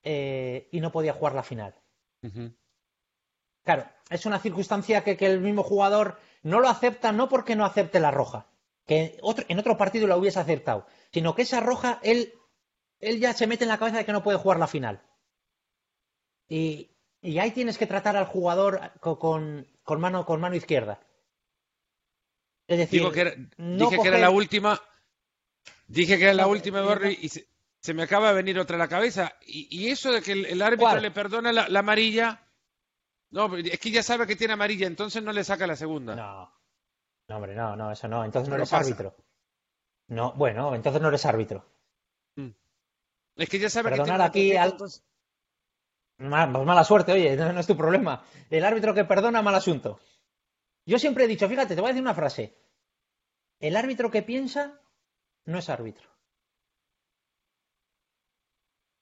eh, 0.02 0.68
y 0.72 0.80
no 0.80 0.92
podía 0.92 1.12
jugar 1.12 1.34
la 1.34 1.42
final. 1.42 1.74
Claro, 3.64 3.86
es 4.10 4.26
una 4.26 4.38
circunstancia 4.38 5.04
que, 5.04 5.16
el 5.20 5.40
mismo 5.40 5.62
jugador 5.62 6.18
no 6.42 6.60
lo 6.60 6.68
acepta, 6.68 7.12
no 7.12 7.28
porque 7.28 7.56
no 7.56 7.64
acepte 7.64 8.00
la 8.00 8.10
roja, 8.10 8.46
que 8.86 9.18
en 9.48 9.58
otro 9.58 9.76
partido 9.76 10.06
lo 10.06 10.16
hubiese 10.16 10.40
aceptado, 10.40 10.86
sino 11.12 11.34
que 11.34 11.42
esa 11.42 11.60
roja 11.60 12.00
él, 12.02 12.34
él 13.00 13.20
ya 13.20 13.32
se 13.32 13.46
mete 13.46 13.64
en 13.64 13.68
la 13.70 13.78
cabeza 13.78 13.98
de 13.98 14.04
que 14.04 14.12
no 14.12 14.22
puede 14.22 14.38
jugar 14.38 14.58
la 14.58 14.66
final. 14.66 15.02
Y, 16.48 16.93
ahí 17.38 17.50
tienes 17.50 17.78
que 17.78 17.86
tratar 17.86 18.16
al 18.16 18.26
jugador 18.26 18.92
con, 19.00 19.66
mano, 19.98 20.24
con 20.24 20.40
mano 20.40 20.56
izquierda. 20.56 21.00
Es 22.66 22.78
decir, 22.78 23.02
que 23.12 23.20
era, 23.20 23.34
dije 23.56 23.98
que 24.00 24.08
era 24.08 24.18
la 24.18 24.30
última, 24.30 24.80
dije 25.86 26.16
que 26.16 26.24
era 26.24 26.34
la 26.34 26.46
última, 26.46 26.82
y 27.10 27.28
se, 27.28 27.94
me 27.94 28.02
acaba 28.02 28.28
de 28.28 28.34
venir 28.34 28.58
otra 28.58 28.76
a 28.76 28.78
la 28.78 28.88
cabeza. 28.88 29.34
Y, 29.46 29.88
eso 29.88 30.12
de 30.12 30.22
que 30.22 30.32
el, 30.32 30.62
árbitro 30.62 31.00
le 31.00 31.10
perdona 31.10 31.52
la 31.52 31.78
amarilla 31.78 32.44
no, 33.34 33.56
es 33.56 33.80
que 33.80 33.90
ya 33.90 34.04
sabe 34.04 34.28
que 34.28 34.36
tiene 34.36 34.52
amarilla, 34.52 34.86
entonces 34.86 35.20
no 35.20 35.32
le 35.32 35.42
saca 35.42 35.66
la 35.66 35.74
segunda. 35.74 36.14
No. 36.14 36.52
No, 37.28 37.36
hombre, 37.36 37.56
no, 37.56 37.74
no, 37.74 37.90
eso 37.90 38.06
no. 38.06 38.24
Entonces 38.24 38.48
no 38.48 38.54
eres 38.54 38.72
árbitro. 38.72 39.16
No, 40.06 40.34
bueno, 40.34 40.72
entonces 40.72 41.02
no 41.02 41.08
eres 41.08 41.26
árbitro. 41.26 41.66
Mm. 42.36 42.50
Es 43.34 43.48
que 43.48 43.58
ya 43.58 43.68
sabe 43.68 43.90
que 43.90 44.02
tiene 44.04 44.22
aquí 44.22 44.56
al... 44.56 44.76
Pues 46.16 46.30
mala 46.30 46.84
suerte, 46.84 47.12
oye, 47.12 47.36
no, 47.36 47.58
es 47.58 47.66
tu 47.66 47.76
problema. 47.76 48.24
El 48.50 48.64
árbitro 48.64 48.94
que 48.94 49.04
perdona, 49.04 49.42
mal 49.42 49.54
asunto. 49.54 50.00
Yo 50.86 50.98
siempre 50.98 51.24
he 51.24 51.28
dicho, 51.28 51.48
fíjate, 51.48 51.74
te 51.74 51.80
voy 51.80 51.88
a 51.88 51.92
decir 51.92 52.02
una 52.02 52.14
frase. 52.14 52.56
El 53.58 53.76
árbitro 53.76 54.10
que 54.10 54.22
piensa 54.22 54.80
no 55.46 55.58
es 55.58 55.68
árbitro. 55.68 56.08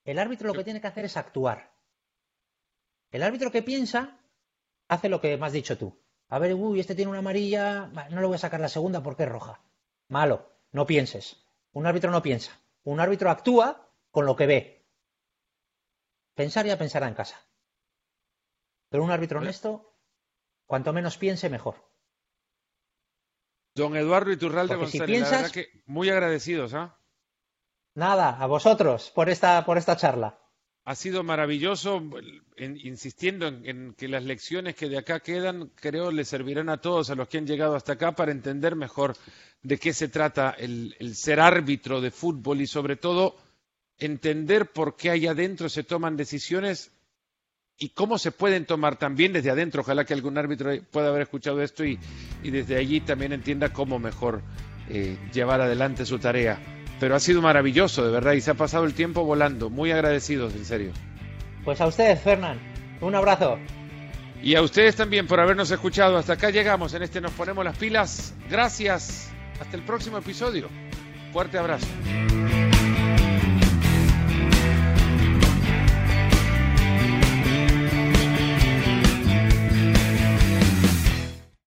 El 0.05 0.19
árbitro 0.19 0.47
lo 0.47 0.53
que 0.53 0.63
tiene 0.63 0.81
que 0.81 0.87
hacer 0.87 1.05
es 1.05 1.17
actuar. 1.17 1.71
El 3.11 3.23
árbitro 3.23 3.51
que 3.51 3.61
piensa 3.61 4.19
hace 4.87 5.07
lo 5.07 5.21
que 5.21 5.37
me 5.37 5.45
has 5.45 5.53
dicho 5.53 5.77
tú. 5.77 6.01
A 6.29 6.39
ver, 6.39 6.53
uy, 6.55 6.79
este 6.79 6.95
tiene 6.95 7.11
una 7.11 7.19
amarilla, 7.19 7.85
no 8.09 8.21
le 8.21 8.27
voy 8.27 8.35
a 8.35 8.39
sacar 8.39 8.59
la 8.59 8.69
segunda 8.69 9.03
porque 9.03 9.23
es 9.23 9.29
roja. 9.29 9.61
Malo, 10.07 10.51
no 10.71 10.85
pienses. 10.85 11.45
Un 11.73 11.85
árbitro 11.85 12.11
no 12.11 12.21
piensa. 12.21 12.59
Un 12.83 12.99
árbitro 12.99 13.29
actúa 13.29 13.87
con 14.11 14.25
lo 14.25 14.35
que 14.35 14.47
ve. 14.47 14.82
Pensar 16.35 16.65
ya 16.65 16.77
pensará 16.77 17.07
en 17.07 17.13
casa. 17.13 17.39
Pero 18.89 19.03
un 19.03 19.11
árbitro 19.11 19.39
honesto, 19.39 19.93
cuanto 20.65 20.93
menos 20.93 21.17
piense, 21.17 21.49
mejor. 21.49 21.75
Don 23.75 23.95
Eduardo 23.95 24.31
Iturralde 24.31 24.75
González, 24.75 25.07
si 25.07 25.11
piensas, 25.11 25.51
que 25.51 25.83
muy 25.85 26.09
agradecidos, 26.09 26.73
¿ah? 26.73 26.97
Nada, 27.95 28.37
a 28.39 28.45
vosotros 28.47 29.11
por 29.11 29.29
esta, 29.29 29.65
por 29.65 29.77
esta 29.77 29.97
charla 29.97 30.39
ha 30.85 30.95
sido 30.95 31.23
maravilloso, 31.23 32.03
insistiendo 32.57 33.47
en, 33.47 33.93
que 33.93 34.09
las 34.09 34.23
lecciones 34.23 34.75
que 34.75 34.89
de 34.89 34.97
acá 34.97 35.21
quedan, 35.21 35.71
creo, 35.75 36.11
le 36.11 36.25
servirán 36.25 36.69
a 36.69 36.81
todos, 36.81 37.09
a 37.09 37.15
los 37.15 37.29
que 37.29 37.37
han 37.37 37.47
llegado 37.47 37.75
hasta 37.75 37.93
acá, 37.93 38.13
para 38.13 38.33
entender 38.33 38.75
mejor 38.75 39.15
de 39.61 39.77
qué 39.77 39.93
se 39.93 40.09
trata 40.09 40.51
el, 40.51 41.15
ser 41.15 41.39
árbitro 41.39 42.01
de 42.01 42.11
fútbol 42.11 42.59
y 42.59 42.67
sobre 42.67 42.97
todo 42.97 43.37
entender 43.97 44.71
por 44.71 44.95
qué 44.95 45.09
allá 45.09 45.31
adentro 45.31 45.69
se 45.69 45.83
toman 45.83 46.17
decisiones 46.17 46.91
y 47.77 47.89
cómo 47.89 48.17
se 48.17 48.31
pueden 48.31 48.65
tomar 48.65 48.97
también 48.97 49.33
desde 49.33 49.49
adentro. 49.49 49.81
Ojalá 49.81 50.05
que 50.05 50.13
algún 50.13 50.37
árbitro 50.37 50.71
pueda 50.91 51.09
haber 51.09 51.23
escuchado 51.23 51.61
esto 51.61 51.83
y, 51.83 51.99
y 52.43 52.51
desde 52.51 52.77
allí 52.77 53.01
también 53.01 53.33
entienda 53.33 53.73
cómo 53.73 53.99
mejor 53.99 54.41
eh, 54.89 55.17
llevar 55.33 55.61
adelante 55.61 56.05
su 56.05 56.19
tarea. 56.19 56.59
Pero 56.99 57.15
ha 57.15 57.19
sido 57.19 57.41
maravilloso, 57.41 58.05
de 58.05 58.11
verdad, 58.11 58.33
y 58.33 58.41
se 58.41 58.51
ha 58.51 58.53
pasado 58.53 58.85
el 58.85 58.93
tiempo 58.93 59.25
volando. 59.25 59.69
Muy 59.69 59.91
agradecidos, 59.91 60.53
en 60.55 60.65
serio. 60.65 60.91
Pues 61.65 61.81
a 61.81 61.87
ustedes, 61.87 62.21
Fernán. 62.21 62.59
Un 63.01 63.15
abrazo. 63.15 63.57
Y 64.41 64.55
a 64.55 64.61
ustedes 64.61 64.95
también 64.95 65.27
por 65.27 65.39
habernos 65.39 65.71
escuchado. 65.71 66.17
Hasta 66.17 66.33
acá 66.33 66.49
llegamos. 66.49 66.93
En 66.93 67.03
este 67.03 67.21
nos 67.21 67.31
ponemos 67.31 67.63
las 67.63 67.77
pilas. 67.77 68.33
Gracias. 68.49 69.31
Hasta 69.59 69.75
el 69.75 69.83
próximo 69.83 70.17
episodio. 70.17 70.69
Fuerte 71.31 71.57
abrazo. 71.57 71.87